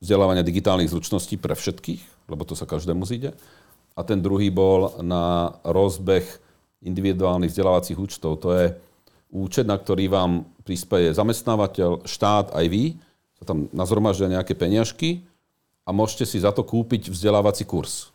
vzdelávania 0.00 0.46
digitálnych 0.46 0.88
zručností 0.88 1.36
pre 1.36 1.52
všetkých, 1.52 2.30
lebo 2.30 2.42
to 2.48 2.56
sa 2.56 2.64
každému 2.64 3.04
zíde, 3.04 3.34
a 3.98 4.00
ten 4.06 4.22
druhý 4.22 4.54
bol 4.54 4.94
na 5.02 5.58
rozbeh 5.66 6.22
individuálnych 6.86 7.50
vzdelávacích 7.50 7.98
účtov. 7.98 8.38
To 8.46 8.54
je 8.54 8.70
účet, 9.34 9.66
na 9.66 9.74
ktorý 9.74 10.06
vám 10.06 10.46
prispieje 10.62 11.18
zamestnávateľ, 11.18 12.06
štát, 12.06 12.54
aj 12.54 12.66
vy. 12.70 12.94
Sa 13.42 13.50
tam 13.50 13.66
nazhromaždia 13.74 14.30
nejaké 14.30 14.54
peniažky 14.54 15.26
a 15.82 15.90
môžete 15.90 16.30
si 16.30 16.38
za 16.38 16.54
to 16.54 16.62
kúpiť 16.62 17.10
vzdelávací 17.10 17.66
kurz, 17.66 18.14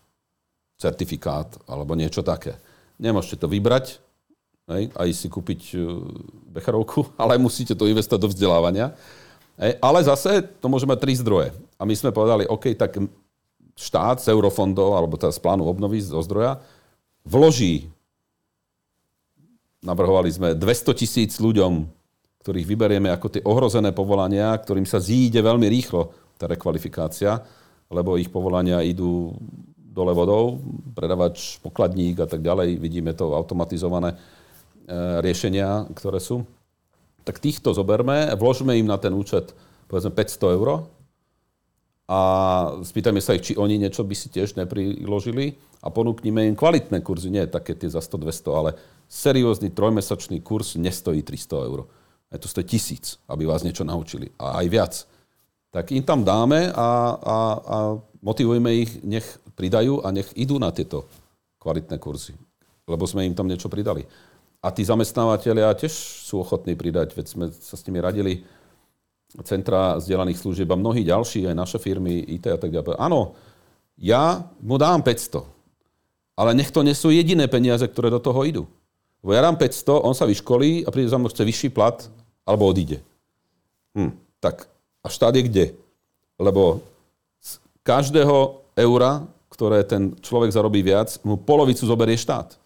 certifikát 0.79 1.51
alebo 1.67 1.99
niečo 1.99 2.23
také. 2.23 2.55
Nemôžete 2.95 3.43
to 3.43 3.51
vybrať, 3.51 3.99
hej, 4.71 4.87
aj 4.95 5.09
si 5.11 5.27
kúpiť 5.27 5.61
e, 5.73 5.77
becharovku, 6.55 7.11
ale 7.21 7.35
musíte 7.35 7.75
to 7.75 7.91
investovať 7.91 8.21
do 8.23 8.31
vzdelávania. 8.31 8.95
Hej, 9.59 9.79
ale 9.83 9.99
zase 10.01 10.47
to 10.63 10.71
môže 10.71 10.87
mať 10.87 10.99
tri 11.03 11.13
zdroje. 11.13 11.51
A 11.75 11.83
my 11.83 11.93
sme 11.93 12.15
povedali, 12.15 12.47
OK, 12.47 12.73
tak 12.73 12.99
štát 13.73 14.21
z 14.21 14.31
eurofondov, 14.33 14.93
alebo 14.97 15.17
teda 15.17 15.33
z 15.33 15.41
plánu 15.41 15.65
obnovy 15.65 16.01
zo 16.01 16.21
zdroja, 16.21 16.61
vloží, 17.25 17.89
navrhovali 19.81 20.29
sme 20.29 20.49
200 20.55 20.99
tisíc 20.99 21.37
ľuďom, 21.41 21.85
ktorých 22.43 22.67
vyberieme 22.67 23.09
ako 23.11 23.27
tie 23.39 23.41
ohrozené 23.47 23.95
povolania, 23.95 24.51
ktorým 24.55 24.83
sa 24.83 24.99
zíde 24.99 25.39
veľmi 25.39 25.67
rýchlo 25.67 26.11
tá 26.35 26.45
rekvalifikácia, 26.45 27.39
lebo 27.87 28.19
ich 28.19 28.27
povolania 28.27 28.83
idú 28.83 29.31
dole 29.93 30.11
vodou, 30.11 30.57
predavač, 30.97 31.61
pokladník 31.61 32.25
a 32.25 32.27
tak 32.27 32.41
ďalej, 32.41 32.81
vidíme 32.81 33.13
to 33.13 33.37
automatizované 33.37 34.11
e, 34.11 34.17
riešenia, 35.21 35.85
ktoré 35.93 36.17
sú. 36.17 36.41
Tak 37.23 37.37
týchto 37.37 37.71
zoberme, 37.71 38.33
vložme 38.33 38.73
im 38.75 38.89
na 38.89 38.97
ten 38.97 39.13
účet 39.13 39.53
povedzme 39.87 40.09
500 40.09 40.57
eur 40.57 40.67
a 42.03 42.19
spýtajme 42.83 43.23
sa 43.23 43.35
ich, 43.39 43.47
či 43.47 43.53
oni 43.55 43.79
niečo 43.79 44.03
by 44.03 44.11
si 44.11 44.27
tiež 44.27 44.59
nepriložili 44.59 45.55
a 45.79 45.87
ponúknime 45.87 46.43
im 46.51 46.55
kvalitné 46.59 46.99
kurzy, 46.99 47.31
nie 47.31 47.47
také 47.47 47.79
tie 47.79 47.87
za 47.87 48.03
100-200, 48.03 48.59
ale 48.59 48.75
seriózny 49.07 49.71
trojmesačný 49.71 50.43
kurz 50.43 50.75
nestojí 50.75 51.23
300 51.23 51.69
eur. 51.69 51.87
Je 52.33 52.39
to 52.41 52.51
stojí 52.51 52.65
tisíc, 52.65 53.21
aby 53.29 53.47
vás 53.47 53.63
niečo 53.63 53.87
naučili 53.87 54.33
a 54.35 54.59
aj 54.59 54.67
viac. 54.67 54.93
Tak 55.71 55.95
im 55.95 56.03
tam 56.03 56.27
dáme 56.27 56.73
a, 56.75 56.89
a, 57.17 57.37
a 57.61 57.77
motivujeme 58.19 58.73
ich, 58.73 58.91
nech 59.05 59.25
pridajú 59.53 60.03
a 60.03 60.11
nech 60.11 60.27
idú 60.35 60.59
na 60.59 60.73
tieto 60.73 61.07
kvalitné 61.61 61.97
kurzy, 62.01 62.35
lebo 62.89 63.07
sme 63.07 63.23
im 63.23 63.37
tam 63.37 63.47
niečo 63.47 63.71
pridali. 63.71 64.03
A 64.63 64.71
tí 64.71 64.83
zamestnávateľia 64.83 65.75
tiež 65.75 65.91
sú 66.23 66.39
ochotní 66.39 66.75
pridať, 66.75 67.15
veď 67.15 67.25
sme 67.27 67.45
sa 67.51 67.75
s 67.75 67.83
nimi 67.87 67.99
radili, 67.99 68.47
centra 69.41 69.97
vzdelaných 69.97 70.37
služieb 70.37 70.69
a 70.69 70.77
mnohí 70.77 71.01
ďalší, 71.01 71.49
aj 71.49 71.57
naše 71.57 71.77
firmy, 71.81 72.21
IT 72.21 72.45
a 72.53 72.59
tak 72.61 72.69
ďalej. 72.69 73.01
Áno, 73.01 73.33
ja 73.97 74.45
mu 74.61 74.77
dám 74.77 75.01
500, 75.01 75.41
ale 76.37 76.53
nech 76.53 76.69
to 76.69 76.85
nesú 76.85 77.09
jediné 77.09 77.49
peniaze, 77.49 77.81
ktoré 77.85 78.13
do 78.13 78.21
toho 78.21 78.45
idú. 78.45 78.63
Lebo 79.25 79.31
ja 79.33 79.41
dám 79.41 79.57
500, 79.57 80.05
on 80.05 80.13
sa 80.13 80.29
vyškolí 80.29 80.85
a 80.85 80.93
príde 80.93 81.09
za 81.09 81.17
mnou, 81.17 81.33
chce 81.33 81.41
vyšší 81.41 81.69
plat, 81.73 82.05
alebo 82.45 82.69
odíde. 82.69 83.01
Hm, 83.97 84.13
tak 84.37 84.69
a 85.01 85.07
štát 85.09 85.33
je 85.33 85.43
kde? 85.49 85.65
Lebo 86.37 86.83
z 87.41 87.57
každého 87.81 88.61
eura, 88.77 89.25
ktoré 89.49 89.85
ten 89.85 90.17
človek 90.21 90.53
zarobí 90.53 90.81
viac, 90.81 91.13
mu 91.21 91.37
polovicu 91.37 91.85
zoberie 91.85 92.17
štát. 92.17 92.57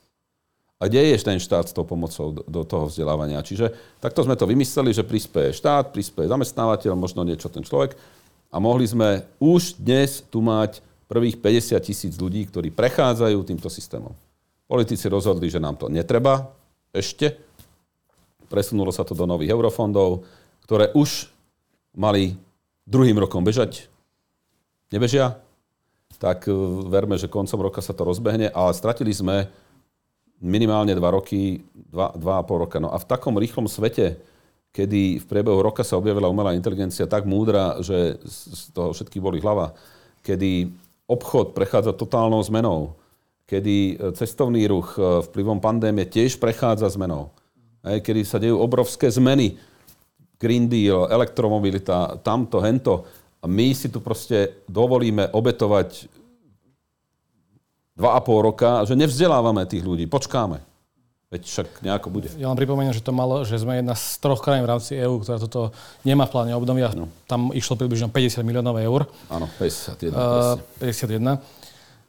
A 0.77 0.85
kde 0.85 1.09
je 1.09 1.17
ten 1.25 1.41
štát 1.41 1.65
s 1.65 1.73
tou 1.73 1.81
pomocou 1.81 2.37
do, 2.45 2.61
toho 2.61 2.85
vzdelávania? 2.85 3.41
Čiže 3.41 3.73
takto 3.97 4.21
sme 4.21 4.37
to 4.37 4.45
vymysleli, 4.45 4.93
že 4.93 5.01
prispieje 5.01 5.57
štát, 5.57 5.89
prispieje 5.89 6.29
zamestnávateľ, 6.29 6.93
možno 6.93 7.25
niečo 7.25 7.49
ten 7.49 7.65
človek. 7.65 7.97
A 8.53 8.61
mohli 8.61 8.85
sme 8.85 9.25
už 9.41 9.81
dnes 9.81 10.21
tu 10.29 10.45
mať 10.45 10.85
prvých 11.09 11.41
50 11.41 11.81
tisíc 11.81 12.13
ľudí, 12.21 12.45
ktorí 12.45 12.69
prechádzajú 12.69 13.37
týmto 13.41 13.73
systémom. 13.73 14.13
Politici 14.69 15.09
rozhodli, 15.09 15.49
že 15.49 15.57
nám 15.57 15.81
to 15.81 15.89
netreba 15.89 16.53
ešte. 16.93 17.39
Presunulo 18.45 18.93
sa 18.93 19.01
to 19.01 19.17
do 19.17 19.25
nových 19.25 19.57
eurofondov, 19.57 20.29
ktoré 20.67 20.93
už 20.93 21.31
mali 21.97 22.37
druhým 22.85 23.17
rokom 23.17 23.41
bežať. 23.41 23.89
Nebežia? 24.93 25.41
Tak 26.21 26.45
eh, 26.47 26.53
verme, 26.87 27.17
že 27.17 27.31
koncom 27.31 27.65
roka 27.65 27.81
sa 27.81 27.97
to 27.97 28.05
rozbehne, 28.05 28.53
ale 28.53 28.71
stratili 28.77 29.11
sme 29.11 29.49
minimálne 30.41 30.93
dva 30.93 31.09
roky, 31.13 31.61
dva, 31.73 32.13
dva 32.13 32.41
a 32.41 32.45
pol 32.45 32.67
roka. 32.67 32.77
No 32.77 32.93
a 32.93 32.97
v 33.01 33.09
takom 33.09 33.37
rýchlom 33.37 33.65
svete, 33.65 34.21
kedy 34.71 35.21
v 35.21 35.25
priebehu 35.25 35.61
roka 35.61 35.81
sa 35.81 35.97
objavila 35.97 36.29
umelá 36.29 36.53
inteligencia 36.53 37.09
tak 37.09 37.25
múdra, 37.25 37.81
že 37.81 38.21
z 38.21 38.69
toho 38.73 38.93
všetky 38.93 39.17
boli 39.17 39.41
hlava, 39.41 39.73
kedy 40.21 40.69
obchod 41.09 41.57
prechádza 41.57 41.97
totálnou 41.97 42.43
zmenou, 42.45 42.93
kedy 43.47 43.75
e, 43.75 44.11
cestovný 44.13 44.67
ruch 44.69 44.99
e, 44.99 45.23
vplyvom 45.25 45.57
pandémie 45.57 46.05
tiež 46.05 46.37
prechádza 46.37 46.93
zmenou, 46.93 47.33
kedy 47.81 48.21
sa 48.27 48.37
dejú 48.37 48.59
obrovské 48.59 49.07
zmeny, 49.09 49.57
Green 50.37 50.69
Deal, 50.69 51.09
elektromobilita, 51.09 52.21
tamto, 52.21 52.61
hento. 52.61 53.09
A 53.41 53.49
my 53.49 53.73
si 53.73 53.89
tu 53.89 54.01
proste 54.01 54.61
dovolíme 54.69 55.33
obetovať 55.33 56.16
dva 57.97 58.13
a 58.13 58.19
pol 58.21 58.45
roka, 58.45 58.85
že 58.85 58.93
nevzdelávame 58.93 59.65
tých 59.65 59.81
ľudí, 59.81 60.05
počkáme. 60.05 60.61
Veď 61.27 61.43
však 61.43 61.67
nejako 61.83 62.07
bude. 62.07 62.31
Ja 62.39 62.47
vám 62.47 62.55
pripomeniem, 62.55 62.95
že 62.95 63.03
to 63.03 63.11
malo, 63.11 63.43
že 63.43 63.59
sme 63.59 63.83
jedna 63.83 63.99
z 63.99 64.15
troch 64.23 64.39
krajín 64.39 64.63
v 64.63 64.71
rámci 64.71 64.95
EÚ, 64.95 65.19
ktorá 65.19 65.35
toto 65.43 65.75
nemá 66.07 66.23
v 66.23 66.31
pláne 66.31 66.55
obnovia. 66.55 66.87
No. 66.95 67.11
Tam 67.27 67.51
išlo 67.51 67.75
približne 67.75 68.07
50 68.07 68.47
miliónov 68.47 68.79
eur. 68.79 69.11
Áno, 69.27 69.51
51. 69.59 70.15
Uh, 70.15 70.55
51. 70.79 71.35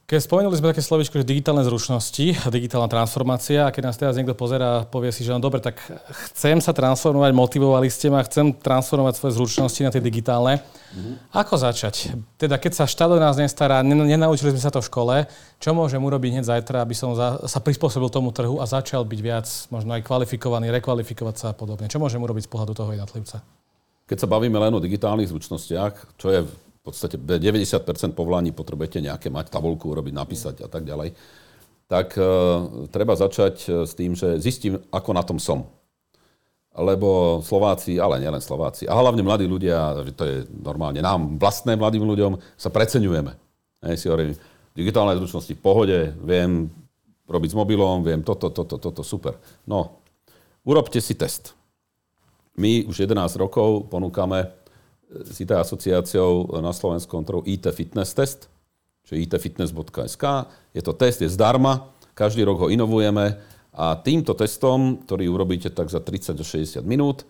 Keď 0.09 0.25
spomenuli 0.25 0.57
sme 0.57 0.73
také 0.73 0.81
slovičko, 0.81 1.21
že 1.21 1.29
digitálne 1.29 1.61
zručnosti, 1.69 2.33
digitálna 2.49 2.89
transformácia, 2.89 3.69
a 3.69 3.73
keď 3.77 3.93
nás 3.93 4.01
teraz 4.01 4.17
niekto 4.17 4.33
pozera 4.33 4.81
a 4.81 4.85
povie 4.89 5.13
si, 5.13 5.21
že 5.21 5.37
no 5.37 5.37
dobre, 5.37 5.61
tak 5.61 5.85
chcem 6.33 6.65
sa 6.65 6.73
transformovať, 6.73 7.37
motivovali 7.37 7.93
ste 7.93 8.09
ma, 8.09 8.25
chcem 8.25 8.57
transformovať 8.57 9.21
svoje 9.21 9.37
zručnosti 9.37 9.77
na 9.85 9.93
tie 9.93 10.01
digitálne. 10.01 10.65
Mm-hmm. 10.65 11.15
Ako 11.37 11.61
začať? 11.61 12.17
Teda 12.41 12.57
keď 12.57 12.73
sa 12.81 12.85
štát 12.89 13.13
o 13.13 13.21
nás 13.21 13.37
nestará, 13.37 13.85
nenaučili 13.85 14.57
sme 14.57 14.65
sa 14.65 14.73
to 14.73 14.81
v 14.81 14.89
škole, 14.89 15.15
čo 15.61 15.77
môžem 15.77 16.01
urobiť 16.01 16.41
hneď 16.41 16.57
zajtra, 16.57 16.89
aby 16.89 16.97
som 16.97 17.13
za, 17.13 17.45
sa 17.45 17.61
prispôsobil 17.61 18.09
tomu 18.09 18.33
trhu 18.33 18.57
a 18.57 18.65
začal 18.65 19.05
byť 19.05 19.21
viac, 19.21 19.45
možno 19.69 19.93
aj 19.93 20.09
kvalifikovaný, 20.09 20.73
rekvalifikovať 20.73 21.37
sa 21.37 21.47
a 21.53 21.55
podobne. 21.55 21.85
Čo 21.85 22.01
môžem 22.01 22.25
urobiť 22.25 22.49
z 22.49 22.51
pohľadu 22.57 22.73
toho 22.73 22.97
jednotlivca? 22.97 23.45
Keď 24.09 24.25
sa 24.25 24.29
bavíme 24.33 24.57
len 24.57 24.73
o 24.73 24.81
digitálnych 24.81 25.29
zručnostiach, 25.29 26.17
čo 26.17 26.33
je 26.33 26.49
podstate 26.89 27.17
90% 27.21 28.17
povolaní 28.17 28.51
potrebujete 28.51 29.05
nejaké 29.05 29.29
mať 29.29 29.53
tabulku, 29.53 29.93
urobiť, 29.93 30.15
napísať 30.15 30.57
a 30.65 30.69
tak 30.69 30.89
ďalej, 30.89 31.13
tak 31.89 32.15
e, 32.17 32.23
treba 32.93 33.17
začať 33.17 33.55
e, 33.65 33.69
s 33.89 33.93
tým, 33.97 34.13
že 34.13 34.37
zistím, 34.41 34.77
ako 34.93 35.11
na 35.17 35.25
tom 35.25 35.41
som. 35.41 35.69
Lebo 36.79 37.41
Slováci, 37.43 37.99
ale 37.99 38.23
nielen 38.23 38.45
Slováci, 38.45 38.87
a 38.87 38.95
hlavne 38.95 39.25
mladí 39.25 39.49
ľudia, 39.49 40.05
to 40.15 40.23
je 40.23 40.37
normálne 40.63 41.01
nám, 41.03 41.41
vlastné 41.41 41.75
mladým 41.75 42.05
ľuďom, 42.05 42.39
sa 42.55 42.71
preceňujeme. 42.71 43.33
Hej, 43.89 43.97
si 43.99 44.07
hovorím, 44.07 44.37
digitálne 44.77 45.17
zručnosti 45.19 45.51
v 45.51 45.65
pohode, 45.65 45.99
viem 46.23 46.71
robiť 47.27 47.51
s 47.51 47.59
mobilom, 47.59 48.07
viem 48.07 48.23
toto, 48.23 48.49
toto, 48.49 48.79
toto, 48.79 49.03
super. 49.03 49.37
No, 49.67 50.01
urobte 50.63 51.03
si 51.03 51.19
test. 51.19 51.59
My 52.59 52.83
už 52.87 53.07
11 53.07 53.39
rokov 53.39 53.87
ponúkame 53.87 54.51
s 55.09 55.37
IT 55.41 55.51
asociáciou 55.51 56.61
na 56.61 56.73
Slovensku 56.73 57.09
kontrolu 57.09 57.43
IT 57.49 57.65
Fitness 57.73 58.13
Test, 58.13 58.53
čiže 59.09 59.25
itfitness.sk. 59.25 60.25
Je 60.77 60.83
to 60.85 60.93
test, 60.93 61.25
je 61.25 61.33
zdarma, 61.33 61.89
každý 62.13 62.45
rok 62.45 62.67
ho 62.67 62.69
inovujeme 62.69 63.41
a 63.73 63.97
týmto 63.97 64.37
testom, 64.37 65.01
ktorý 65.07 65.33
urobíte 65.33 65.73
tak 65.73 65.89
za 65.89 66.03
30 66.03 66.37
do 66.37 66.45
60 66.45 66.85
minút, 66.85 67.25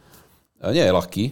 nie 0.58 0.82
je 0.82 0.90
ľahký, 0.90 1.24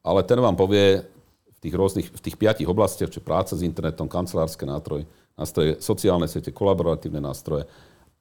ale 0.00 0.24
ten 0.24 0.40
vám 0.40 0.56
povie 0.56 1.04
v 1.52 1.58
tých 1.60 1.74
rôznych, 1.76 2.08
v 2.08 2.20
tých 2.24 2.36
piatich 2.40 2.66
oblastiach, 2.66 3.12
čiže 3.12 3.20
práca 3.20 3.52
s 3.52 3.60
internetom, 3.60 4.08
kancelárske 4.08 4.64
nástroje, 4.64 5.04
nástroje, 5.36 5.76
sociálne 5.78 6.24
siete, 6.24 6.56
kolaboratívne 6.56 7.20
nástroje 7.20 7.68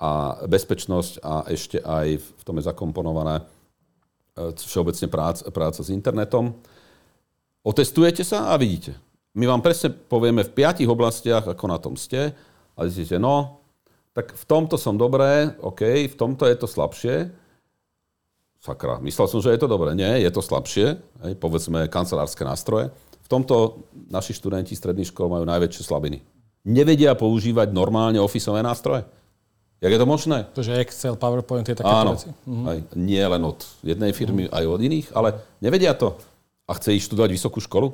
a 0.01 0.41
bezpečnosť 0.49 1.21
a 1.21 1.45
ešte 1.47 1.77
aj 1.77 2.17
v 2.19 2.41
tom 2.41 2.57
je 2.57 2.65
zakomponované 2.65 3.37
e, 3.37 3.43
všeobecne 4.57 5.07
práca, 5.13 5.45
práca 5.53 5.85
s 5.85 5.93
internetom. 5.93 6.57
Otestujete 7.61 8.25
sa 8.25 8.49
a 8.49 8.57
vidíte. 8.57 8.97
My 9.37 9.45
vám 9.47 9.61
presne 9.61 9.93
povieme 9.93 10.41
v 10.43 10.51
piatich 10.51 10.89
oblastiach, 10.89 11.45
ako 11.45 11.65
na 11.69 11.77
tom 11.77 11.93
ste 11.95 12.33
a 12.75 12.79
zistíte, 12.89 13.21
no, 13.21 13.61
tak 14.11 14.35
v 14.35 14.43
tomto 14.43 14.75
som 14.75 14.99
dobré, 14.99 15.55
OK, 15.63 16.09
v 16.11 16.15
tomto 16.19 16.43
je 16.49 16.57
to 16.59 16.67
slabšie. 16.67 17.31
Sakra, 18.59 18.99
myslel 18.99 19.27
som, 19.31 19.39
že 19.39 19.55
je 19.55 19.61
to 19.61 19.71
dobré. 19.71 19.95
Nie, 19.95 20.19
je 20.19 20.31
to 20.33 20.43
slabšie, 20.43 20.99
hej, 20.99 21.33
povedzme 21.39 21.87
kancelárske 21.87 22.43
nástroje. 22.43 22.91
V 23.23 23.27
tomto 23.31 23.87
naši 24.11 24.35
študenti 24.35 24.75
stredných 24.75 25.07
škôl 25.13 25.31
majú 25.31 25.47
najväčšie 25.47 25.87
slabiny. 25.87 26.19
Nevedia 26.67 27.15
používať 27.15 27.71
normálne 27.71 28.19
ofisové 28.19 28.59
nástroje. 28.59 29.07
Jak 29.81 29.97
je 29.97 30.01
to 30.01 30.05
možné? 30.05 30.45
že 30.53 30.77
Excel, 30.77 31.17
PowerPoint 31.17 31.65
je 31.65 31.73
také 31.73 31.89
Áno, 31.89 32.13
veci. 32.13 32.29
Mhm. 32.45 32.63
Aj, 32.67 32.77
nie 32.99 33.23
len 33.23 33.41
od 33.41 33.65
jednej 33.81 34.11
firmy, 34.13 34.45
mhm. 34.45 34.53
aj 34.53 34.63
od 34.65 34.79
iných, 34.81 35.07
ale 35.13 35.29
nevedia 35.63 35.93
to 35.95 36.19
a 36.71 36.75
chce 36.79 36.95
ísť 36.95 37.11
študovať 37.11 37.31
vysokú 37.35 37.59
školu 37.59 37.91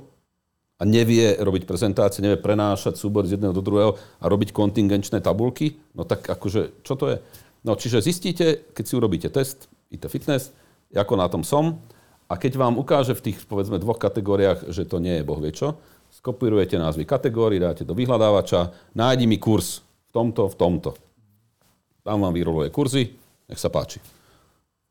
a 0.77 0.85
nevie 0.85 1.33
robiť 1.41 1.65
prezentácie, 1.65 2.21
nevie 2.21 2.37
prenášať 2.37 3.01
súbor 3.01 3.25
z 3.25 3.33
jedného 3.33 3.49
do 3.49 3.65
druhého 3.65 3.97
a 3.97 4.25
robiť 4.29 4.53
kontingenčné 4.53 5.25
tabulky, 5.25 5.81
no 5.97 6.05
tak 6.05 6.29
akože, 6.29 6.85
čo 6.85 6.93
to 6.93 7.09
je? 7.09 7.17
No 7.65 7.73
čiže 7.73 8.05
zistíte, 8.05 8.69
keď 8.77 8.83
si 8.85 8.93
urobíte 8.93 9.33
test 9.33 9.65
IT 9.89 10.05
Fitness, 10.05 10.53
ako 10.93 11.17
na 11.17 11.25
tom 11.25 11.41
som, 11.41 11.81
a 12.27 12.35
keď 12.37 12.59
vám 12.59 12.77
ukáže 12.77 13.17
v 13.17 13.31
tých, 13.31 13.47
povedzme, 13.47 13.81
dvoch 13.81 13.97
kategóriách, 13.97 14.69
že 14.69 14.83
to 14.85 15.01
nie 15.01 15.17
je 15.19 15.25
boh 15.25 15.39
vie 15.39 15.55
čo, 15.55 15.79
skopírujete 16.11 16.77
názvy 16.77 17.07
kategórií, 17.07 17.57
dáte 17.57 17.87
do 17.87 17.97
vyhľadávača, 17.97 18.93
nájdi 18.93 19.25
mi 19.25 19.39
kurz 19.41 19.81
v 20.11 20.11
tomto, 20.11 20.51
v 20.51 20.55
tomto. 20.55 20.91
Tam 22.03 22.23
vám 22.23 22.35
vyroluje 22.35 22.71
kurzy, 22.71 23.15
nech 23.47 23.59
sa 23.59 23.71
páči. 23.71 24.16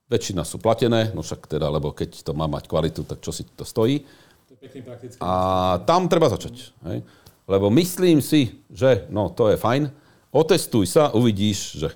Väčšina 0.07 0.47
sú 0.47 0.63
platené, 0.63 1.11
no 1.11 1.23
však 1.23 1.51
teda, 1.51 1.67
lebo 1.67 1.91
keď 1.91 2.23
to 2.23 2.31
má 2.31 2.47
mať 2.47 2.71
kvalitu, 2.71 3.03
tak 3.03 3.19
čo 3.19 3.35
si 3.35 3.43
to 3.43 3.67
stojí. 3.67 4.07
A 5.19 5.33
tam 5.83 6.07
treba 6.07 6.31
začať. 6.31 6.71
Hej? 6.87 7.03
Lebo 7.47 7.71
myslím 7.75 8.23
si, 8.23 8.63
že 8.71 9.07
no 9.11 9.31
to 9.31 9.51
je 9.51 9.59
fajn. 9.59 9.91
Otestuj 10.31 10.87
sa, 10.91 11.11
uvidíš, 11.11 11.79
že... 11.79 11.89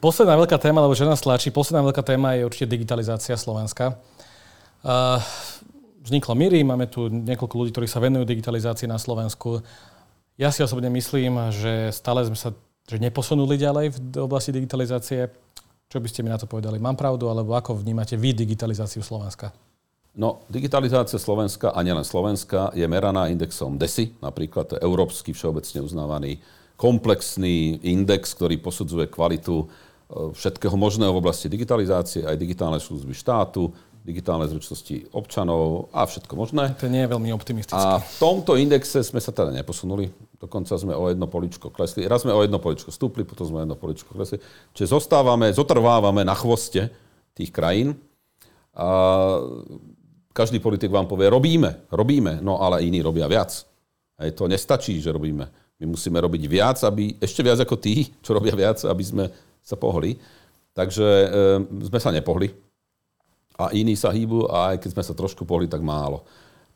Posledná 0.00 0.36
veľká 0.36 0.60
téma, 0.60 0.84
lebo 0.84 0.92
že 0.92 1.08
nás 1.08 1.24
tlačí, 1.24 1.48
posledná 1.48 1.80
veľká 1.80 2.04
téma 2.04 2.36
je 2.36 2.44
určite 2.44 2.68
digitalizácia 2.68 3.32
Slovenska. 3.40 3.96
Uh, 4.84 5.16
vzniklo 6.04 6.36
Miri, 6.36 6.60
máme 6.60 6.86
tu 6.92 7.08
niekoľko 7.08 7.54
ľudí, 7.56 7.70
ktorí 7.72 7.88
sa 7.88 8.04
venujú 8.04 8.28
digitalizácii 8.28 8.84
na 8.84 9.00
Slovensku. 9.00 9.64
Ja 10.36 10.52
si 10.52 10.60
osobne 10.60 10.92
myslím, 10.92 11.48
že 11.48 11.88
stále 11.96 12.20
sme 12.28 12.36
sa 12.36 12.52
že 12.86 13.02
neposunuli 13.02 13.58
ďalej 13.58 13.98
v 13.98 13.98
oblasti 14.22 14.54
digitalizácie. 14.54 15.26
Čo 15.86 16.02
by 16.02 16.08
ste 16.10 16.26
mi 16.26 16.34
na 16.34 16.38
to 16.38 16.50
povedali? 16.50 16.82
Mám 16.82 16.98
pravdu, 16.98 17.30
alebo 17.30 17.54
ako 17.54 17.78
vnímate 17.78 18.18
vy 18.18 18.34
digitalizáciu 18.34 19.06
Slovenska? 19.06 19.54
No, 20.16 20.42
digitalizácia 20.50 21.20
Slovenska, 21.20 21.70
a 21.70 21.78
nielen 21.84 22.02
Slovenska, 22.02 22.72
je 22.72 22.88
meraná 22.88 23.28
indexom 23.28 23.76
DESI, 23.76 24.18
napríklad 24.18 24.64
to 24.66 24.74
je 24.80 24.82
európsky 24.82 25.36
všeobecne 25.36 25.84
uznávaný 25.84 26.40
komplexný 26.74 27.84
index, 27.84 28.32
ktorý 28.34 28.58
posudzuje 28.60 29.12
kvalitu 29.12 29.62
e, 29.62 29.66
všetkého 30.32 30.76
možného 30.76 31.12
v 31.12 31.20
oblasti 31.20 31.52
digitalizácie, 31.52 32.24
aj 32.24 32.36
digitálne 32.36 32.80
služby 32.80 33.12
štátu, 33.12 33.72
digitálne 34.06 34.46
zručnosti 34.46 35.10
občanov 35.10 35.90
a 35.90 36.06
všetko 36.06 36.32
možné. 36.38 36.78
To 36.78 36.86
nie 36.86 37.02
je 37.02 37.10
veľmi 37.10 37.30
optimistické. 37.34 37.74
A 37.76 37.98
v 37.98 38.16
tomto 38.22 38.54
indexe 38.54 39.02
sme 39.02 39.18
sa 39.18 39.34
teda 39.34 39.50
neposunuli. 39.50 40.08
Dokonca 40.36 40.76
sme 40.76 40.92
o 40.92 41.08
jedno 41.08 41.26
poličko 41.26 41.72
klesli. 41.72 42.04
Raz 42.04 42.24
sme 42.24 42.36
o 42.36 42.44
jedno 42.44 42.60
poličko 42.60 42.92
stúpli, 42.92 43.24
potom 43.24 43.48
sme 43.48 43.58
o 43.60 43.64
jedno 43.64 43.76
poličko 43.76 44.12
klesli. 44.12 44.38
Čiže 44.76 44.92
zostávame, 44.92 45.52
zotrvávame 45.52 46.22
na 46.22 46.36
chvoste 46.36 46.92
tých 47.32 47.52
krajín. 47.52 47.96
A 48.76 48.88
každý 50.36 50.60
politik 50.60 50.92
vám 50.92 51.08
povie, 51.08 51.32
robíme, 51.32 51.88
robíme, 51.88 52.44
no 52.44 52.60
ale 52.60 52.84
iní 52.84 53.00
robia 53.00 53.24
viac. 53.24 53.64
Hej, 54.20 54.36
to 54.36 54.48
nestačí, 54.48 55.00
že 55.00 55.12
robíme. 55.12 55.48
My 55.80 55.84
musíme 55.88 56.20
robiť 56.20 56.42
viac, 56.48 56.80
aby, 56.84 57.16
ešte 57.20 57.44
viac 57.44 57.60
ako 57.60 57.76
tí, 57.76 58.08
čo 58.20 58.36
robia 58.36 58.52
viac, 58.52 58.80
aby 58.84 59.04
sme 59.04 59.24
sa 59.60 59.76
pohli. 59.76 60.16
Takže 60.76 61.08
e, 61.08 61.28
sme 61.88 62.00
sa 62.00 62.12
nepohli. 62.12 62.52
A 63.56 63.72
iní 63.72 63.96
sa 63.96 64.12
hýbu 64.12 64.52
a 64.52 64.76
aj 64.76 64.84
keď 64.84 64.90
sme 64.92 65.04
sa 65.04 65.14
trošku 65.16 65.48
pohli, 65.48 65.64
tak 65.64 65.80
málo. 65.80 66.24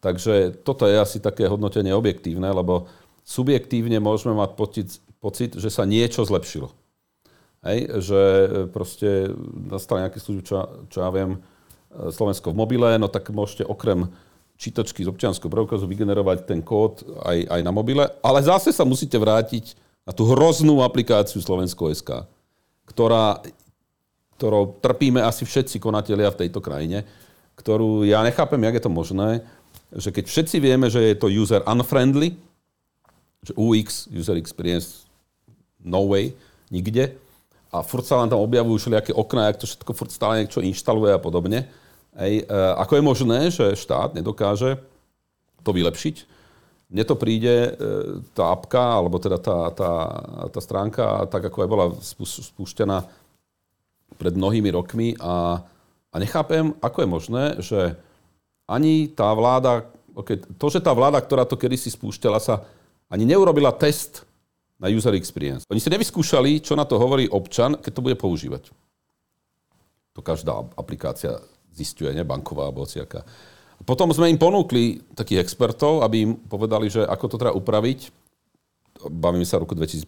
Takže 0.01 0.65
toto 0.65 0.89
je 0.89 0.97
asi 0.97 1.21
také 1.21 1.45
hodnotenie 1.45 1.93
objektívne, 1.93 2.49
lebo 2.49 2.89
subjektívne 3.25 3.99
môžeme 4.03 4.35
mať 4.37 4.51
pocit, 4.57 4.89
pocit 5.23 5.55
že 5.55 5.69
sa 5.69 5.85
niečo 5.87 6.25
zlepšilo. 6.27 6.73
Hej, 7.61 7.79
že 8.01 8.21
proste 8.73 9.37
nastal 9.53 10.01
nejaký 10.01 10.17
služby, 10.17 10.43
čo, 10.49 10.57
čo 10.89 10.99
ja 11.05 11.13
viem, 11.13 11.41
Slovensko 11.91 12.55
v 12.55 12.61
mobile, 12.63 12.89
no 12.97 13.11
tak 13.11 13.29
môžete 13.35 13.67
okrem 13.67 14.09
čítačky 14.61 15.03
z 15.03 15.11
občianského 15.11 15.51
preukazu 15.51 15.89
vygenerovať 15.89 16.47
ten 16.47 16.61
kód 16.61 17.03
aj, 17.25 17.49
aj 17.49 17.61
na 17.65 17.73
mobile, 17.73 18.05
ale 18.21 18.39
zase 18.45 18.71
sa 18.71 18.85
musíte 18.85 19.17
vrátiť 19.17 19.75
na 20.05 20.13
tú 20.13 20.29
hroznú 20.29 20.85
aplikáciu 20.85 21.41
Slovensko 21.41 21.91
SK, 21.91 22.29
ktorá, 22.87 23.41
ktorou 24.37 24.79
trpíme 24.79 25.21
asi 25.21 25.49
všetci 25.49 25.81
konatelia 25.81 26.31
v 26.33 26.47
tejto 26.47 26.61
krajine, 26.63 27.09
ktorú 27.57 28.05
ja 28.09 28.25
nechápem, 28.25 28.61
jak 28.65 28.77
je 28.81 28.85
to 28.85 28.93
možné, 28.93 29.31
že 29.91 30.15
keď 30.15 30.25
všetci 30.31 30.57
vieme, 30.63 30.87
že 30.87 31.03
je 31.03 31.17
to 31.19 31.29
user 31.29 31.65
unfriendly, 31.67 32.39
že 33.41 33.53
UX, 33.57 34.09
user 34.13 34.37
experience, 34.37 35.09
no 35.81 36.05
way, 36.09 36.37
nikde, 36.69 37.17
a 37.71 37.87
furt 37.87 38.03
sa 38.03 38.19
vám 38.19 38.27
tam 38.27 38.43
objavujú 38.43 38.77
všelijaké 38.83 39.15
okná, 39.15 39.47
jak 39.47 39.63
to 39.63 39.67
všetko 39.71 39.93
furt 39.95 40.11
stále 40.11 40.43
niečo 40.43 40.59
inštaluje 40.59 41.15
a 41.15 41.23
podobne. 41.23 41.71
Ej, 42.19 42.43
e, 42.43 42.45
ako 42.75 42.93
je 42.99 43.03
možné, 43.03 43.39
že 43.55 43.79
štát 43.79 44.19
nedokáže 44.19 44.83
to 45.63 45.71
vylepšiť? 45.71 46.17
Mne 46.91 47.05
to 47.07 47.15
príde, 47.15 47.71
e, 47.71 47.73
tá 48.35 48.51
apka, 48.51 48.83
alebo 48.99 49.23
teda 49.23 49.39
tá, 49.39 49.71
tá, 49.71 49.93
tá 50.51 50.61
stránka, 50.61 51.31
tak 51.31 51.47
ako 51.47 51.59
aj 51.63 51.69
bola 51.71 51.87
spúšťaná 52.27 53.07
pred 54.19 54.35
mnohými 54.35 54.75
rokmi 54.75 55.15
a, 55.23 55.63
a 56.11 56.17
nechápem, 56.19 56.75
ako 56.83 56.99
je 56.99 57.09
možné, 57.09 57.45
že 57.63 57.81
ani 58.67 59.07
tá 59.15 59.31
vláda, 59.31 59.87
okay, 60.19 60.43
to, 60.43 60.67
že 60.67 60.83
tá 60.83 60.91
vláda, 60.91 61.23
ktorá 61.23 61.47
to 61.47 61.55
kedysi 61.55 61.95
spúšťala, 61.95 62.43
sa 62.43 62.67
ani 63.11 63.27
neurobila 63.27 63.75
test 63.75 64.23
na 64.81 64.89
user 64.89 65.13
experience. 65.19 65.67
Oni 65.69 65.83
si 65.83 65.93
nevyskúšali, 65.93 66.63
čo 66.65 66.79
na 66.79 66.89
to 66.89 66.97
hovorí 66.97 67.29
občan, 67.29 67.77
keď 67.77 67.93
to 67.93 68.05
bude 68.07 68.17
používať. 68.17 68.73
To 70.17 70.25
každá 70.25 70.57
aplikácia 70.79 71.43
zistuje, 71.75 72.15
ne? 72.17 72.25
banková 72.25 72.71
alebo 72.71 72.89
hociaká. 72.89 73.27
Potom 73.85 74.13
sme 74.13 74.29
im 74.33 74.41
ponúkli 74.41 75.01
takých 75.17 75.45
expertov, 75.45 76.05
aby 76.05 76.17
im 76.25 76.33
povedali, 76.37 76.93
že 76.93 77.05
ako 77.05 77.27
to 77.29 77.37
treba 77.41 77.57
upraviť. 77.57 78.13
Bavíme 79.09 79.45
sa 79.45 79.61
roku 79.61 79.73
2015. 79.73 80.05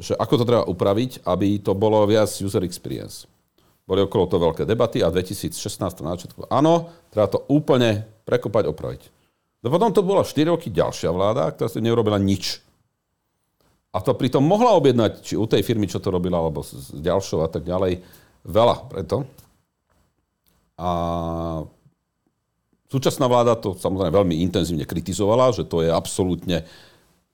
Že 0.00 0.12
ako 0.16 0.34
to 0.40 0.44
treba 0.48 0.64
upraviť, 0.68 1.24
aby 1.24 1.60
to 1.60 1.72
bolo 1.72 2.04
viac 2.04 2.28
user 2.28 2.64
experience. 2.64 3.24
Boli 3.88 4.04
okolo 4.04 4.28
toho 4.28 4.52
veľké 4.52 4.68
debaty 4.68 5.00
a 5.00 5.08
2016 5.08 5.56
na 6.04 6.14
začiatku, 6.14 6.46
áno, 6.52 6.92
treba 7.10 7.26
to 7.26 7.42
úplne 7.50 8.06
prekopať, 8.28 8.68
opraviť. 8.70 9.02
No 9.60 9.68
potom 9.68 9.92
to 9.92 10.00
bola 10.00 10.24
4 10.24 10.56
roky 10.56 10.72
ďalšia 10.72 11.12
vláda, 11.12 11.52
ktorá 11.52 11.68
si 11.68 11.84
neurobila 11.84 12.16
nič. 12.16 12.64
A 13.92 14.00
to 14.00 14.16
pritom 14.16 14.40
mohla 14.40 14.72
objednať, 14.78 15.20
či 15.20 15.34
u 15.36 15.44
tej 15.44 15.66
firmy, 15.66 15.90
čo 15.90 16.00
to 16.00 16.14
robila, 16.14 16.40
alebo 16.40 16.62
s 16.64 16.94
ďalšou 16.94 17.44
a 17.44 17.48
tak 17.50 17.66
ďalej, 17.66 18.00
veľa 18.46 18.76
preto. 18.88 19.26
A 20.80 20.90
súčasná 22.88 23.28
vláda 23.28 23.58
to 23.58 23.76
samozrejme 23.76 24.16
veľmi 24.16 24.40
intenzívne 24.46 24.88
kritizovala, 24.88 25.52
že 25.52 25.68
to 25.68 25.84
je 25.84 25.90
absolútne 25.92 26.64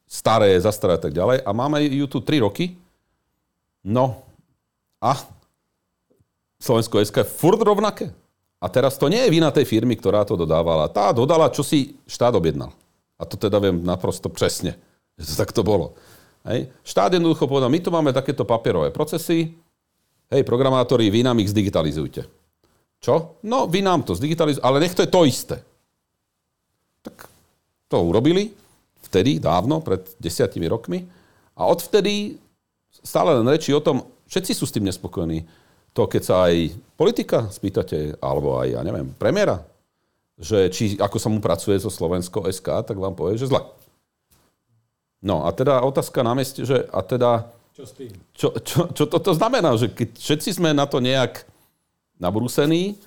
staré, 0.09 0.59
zastaré 0.59 0.99
a 0.99 1.03
tak 1.03 1.15
ďalej. 1.15 1.47
A 1.47 1.51
máme 1.55 1.85
ju 1.87 2.11
tu 2.11 2.19
3 2.25 2.43
roky. 2.43 2.75
No 3.87 4.27
a 4.99 5.15
Slovensko 6.59 7.05
SK 7.05 7.23
je 7.23 7.29
furt 7.29 7.61
rovnaké. 7.61 8.11
A 8.57 8.67
teraz 8.73 8.97
to 8.97 9.13
nie 9.13 9.21
je 9.21 9.33
vina 9.33 9.53
tej 9.53 9.69
firmy, 9.69 9.95
ktorá 10.01 10.25
to 10.25 10.35
dodávala. 10.35 10.89
Tá 10.89 11.13
dodala, 11.13 11.53
čo 11.53 11.61
si 11.61 11.97
štát 12.09 12.33
objednal. 12.33 12.73
A 13.21 13.29
to 13.29 13.37
teda 13.37 13.61
viem 13.61 13.85
naprosto 13.85 14.33
presne, 14.33 14.77
že 15.17 15.33
to 15.33 15.35
takto 15.37 15.61
bolo. 15.61 15.93
Hej. 16.47 16.73
Štát 16.87 17.13
jednoducho 17.13 17.45
povedal, 17.45 17.69
my 17.69 17.81
tu 17.83 17.93
máme 17.93 18.17
takéto 18.17 18.49
papierové 18.49 18.89
procesy, 18.95 19.53
hej, 20.33 20.43
programátori, 20.47 21.13
vy 21.13 21.21
nám 21.27 21.41
ich 21.43 21.53
zdigitalizujte. 21.53 22.25
Čo? 23.03 23.41
No, 23.45 23.69
vy 23.69 23.85
nám 23.85 24.09
to 24.09 24.17
zdigitalizujte, 24.17 24.65
ale 24.65 24.81
nech 24.81 24.97
to 24.97 25.05
je 25.05 25.11
to 25.13 25.21
isté. 25.29 25.57
Tak 27.05 27.29
to 27.93 27.97
urobili 28.03 28.57
vtedy, 29.05 29.39
dávno, 29.39 29.85
pred 29.85 30.03
desiatimi 30.19 30.67
rokmi. 30.67 31.05
A 31.57 31.69
odvtedy 31.69 32.41
stále 33.05 33.37
len 33.39 33.47
reči 33.47 33.71
o 33.71 33.85
tom, 33.85 34.03
všetci 34.27 34.53
sú 34.53 34.65
s 34.67 34.75
tým 34.75 34.87
nespokojní 34.89 35.47
to, 35.97 36.05
keď 36.05 36.23
sa 36.23 36.53
aj 36.53 36.77
politika 37.01 37.49
spýtate, 37.49 38.21
alebo 38.21 38.61
aj, 38.61 38.77
ja 38.77 38.81
neviem, 38.85 39.09
premiéra, 39.17 39.65
že 40.37 40.69
či 40.69 41.01
ako 41.01 41.17
sa 41.17 41.33
mu 41.33 41.41
pracuje 41.41 41.81
so 41.81 41.89
Slovensko 41.89 42.45
SK, 42.45 42.85
tak 42.85 43.01
vám 43.01 43.17
povie, 43.17 43.41
že 43.41 43.49
zle. 43.49 43.65
No 45.25 45.49
a 45.49 45.51
teda 45.57 45.81
otázka 45.81 46.21
na 46.21 46.37
mieste, 46.37 46.61
že 46.69 46.85
a 46.93 47.01
teda... 47.01 47.49
Čo 47.73 47.85
s 47.89 47.93
tým? 47.97 48.13
Čo, 48.37 48.49
čo, 48.61 48.93
čo 48.93 49.05
toto 49.09 49.33
znamená? 49.33 49.73
Že 49.81 49.97
keď 49.97 50.09
všetci 50.21 50.61
sme 50.61 50.77
na 50.77 50.85
to 50.85 51.01
nejak 51.01 51.49
nabrúsení 52.21 53.01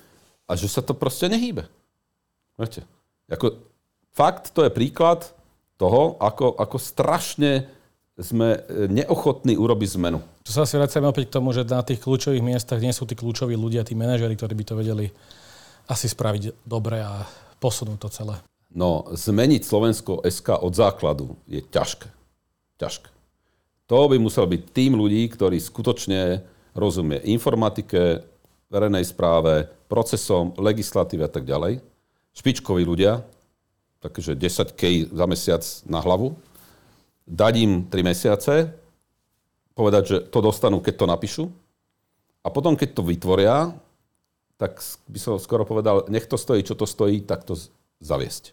a 0.49 0.57
že 0.57 0.65
sa 0.65 0.81
to 0.81 0.97
proste 0.97 1.29
nehýbe. 1.29 1.69
Viete? 2.57 2.81
Ako, 3.29 3.61
fakt 4.17 4.49
to 4.49 4.65
je 4.65 4.73
príklad 4.73 5.29
toho, 5.77 6.17
ako, 6.17 6.57
ako 6.57 6.77
strašne 6.81 7.69
sme 8.19 8.59
e, 8.59 8.59
neochotní 8.91 9.55
urobiť 9.55 9.95
zmenu. 9.95 10.19
Tu 10.43 10.51
sa 10.51 10.67
asi 10.67 10.75
vracame 10.75 11.07
opäť 11.07 11.31
k 11.31 11.35
tomu, 11.39 11.55
že 11.55 11.63
na 11.63 11.79
tých 11.81 12.03
kľúčových 12.03 12.43
miestach 12.43 12.83
nie 12.83 12.91
sú 12.91 13.07
tí 13.07 13.15
kľúčoví 13.15 13.55
ľudia, 13.55 13.87
tí 13.87 13.95
manažery, 13.95 14.35
ktorí 14.35 14.53
by 14.59 14.65
to 14.67 14.75
vedeli 14.75 15.07
asi 15.89 16.05
spraviť 16.11 16.67
dobre 16.67 17.01
a 17.01 17.23
posunúť 17.57 17.97
to 17.97 18.09
celé. 18.11 18.35
No, 18.69 19.09
zmeniť 19.09 19.65
Slovensko 19.65 20.21
SK 20.21 20.61
od 20.61 20.73
základu 20.77 21.33
je 21.49 21.63
ťažké. 21.63 22.05
Ťažké. 22.77 23.09
To 23.89 24.05
by 24.05 24.21
musel 24.21 24.45
byť 24.45 24.61
tým 24.69 24.93
ľudí, 24.93 25.25
ktorí 25.33 25.57
skutočne 25.57 26.45
rozumie 26.77 27.17
informatike, 27.25 28.21
verejnej 28.69 29.01
správe, 29.01 29.65
procesom, 29.89 30.53
legislatíve 30.61 31.25
a 31.25 31.31
tak 31.31 31.49
ďalej. 31.49 31.81
Špičkoví 32.37 32.85
ľudia, 32.85 33.25
takže 33.97 34.37
10 34.37 34.77
K 34.77 35.09
za 35.09 35.25
mesiac 35.25 35.63
na 35.89 35.99
hlavu, 36.05 36.37
dať 37.29 37.53
im 37.61 37.71
3 37.85 38.01
mesiace, 38.01 38.73
povedať, 39.77 40.03
že 40.03 40.17
to 40.27 40.39
dostanú, 40.41 40.81
keď 40.81 40.93
to 40.97 41.05
napíšu. 41.05 41.43
A 42.43 42.49
potom, 42.49 42.73
keď 42.73 42.97
to 42.97 43.03
vytvoria, 43.05 43.71
tak 44.59 44.81
by 45.07 45.19
som 45.21 45.39
skoro 45.39 45.63
povedal, 45.63 46.09
nech 46.11 46.27
to 46.27 46.35
stojí, 46.35 46.65
čo 46.65 46.75
to 46.75 46.83
stojí, 46.83 47.23
tak 47.23 47.47
to 47.47 47.55
zaviesť. 48.03 48.51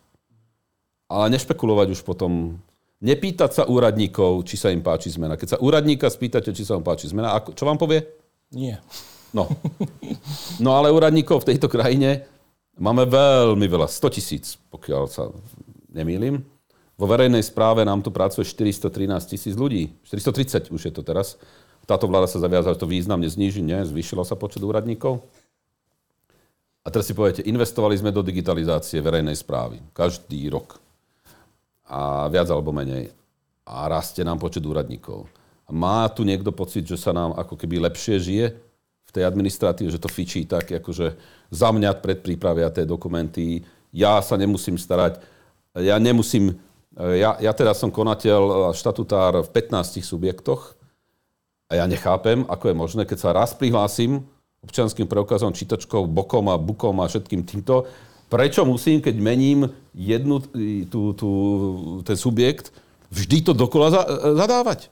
Ale 1.10 1.34
nešpekulovať 1.34 1.98
už 1.98 2.00
potom, 2.06 2.62
nepýtať 3.02 3.50
sa 3.50 3.62
úradníkov, 3.66 4.46
či 4.46 4.54
sa 4.54 4.70
im 4.70 4.82
páči 4.86 5.10
zmena. 5.10 5.34
Keď 5.34 5.58
sa 5.58 5.62
úradníka 5.62 6.06
spýtate, 6.06 6.54
či 6.54 6.62
sa 6.62 6.78
vám 6.78 6.86
páči 6.86 7.10
zmena, 7.10 7.34
ako, 7.34 7.58
čo 7.58 7.66
vám 7.66 7.78
povie? 7.78 8.06
Nie. 8.54 8.78
No. 9.34 9.50
No 10.62 10.78
ale 10.78 10.94
úradníkov 10.94 11.42
v 11.42 11.54
tejto 11.54 11.66
krajine 11.66 12.22
máme 12.78 13.02
veľmi 13.06 13.66
veľa, 13.66 13.90
100 13.90 14.14
tisíc, 14.14 14.58
pokiaľ 14.70 15.02
sa 15.10 15.34
nemýlim. 15.90 16.55
Vo 16.96 17.04
verejnej 17.04 17.44
správe 17.44 17.84
nám 17.84 18.00
tu 18.00 18.08
pracuje 18.08 18.48
413 18.48 19.36
tisíc 19.36 19.52
ľudí. 19.52 19.92
430 20.08 20.72
už 20.72 20.80
je 20.88 20.92
to 20.92 21.04
teraz. 21.04 21.36
Táto 21.84 22.08
vláda 22.08 22.24
sa 22.26 22.40
zaviazala, 22.40 22.72
že 22.72 22.82
to 22.82 22.88
významne 22.88 23.28
zníži. 23.28 23.60
Nie, 23.60 23.84
zvýšilo 23.84 24.24
sa 24.24 24.34
počet 24.34 24.64
úradníkov. 24.64 25.20
A 26.82 26.90
teraz 26.90 27.04
si 27.04 27.14
poviete, 27.14 27.44
investovali 27.44 27.98
sme 28.00 28.14
do 28.14 28.24
digitalizácie 28.24 29.02
verejnej 29.04 29.36
správy. 29.36 29.82
Každý 29.92 30.48
rok. 30.48 30.80
A 31.86 32.26
viac 32.32 32.48
alebo 32.48 32.72
menej. 32.72 33.12
A 33.68 33.90
rastie 33.92 34.24
nám 34.24 34.40
počet 34.40 34.64
úradníkov. 34.64 35.28
A 35.66 35.70
má 35.74 36.06
tu 36.08 36.22
niekto 36.22 36.54
pocit, 36.54 36.86
že 36.86 36.96
sa 36.96 37.10
nám 37.10 37.34
ako 37.34 37.58
keby 37.58 37.82
lepšie 37.90 38.16
žije 38.22 38.46
v 39.06 39.10
tej 39.10 39.26
administratíve, 39.26 39.90
že 39.90 39.98
to 39.98 40.06
fičí 40.06 40.46
tak, 40.46 40.70
akože 40.70 41.18
za 41.50 41.68
mňa 41.74 41.98
predprípravia 41.98 42.70
tie 42.70 42.86
dokumenty, 42.86 43.66
ja 43.90 44.22
sa 44.22 44.38
nemusím 44.38 44.78
starať, 44.78 45.18
ja 45.78 45.98
nemusím 45.98 46.54
ja, 46.96 47.36
ja 47.36 47.52
teda 47.52 47.76
som 47.76 47.92
konateľ 47.92 48.72
štatutár 48.72 49.44
v 49.44 49.48
15 49.52 50.00
subjektoch 50.00 50.72
a 51.68 51.72
ja 51.76 51.84
nechápem, 51.84 52.48
ako 52.48 52.64
je 52.72 52.76
možné, 52.76 53.02
keď 53.04 53.18
sa 53.20 53.30
raz 53.36 53.52
prihlásim 53.52 54.24
občianským 54.64 55.06
preukazom, 55.06 55.54
čítačkou, 55.54 56.08
bokom 56.10 56.50
a 56.50 56.58
bukom 56.58 56.98
a 56.98 57.06
všetkým 57.06 57.46
týmto, 57.46 57.86
prečo 58.26 58.66
musím, 58.66 58.98
keď 58.98 59.14
mením 59.22 59.70
jednu, 59.94 60.42
tú, 60.90 61.14
tú, 61.14 61.30
ten 62.02 62.18
subjekt, 62.18 62.74
vždy 63.14 63.46
to 63.46 63.52
dokola 63.54 63.94
za, 63.94 64.02
zadávať. 64.34 64.90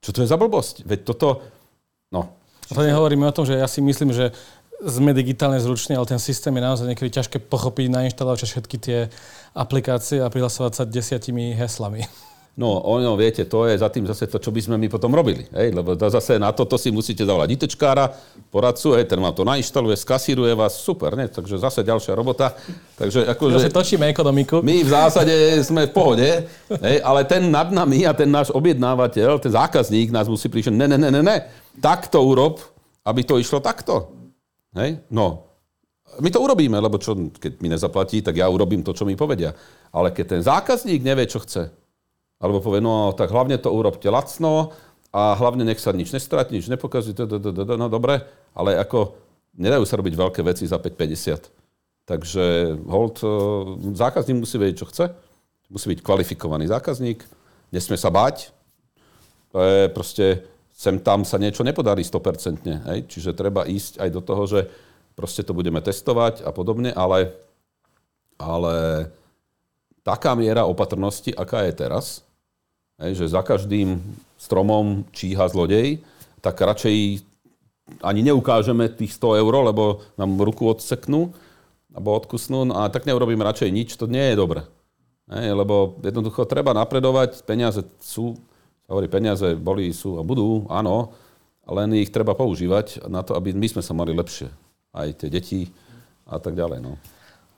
Čo 0.00 0.10
to 0.14 0.22
je 0.22 0.30
za 0.30 0.38
blbosť? 0.38 0.86
Veď 0.86 1.00
toto, 1.02 1.42
no. 2.14 2.30
A 2.70 2.72
to 2.72 2.86
nehovoríme 2.86 3.26
o 3.26 3.34
tom, 3.34 3.42
že 3.42 3.58
ja 3.58 3.66
si 3.66 3.82
myslím, 3.82 4.14
že 4.14 4.30
sme 4.86 5.12
digitálne 5.12 5.60
zruční, 5.60 5.96
ale 5.96 6.08
ten 6.08 6.20
systém 6.20 6.54
je 6.56 6.62
naozaj 6.62 6.86
niekedy 6.88 7.10
ťažké 7.12 7.36
pochopiť, 7.48 7.86
nainštalovať 7.92 8.38
všetky 8.48 8.76
tie 8.80 8.98
aplikácie 9.52 10.24
a 10.24 10.32
prihlasovať 10.32 10.72
sa 10.72 10.84
desiatimi 10.88 11.52
heslami. 11.52 12.06
No, 12.60 12.82
ono, 12.82 13.16
viete, 13.16 13.46
to 13.46 13.64
je 13.64 13.78
za 13.78 13.88
tým 13.88 14.04
zase 14.04 14.26
to, 14.26 14.36
čo 14.36 14.52
by 14.52 14.60
sme 14.60 14.76
my 14.76 14.90
potom 14.90 15.14
robili. 15.14 15.48
Hej? 15.48 15.72
Lebo 15.72 15.96
to 15.96 16.10
zase 16.12 16.36
na 16.36 16.52
toto 16.52 16.76
si 16.76 16.92
musíte 16.92 17.24
zavolať 17.24 17.56
ITčkára, 17.56 18.10
poradcu, 18.52 19.00
hej, 19.00 19.08
ten 19.08 19.16
vám 19.16 19.32
to 19.32 19.48
nainštaluje, 19.48 19.96
skasíruje 19.96 20.52
vás, 20.52 20.76
super, 20.76 21.14
ne? 21.16 21.30
Takže 21.30 21.56
zase 21.56 21.80
ďalšia 21.86 22.12
robota. 22.12 22.52
Takže 23.00 23.32
akože... 23.32 23.64
Zase 23.64 23.72
točíme 23.72 24.04
ekonomiku. 24.12 24.60
My 24.60 24.82
v 24.82 24.90
zásade 24.90 25.32
sme 25.64 25.88
v 25.88 25.92
pohode, 25.94 26.28
hej? 26.68 26.96
ale 27.00 27.24
ten 27.24 27.48
nad 27.48 27.72
nami 27.72 28.04
a 28.04 28.12
ten 28.12 28.28
náš 28.28 28.52
objednávateľ, 28.52 29.40
ten 29.40 29.54
zákazník 29.54 30.12
nás 30.12 30.28
musí 30.28 30.50
prísť, 30.50 30.74
ne, 30.74 30.84
ne, 30.90 30.98
ne, 31.00 31.08
ne, 31.08 31.22
ne, 31.24 31.36
takto 31.80 32.20
urob, 32.20 32.60
aby 33.06 33.24
to 33.24 33.40
išlo 33.40 33.64
takto. 33.64 34.19
Hej? 34.76 35.02
No, 35.10 35.50
my 36.18 36.28
to 36.30 36.42
urobíme, 36.42 36.74
lebo 36.78 36.98
čo, 36.98 37.14
keď 37.14 37.62
mi 37.62 37.70
nezaplatí, 37.70 38.18
tak 38.22 38.34
ja 38.34 38.50
urobím 38.50 38.82
to, 38.82 38.90
čo 38.90 39.06
mi 39.06 39.14
povedia. 39.14 39.54
Ale 39.94 40.10
keď 40.10 40.38
ten 40.38 40.42
zákazník 40.42 41.06
nevie, 41.06 41.30
čo 41.30 41.38
chce, 41.42 41.70
alebo 42.40 42.58
povie, 42.58 42.82
no 42.82 43.12
tak 43.14 43.30
hlavne 43.30 43.60
to 43.60 43.70
urobte 43.70 44.08
lacno 44.10 44.74
a 45.14 45.36
hlavne 45.36 45.62
nech 45.62 45.78
sa 45.78 45.94
nič 45.94 46.10
nestratí, 46.10 46.56
nič 46.56 46.66
nepokazí, 46.66 47.14
no 47.14 47.86
dobre, 47.86 48.24
ale 48.56 48.80
ako 48.80 49.14
nedajú 49.54 49.84
sa 49.86 49.98
robiť 50.00 50.14
veľké 50.16 50.40
veci 50.42 50.64
za 50.66 50.80
5,50. 50.80 51.52
Takže 52.08 52.44
hold, 52.90 53.22
e, 53.22 53.28
zákazník 53.94 54.42
musí 54.42 54.56
vedieť, 54.58 54.82
čo 54.82 54.90
chce, 54.90 55.04
musí 55.70 55.86
byť 55.94 56.00
kvalifikovaný 56.02 56.66
zákazník, 56.66 57.22
nesmie 57.70 57.98
sa 58.00 58.10
báť, 58.10 58.50
to 59.54 59.58
je 59.62 59.80
proste, 59.94 60.26
sem 60.80 60.96
tam 60.96 61.28
sa 61.28 61.36
niečo 61.36 61.60
nepodarí 61.60 62.00
100%, 62.00 62.64
hej? 62.64 62.98
čiže 63.04 63.36
treba 63.36 63.68
ísť 63.68 64.00
aj 64.00 64.08
do 64.16 64.24
toho, 64.24 64.48
že 64.48 64.60
proste 65.12 65.44
to 65.44 65.52
budeme 65.52 65.76
testovať 65.84 66.40
a 66.40 66.56
podobne, 66.56 66.88
ale, 66.96 67.36
ale 68.40 69.04
taká 70.00 70.32
miera 70.32 70.64
opatrnosti, 70.64 71.36
aká 71.36 71.68
je 71.68 71.76
teraz, 71.76 72.24
hej, 72.96 73.12
že 73.12 73.36
za 73.36 73.44
každým 73.44 74.00
stromom 74.40 75.04
číha 75.12 75.44
zlodej, 75.52 76.00
tak 76.40 76.56
radšej 76.56 77.28
ani 78.00 78.24
neukážeme 78.24 78.88
tých 78.88 79.12
100 79.20 79.44
eur, 79.44 79.54
lebo 79.60 80.00
nám 80.16 80.40
ruku 80.40 80.64
odseknú 80.64 81.36
alebo 81.92 82.16
odkusnú, 82.16 82.64
no 82.64 82.80
a 82.80 82.88
tak 82.88 83.04
neurobíme 83.04 83.44
radšej 83.44 83.68
nič, 83.68 84.00
to 84.00 84.08
nie 84.08 84.32
je 84.32 84.38
dobre. 84.38 84.64
Hej, 85.28 85.52
lebo 85.52 86.00
jednoducho 86.00 86.48
treba 86.48 86.72
napredovať, 86.72 87.44
peniaze 87.44 87.84
sú, 88.00 88.40
hovorí, 88.90 89.06
peniaze 89.06 89.54
boli, 89.54 89.94
sú 89.94 90.18
a 90.18 90.26
budú, 90.26 90.66
áno, 90.66 91.14
len 91.70 91.94
ich 91.94 92.10
treba 92.10 92.34
používať 92.34 93.06
na 93.06 93.22
to, 93.22 93.38
aby 93.38 93.54
my 93.54 93.66
sme 93.70 93.82
sa 93.86 93.94
mali 93.94 94.10
lepšie. 94.10 94.50
Aj 94.90 95.06
tie 95.14 95.30
deti 95.30 95.70
a 96.26 96.42
tak 96.42 96.58
ďalej. 96.58 96.82
No. 96.82 96.98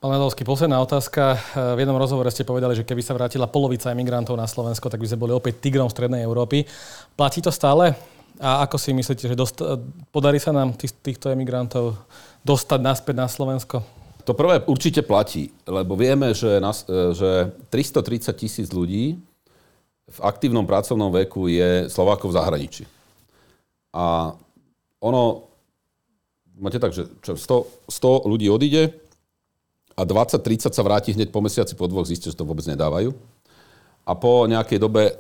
Pán 0.03 0.13
Ledovský, 0.13 0.43
posledná 0.45 0.83
otázka. 0.83 1.39
V 1.55 1.79
jednom 1.79 1.97
rozhovore 1.97 2.29
ste 2.29 2.45
povedali, 2.45 2.75
že 2.77 2.85
keby 2.85 3.01
sa 3.01 3.17
vrátila 3.17 3.47
polovica 3.49 3.95
emigrantov 3.95 4.37
na 4.37 4.51
Slovensko, 4.51 4.91
tak 4.91 4.99
by 4.99 5.09
sme 5.09 5.23
boli 5.25 5.33
opäť 5.33 5.63
tigrom 5.63 5.89
strednej 5.89 6.27
Európy. 6.27 6.67
Platí 7.15 7.41
to 7.41 7.55
stále? 7.55 7.95
A 8.43 8.67
ako 8.67 8.77
si 8.83 8.91
myslíte, 8.91 9.31
že 9.31 9.39
dost- 9.39 9.63
podarí 10.11 10.43
sa 10.43 10.51
nám 10.51 10.75
tých, 10.75 10.93
týchto 10.99 11.31
emigrantov 11.31 11.97
dostať 12.43 12.81
naspäť 12.83 13.15
na 13.15 13.31
Slovensko? 13.31 13.81
To 14.27 14.35
prvé 14.35 14.67
určite 14.67 15.07
platí, 15.07 15.55
lebo 15.71 15.95
vieme, 15.95 16.35
že, 16.35 16.59
nás, 16.59 16.83
že 17.15 17.55
330 17.71 18.35
tisíc 18.35 18.69
ľudí 18.75 19.23
v 20.13 20.21
aktívnom 20.21 20.69
pracovnom 20.69 21.09
veku 21.09 21.49
je 21.49 21.89
Slovákov 21.89 22.33
v 22.33 22.37
zahraničí. 22.37 22.85
A 23.93 24.37
ono, 25.01 25.49
máte 26.57 26.77
tak, 26.77 26.93
že 26.93 27.09
100, 27.25 27.37
100 27.89 28.29
ľudí 28.29 28.53
odíde, 28.53 28.93
a 29.93 30.03
20-30 30.09 30.73
sa 30.73 30.83
vráti 30.83 31.13
hneď 31.13 31.29
po 31.29 31.45
mesiaci, 31.45 31.77
po 31.77 31.85
dvoch, 31.85 32.09
zistíte, 32.09 32.33
že 32.33 32.41
to 32.41 32.49
vôbec 32.49 32.65
nedávajú. 32.65 33.13
A 34.09 34.13
po 34.17 34.49
nejakej 34.49 34.81
dobe 34.81 35.15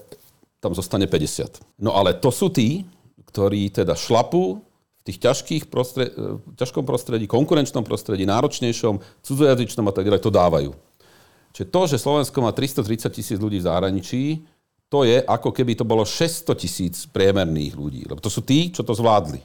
tam 0.59 0.72
zostane 0.72 1.05
50. 1.05 1.61
No 1.76 1.93
ale 1.93 2.16
to 2.16 2.32
sú 2.32 2.49
tí, 2.49 2.88
ktorí 3.28 3.68
teda 3.68 3.93
šlapú 3.93 4.64
v 4.64 5.03
tých 5.05 5.18
ťažkých 5.18 5.62
prostred, 5.68 6.14
e, 6.14 6.40
ťažkom 6.57 6.86
prostredí, 6.86 7.28
konkurenčnom 7.28 7.84
prostredí, 7.84 8.24
náročnejšom, 8.24 9.03
cudzojazyčnom 9.22 9.86
a 9.90 9.93
tak 9.93 10.07
ďalej, 10.09 10.22
to 10.22 10.32
dávajú. 10.32 10.70
Čiže 11.53 11.66
to, 11.68 11.80
že 11.84 12.01
Slovensko 12.01 12.38
má 12.40 12.55
330 12.55 13.12
tisíc 13.12 13.36
ľudí 13.36 13.61
v 13.61 13.66
zahraničí, 13.68 14.22
to 14.93 15.09
je 15.09 15.24
ako 15.24 15.57
keby 15.57 15.72
to 15.72 15.88
bolo 15.88 16.05
600 16.05 16.53
tisíc 16.53 17.09
priemerných 17.09 17.72
ľudí. 17.72 18.05
Lebo 18.05 18.20
to 18.20 18.28
sú 18.28 18.45
tí, 18.45 18.68
čo 18.68 18.84
to 18.84 18.93
zvládli. 18.93 19.40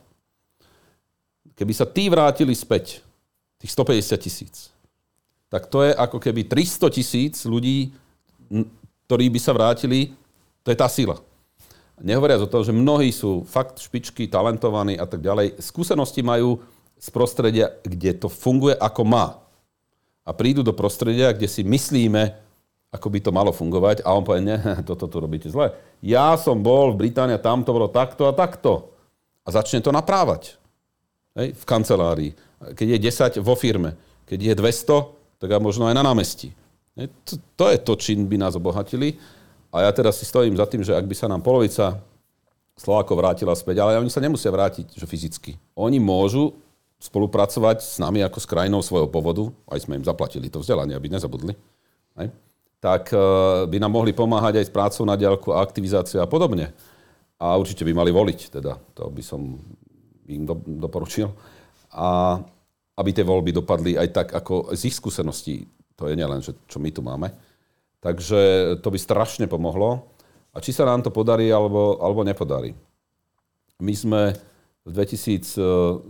Keby 1.56 1.72
sa 1.72 1.88
tí 1.88 2.12
vrátili 2.12 2.52
späť, 2.52 3.00
tých 3.56 3.72
150 3.72 4.20
tisíc, 4.20 4.76
tak 5.48 5.72
to 5.72 5.88
je 5.88 5.96
ako 5.96 6.20
keby 6.20 6.44
300 6.52 6.92
tisíc 6.92 7.48
ľudí, 7.48 7.96
ktorí 9.08 9.32
by 9.32 9.40
sa 9.40 9.56
vrátili, 9.56 10.12
to 10.68 10.76
je 10.76 10.78
tá 10.78 10.92
sila. 10.92 11.16
Nehovoriac 12.04 12.44
o 12.44 12.52
tom, 12.52 12.62
že 12.62 12.76
mnohí 12.76 13.10
sú 13.16 13.48
fakt 13.48 13.80
špičky, 13.80 14.28
talentovaní 14.28 15.00
a 15.00 15.08
tak 15.08 15.24
ďalej. 15.24 15.64
Skúsenosti 15.64 16.22
majú 16.22 16.60
z 17.00 17.08
prostredia, 17.10 17.72
kde 17.88 18.20
to 18.20 18.28
funguje 18.28 18.76
ako 18.76 19.02
má. 19.08 19.40
A 20.28 20.36
prídu 20.36 20.60
do 20.60 20.76
prostredia, 20.76 21.32
kde 21.32 21.48
si 21.48 21.64
myslíme, 21.64 22.36
ako 22.92 23.08
by 23.12 23.20
to 23.20 23.32
malo 23.36 23.52
fungovať 23.52 24.04
a 24.08 24.16
on 24.16 24.24
povie, 24.24 24.48
nie, 24.48 24.58
toto 24.90 25.12
tu 25.12 25.18
robíte 25.20 25.52
zle. 25.52 25.76
Ja 26.00 26.36
som 26.40 26.64
bol 26.64 26.96
v 26.96 27.08
Británii, 27.08 27.40
tam 27.42 27.68
to 27.68 27.76
bolo 27.76 27.92
takto 27.92 28.30
a 28.30 28.34
takto. 28.34 28.96
A 29.48 29.52
začne 29.52 29.80
to 29.80 29.96
naprávať. 29.96 30.60
Hej, 31.38 31.56
v 31.56 31.64
kancelárii. 31.64 32.32
Keď 32.76 32.88
je 32.98 33.40
10 33.40 33.46
vo 33.46 33.56
firme. 33.56 33.96
Keď 34.28 34.40
je 34.44 34.54
200, 34.60 35.40
tak 35.40 35.50
a 35.54 35.62
možno 35.62 35.88
aj 35.88 35.96
na 35.96 36.04
námestí. 36.04 36.52
To, 36.98 37.34
to 37.56 37.66
je 37.70 37.78
to, 37.80 37.94
čím 37.96 38.26
by 38.26 38.42
nás 38.42 38.58
obohatili. 38.58 39.16
A 39.72 39.86
ja 39.88 39.92
teraz 39.94 40.18
si 40.20 40.26
stojím 40.26 40.58
za 40.58 40.66
tým, 40.66 40.82
že 40.82 40.98
ak 40.98 41.06
by 41.06 41.16
sa 41.16 41.30
nám 41.30 41.46
polovica 41.46 42.02
Slovákov 42.78 43.18
vrátila 43.18 43.54
späť, 43.54 43.82
ale 43.82 44.02
oni 44.02 44.10
sa 44.10 44.22
nemusia 44.22 44.50
vrátiť 44.50 44.98
že 44.98 45.06
fyzicky. 45.06 45.58
Oni 45.78 46.02
môžu 46.02 46.58
spolupracovať 46.98 47.86
s 47.86 47.98
nami 48.02 48.26
ako 48.26 48.42
s 48.42 48.50
krajinou 48.50 48.82
svojho 48.82 49.06
povodu, 49.06 49.54
aj 49.70 49.86
sme 49.86 50.02
im 50.02 50.06
zaplatili 50.06 50.50
to 50.50 50.62
vzdelanie, 50.62 50.98
aby 50.98 51.14
nezabudli, 51.14 51.54
aj? 52.18 52.34
Tak 52.78 53.10
e, 53.14 53.18
by 53.66 53.78
nám 53.82 53.92
mohli 53.94 54.14
pomáhať 54.14 54.62
aj 54.62 54.66
s 54.70 54.74
prácou 54.74 55.04
na 55.06 55.18
diaľku 55.18 55.54
a 55.54 55.62
aktivizáciou 55.66 56.22
a 56.22 56.30
podobne. 56.30 56.74
A 57.38 57.54
určite 57.58 57.86
by 57.86 57.94
mali 57.94 58.10
voliť, 58.10 58.40
teda 58.50 58.78
to 58.98 59.10
by 59.14 59.22
som 59.22 59.62
im 60.26 60.44
do, 60.46 60.58
doporučil. 60.58 61.30
A 61.94 62.40
aby 62.98 63.10
tie 63.14 63.26
voľby 63.26 63.54
dopadli 63.54 63.94
aj 63.94 64.10
tak, 64.10 64.28
ako 64.34 64.74
z 64.74 64.90
ich 64.90 64.98
skúseností. 64.98 65.70
To 65.98 66.10
je 66.10 66.18
nielen, 66.18 66.42
že 66.42 66.58
čo 66.66 66.82
my 66.82 66.90
tu 66.90 67.06
máme. 67.06 67.30
Takže 68.02 68.74
to 68.82 68.90
by 68.90 68.98
strašne 68.98 69.46
pomohlo. 69.46 70.10
A 70.54 70.58
či 70.58 70.74
sa 70.74 70.90
nám 70.90 71.06
to 71.06 71.14
podarí, 71.14 71.50
alebo, 71.54 72.02
alebo 72.02 72.26
nepodarí. 72.26 72.74
My 73.78 73.94
sme 73.94 74.34
v 74.82 74.90
2020 74.90 76.10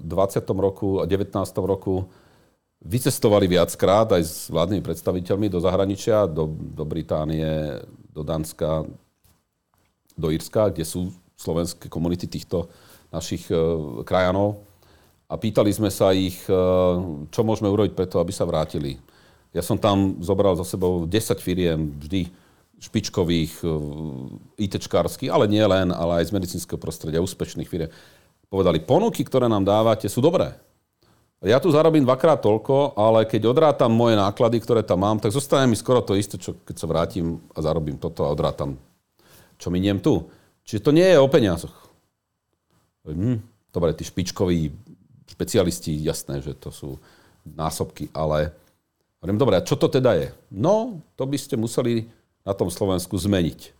roku 0.55 1.03
a 1.03 1.03
2019 1.03 1.43
roku 1.67 2.07
vycestovali 2.83 3.49
viackrát 3.49 4.09
aj 4.13 4.23
s 4.23 4.35
vládnymi 4.53 4.81
predstaviteľmi 4.85 5.47
do 5.49 5.59
zahraničia, 5.61 6.29
do, 6.29 6.49
do 6.49 6.83
Británie, 6.85 7.81
do 8.13 8.21
Dánska, 8.21 8.85
do 10.17 10.27
Írska, 10.29 10.69
kde 10.73 10.85
sú 10.85 11.13
slovenské 11.37 11.89
komunity 11.89 12.25
týchto 12.25 12.69
našich 13.13 13.49
uh, 13.53 14.01
krajanov 14.05 14.67
a 15.27 15.35
pýtali 15.35 15.67
sme 15.75 15.91
sa 15.91 16.15
ich, 16.15 16.39
e, 16.47 16.55
čo 17.27 17.41
môžeme 17.43 17.67
urobiť 17.67 17.99
preto, 17.99 18.23
aby 18.23 18.31
sa 18.31 18.47
vrátili. 18.47 18.95
Ja 19.51 19.59
som 19.59 19.75
tam 19.75 20.23
zobral 20.23 20.55
za 20.55 20.63
sebou 20.63 21.03
10 21.03 21.43
firiem, 21.43 21.91
vždy 21.99 22.31
špičkových, 22.79 23.59
e, 23.59 23.67
ITčkárskych, 24.55 25.27
ale 25.27 25.51
nie 25.51 25.63
len, 25.67 25.91
ale 25.91 26.23
aj 26.23 26.31
z 26.31 26.35
medicínskeho 26.35 26.79
prostredia, 26.79 27.19
úspešných 27.19 27.67
firiem. 27.67 27.91
Povedali, 28.47 28.79
ponuky, 28.79 29.27
ktoré 29.27 29.51
nám 29.51 29.67
dávate, 29.67 30.07
sú 30.07 30.23
dobré. 30.23 30.55
Ja 31.45 31.61
tu 31.61 31.69
zarobím 31.69 32.01
dvakrát 32.01 32.41
toľko, 32.41 32.97
ale 32.97 33.29
keď 33.29 33.53
odrátam 33.53 33.93
moje 33.93 34.17
náklady, 34.17 34.57
ktoré 34.57 34.81
tam 34.81 35.05
mám, 35.05 35.21
tak 35.21 35.29
zostane 35.29 35.69
mi 35.69 35.77
skoro 35.77 36.01
to 36.01 36.17
isté, 36.17 36.41
čo 36.41 36.57
keď 36.65 36.75
sa 36.81 36.89
vrátim 36.89 37.37
a 37.53 37.61
zarobím 37.61 38.01
toto 38.01 38.25
a 38.25 38.33
odrátam, 38.33 38.73
čo 39.61 39.69
miniem 39.69 40.01
tu. 40.01 40.25
Čiže 40.65 40.81
to 40.81 40.91
nie 40.97 41.05
je 41.05 41.21
o 41.21 41.29
peniazoch. 41.29 41.77
Hm, 43.05 43.37
dobre, 43.69 43.93
tí 43.93 44.01
špičkoví 44.01 44.73
špecialisti, 45.29 45.93
jasné, 46.01 46.41
že 46.41 46.57
to 46.57 46.73
sú 46.73 46.97
násobky, 47.45 48.09
ale 48.17 48.49
hovorím, 49.21 49.37
dobre, 49.37 49.55
a 49.61 49.65
čo 49.65 49.77
to 49.77 49.93
teda 49.93 50.17
je? 50.17 50.27
No, 50.49 51.05
to 51.13 51.29
by 51.29 51.37
ste 51.37 51.53
museli 51.53 52.09
na 52.41 52.57
tom 52.57 52.73
Slovensku 52.73 53.13
zmeniť. 53.13 53.77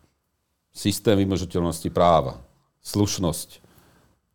Systém 0.78 1.18
vymožiteľnosti 1.18 1.90
práva, 1.90 2.38
slušnosť, 2.86 3.66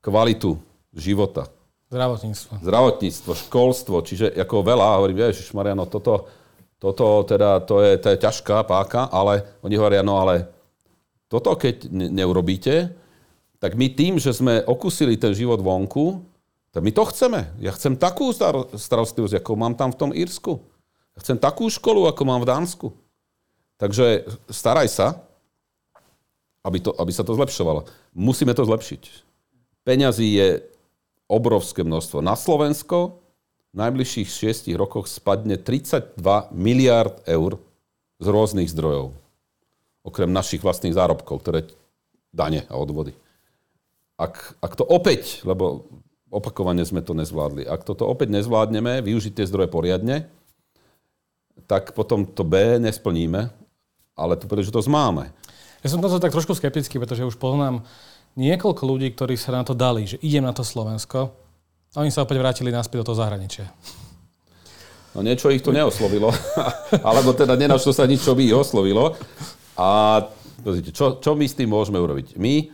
kvalitu 0.02 0.58
života. 0.90 1.46
Zdravotníctvo. 1.92 2.64
Zdravotníctvo, 2.64 3.30
školstvo, 3.36 4.00
čiže 4.00 4.32
ako 4.32 4.64
veľa, 4.64 4.96
hovorím, 4.96 5.28
Ježiš 5.28 5.52
Mariano, 5.52 5.84
toto, 5.84 6.24
toto 6.80 7.20
teda, 7.28 7.60
to 7.60 7.84
je, 7.84 8.00
to 8.00 8.16
je 8.16 8.16
ťažká 8.16 8.64
páka, 8.64 9.12
ale 9.12 9.44
oni 9.60 9.76
hovoria, 9.76 10.00
no 10.00 10.16
ale 10.16 10.48
toto 11.28 11.52
keď 11.52 11.92
neurobíte, 11.92 12.96
tak 13.60 13.76
my 13.76 13.92
tým, 13.92 14.16
že 14.16 14.32
sme 14.32 14.64
okusili 14.64 15.20
ten 15.20 15.36
život 15.36 15.60
vonku, 15.60 16.24
tak 16.72 16.80
my 16.80 16.96
to 16.96 17.04
chceme. 17.12 17.52
Ja 17.60 17.76
chcem 17.76 18.00
takú 18.00 18.32
star- 18.32 18.72
starostlivosť, 18.72 19.44
ako 19.44 19.52
mám 19.60 19.76
tam 19.76 19.92
v 19.92 20.00
tom 20.00 20.10
Írsku. 20.16 20.64
Ja 21.12 21.18
chcem 21.20 21.36
takú 21.36 21.68
školu, 21.68 22.08
ako 22.08 22.22
mám 22.24 22.40
v 22.40 22.48
Dánsku. 22.48 22.88
Takže 23.76 24.24
staraj 24.48 24.88
sa, 24.88 25.20
aby, 26.64 26.80
to, 26.80 26.96
aby 26.96 27.12
sa 27.12 27.20
to 27.20 27.36
zlepšovalo. 27.36 27.84
Musíme 28.16 28.56
to 28.56 28.64
zlepšiť. 28.64 29.28
Peňazí 29.84 30.40
je 30.40 30.71
obrovské 31.32 31.80
množstvo. 31.80 32.20
Na 32.20 32.36
Slovensko 32.36 33.16
v 33.72 33.76
najbližších 33.80 34.28
6 34.68 34.76
rokoch 34.76 35.08
spadne 35.08 35.56
32 35.56 36.20
miliard 36.52 37.24
eur 37.24 37.56
z 38.20 38.26
rôznych 38.28 38.68
zdrojov. 38.68 39.16
Okrem 40.04 40.28
našich 40.28 40.60
vlastných 40.60 40.92
zárobkov, 40.92 41.40
ktoré 41.40 41.64
dane 42.36 42.68
a 42.68 42.76
odvody. 42.76 43.16
Ak, 44.20 44.60
ak 44.60 44.76
to 44.76 44.84
opäť, 44.84 45.40
lebo 45.48 45.88
opakovane 46.28 46.84
sme 46.84 47.00
to 47.00 47.16
nezvládli, 47.16 47.64
ak 47.64 47.88
toto 47.88 48.04
opäť 48.04 48.28
nezvládneme, 48.36 49.00
využiť 49.00 49.40
tie 49.40 49.48
zdroje 49.48 49.72
poriadne, 49.72 50.28
tak 51.64 51.96
potom 51.96 52.28
to 52.28 52.44
B 52.44 52.76
nesplníme, 52.76 53.48
ale 54.12 54.32
tú 54.36 54.44
príležitosť 54.48 54.88
máme. 54.92 55.32
Ja 55.82 55.88
som 55.90 55.98
to 55.98 56.22
tak 56.22 56.30
trošku 56.30 56.54
skeptický, 56.54 57.02
pretože 57.02 57.26
už 57.26 57.40
poznám 57.40 57.82
niekoľko 58.36 58.82
ľudí, 58.84 59.12
ktorí 59.12 59.36
sa 59.36 59.56
na 59.56 59.62
to 59.64 59.76
dali, 59.76 60.08
že 60.08 60.20
idem 60.24 60.44
na 60.44 60.52
to 60.56 60.64
Slovensko 60.64 61.42
oni 61.92 62.08
sa 62.08 62.24
opäť 62.24 62.40
vrátili 62.40 62.72
naspäť 62.72 63.04
do 63.04 63.12
toho 63.12 63.20
zahraničia. 63.20 63.68
No 65.12 65.20
niečo 65.20 65.52
ich 65.52 65.60
to 65.60 65.76
neoslovilo, 65.76 66.32
alebo 67.08 67.36
teda 67.36 67.52
nenašlo 67.52 67.92
sa 67.92 68.08
nič, 68.08 68.24
čo 68.24 68.32
by 68.32 68.48
ich 68.48 68.56
oslovilo. 68.56 69.12
A 69.76 70.24
čo, 70.88 71.20
čo 71.20 71.30
my 71.36 71.44
s 71.44 71.52
tým 71.52 71.68
môžeme 71.68 72.00
urobiť? 72.00 72.40
My, 72.40 72.72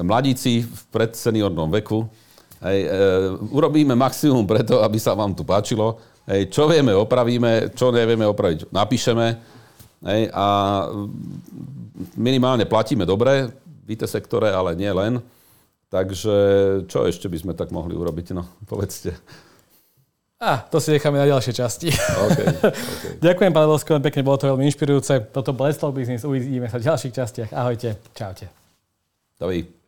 mladíci 0.00 0.64
v 0.64 0.80
predseniornom 0.88 1.68
veku, 1.68 2.08
hej, 2.64 2.88
e, 2.88 2.96
urobíme 3.52 3.92
maximum 3.92 4.48
preto, 4.48 4.80
aby 4.80 4.96
sa 4.96 5.12
vám 5.12 5.36
tu 5.36 5.44
páčilo. 5.44 6.00
Hej, 6.24 6.48
čo 6.48 6.64
vieme, 6.64 6.96
opravíme, 6.96 7.76
čo 7.76 7.92
nevieme 7.92 8.24
opraviť, 8.24 8.72
napíšeme. 8.72 9.26
Hej, 10.00 10.32
a 10.32 10.46
minimálne 12.16 12.64
platíme 12.64 13.04
dobre 13.04 13.52
IT 13.86 14.02
sektore, 14.10 14.50
ale 14.50 14.74
nie 14.74 14.90
len. 14.90 15.22
Takže 15.86 16.34
čo 16.90 17.06
ešte 17.06 17.30
by 17.30 17.38
sme 17.38 17.52
tak 17.54 17.70
mohli 17.70 17.94
urobiť? 17.94 18.34
No, 18.34 18.42
povedzte. 18.66 19.14
A, 20.36 20.60
to 20.68 20.76
si 20.82 20.92
necháme 20.92 21.16
na 21.16 21.24
ďalšie 21.24 21.56
časti. 21.56 21.88
Okay, 21.88 22.46
okay. 22.68 23.12
Ďakujem, 23.24 23.52
pán 23.56 23.70
Lesko, 23.72 23.96
pekne, 24.04 24.20
bolo 24.20 24.36
to 24.36 24.52
veľmi 24.52 24.68
inšpirujúce. 24.68 25.32
Toto 25.32 25.56
bol 25.56 25.72
Business, 25.96 26.28
uvidíme 26.28 26.68
sa 26.68 26.76
v 26.76 26.92
ďalších 26.92 27.14
častiach. 27.16 27.50
Ahojte, 27.56 27.96
čaute. 28.12 28.52
Dovi. 29.40 29.85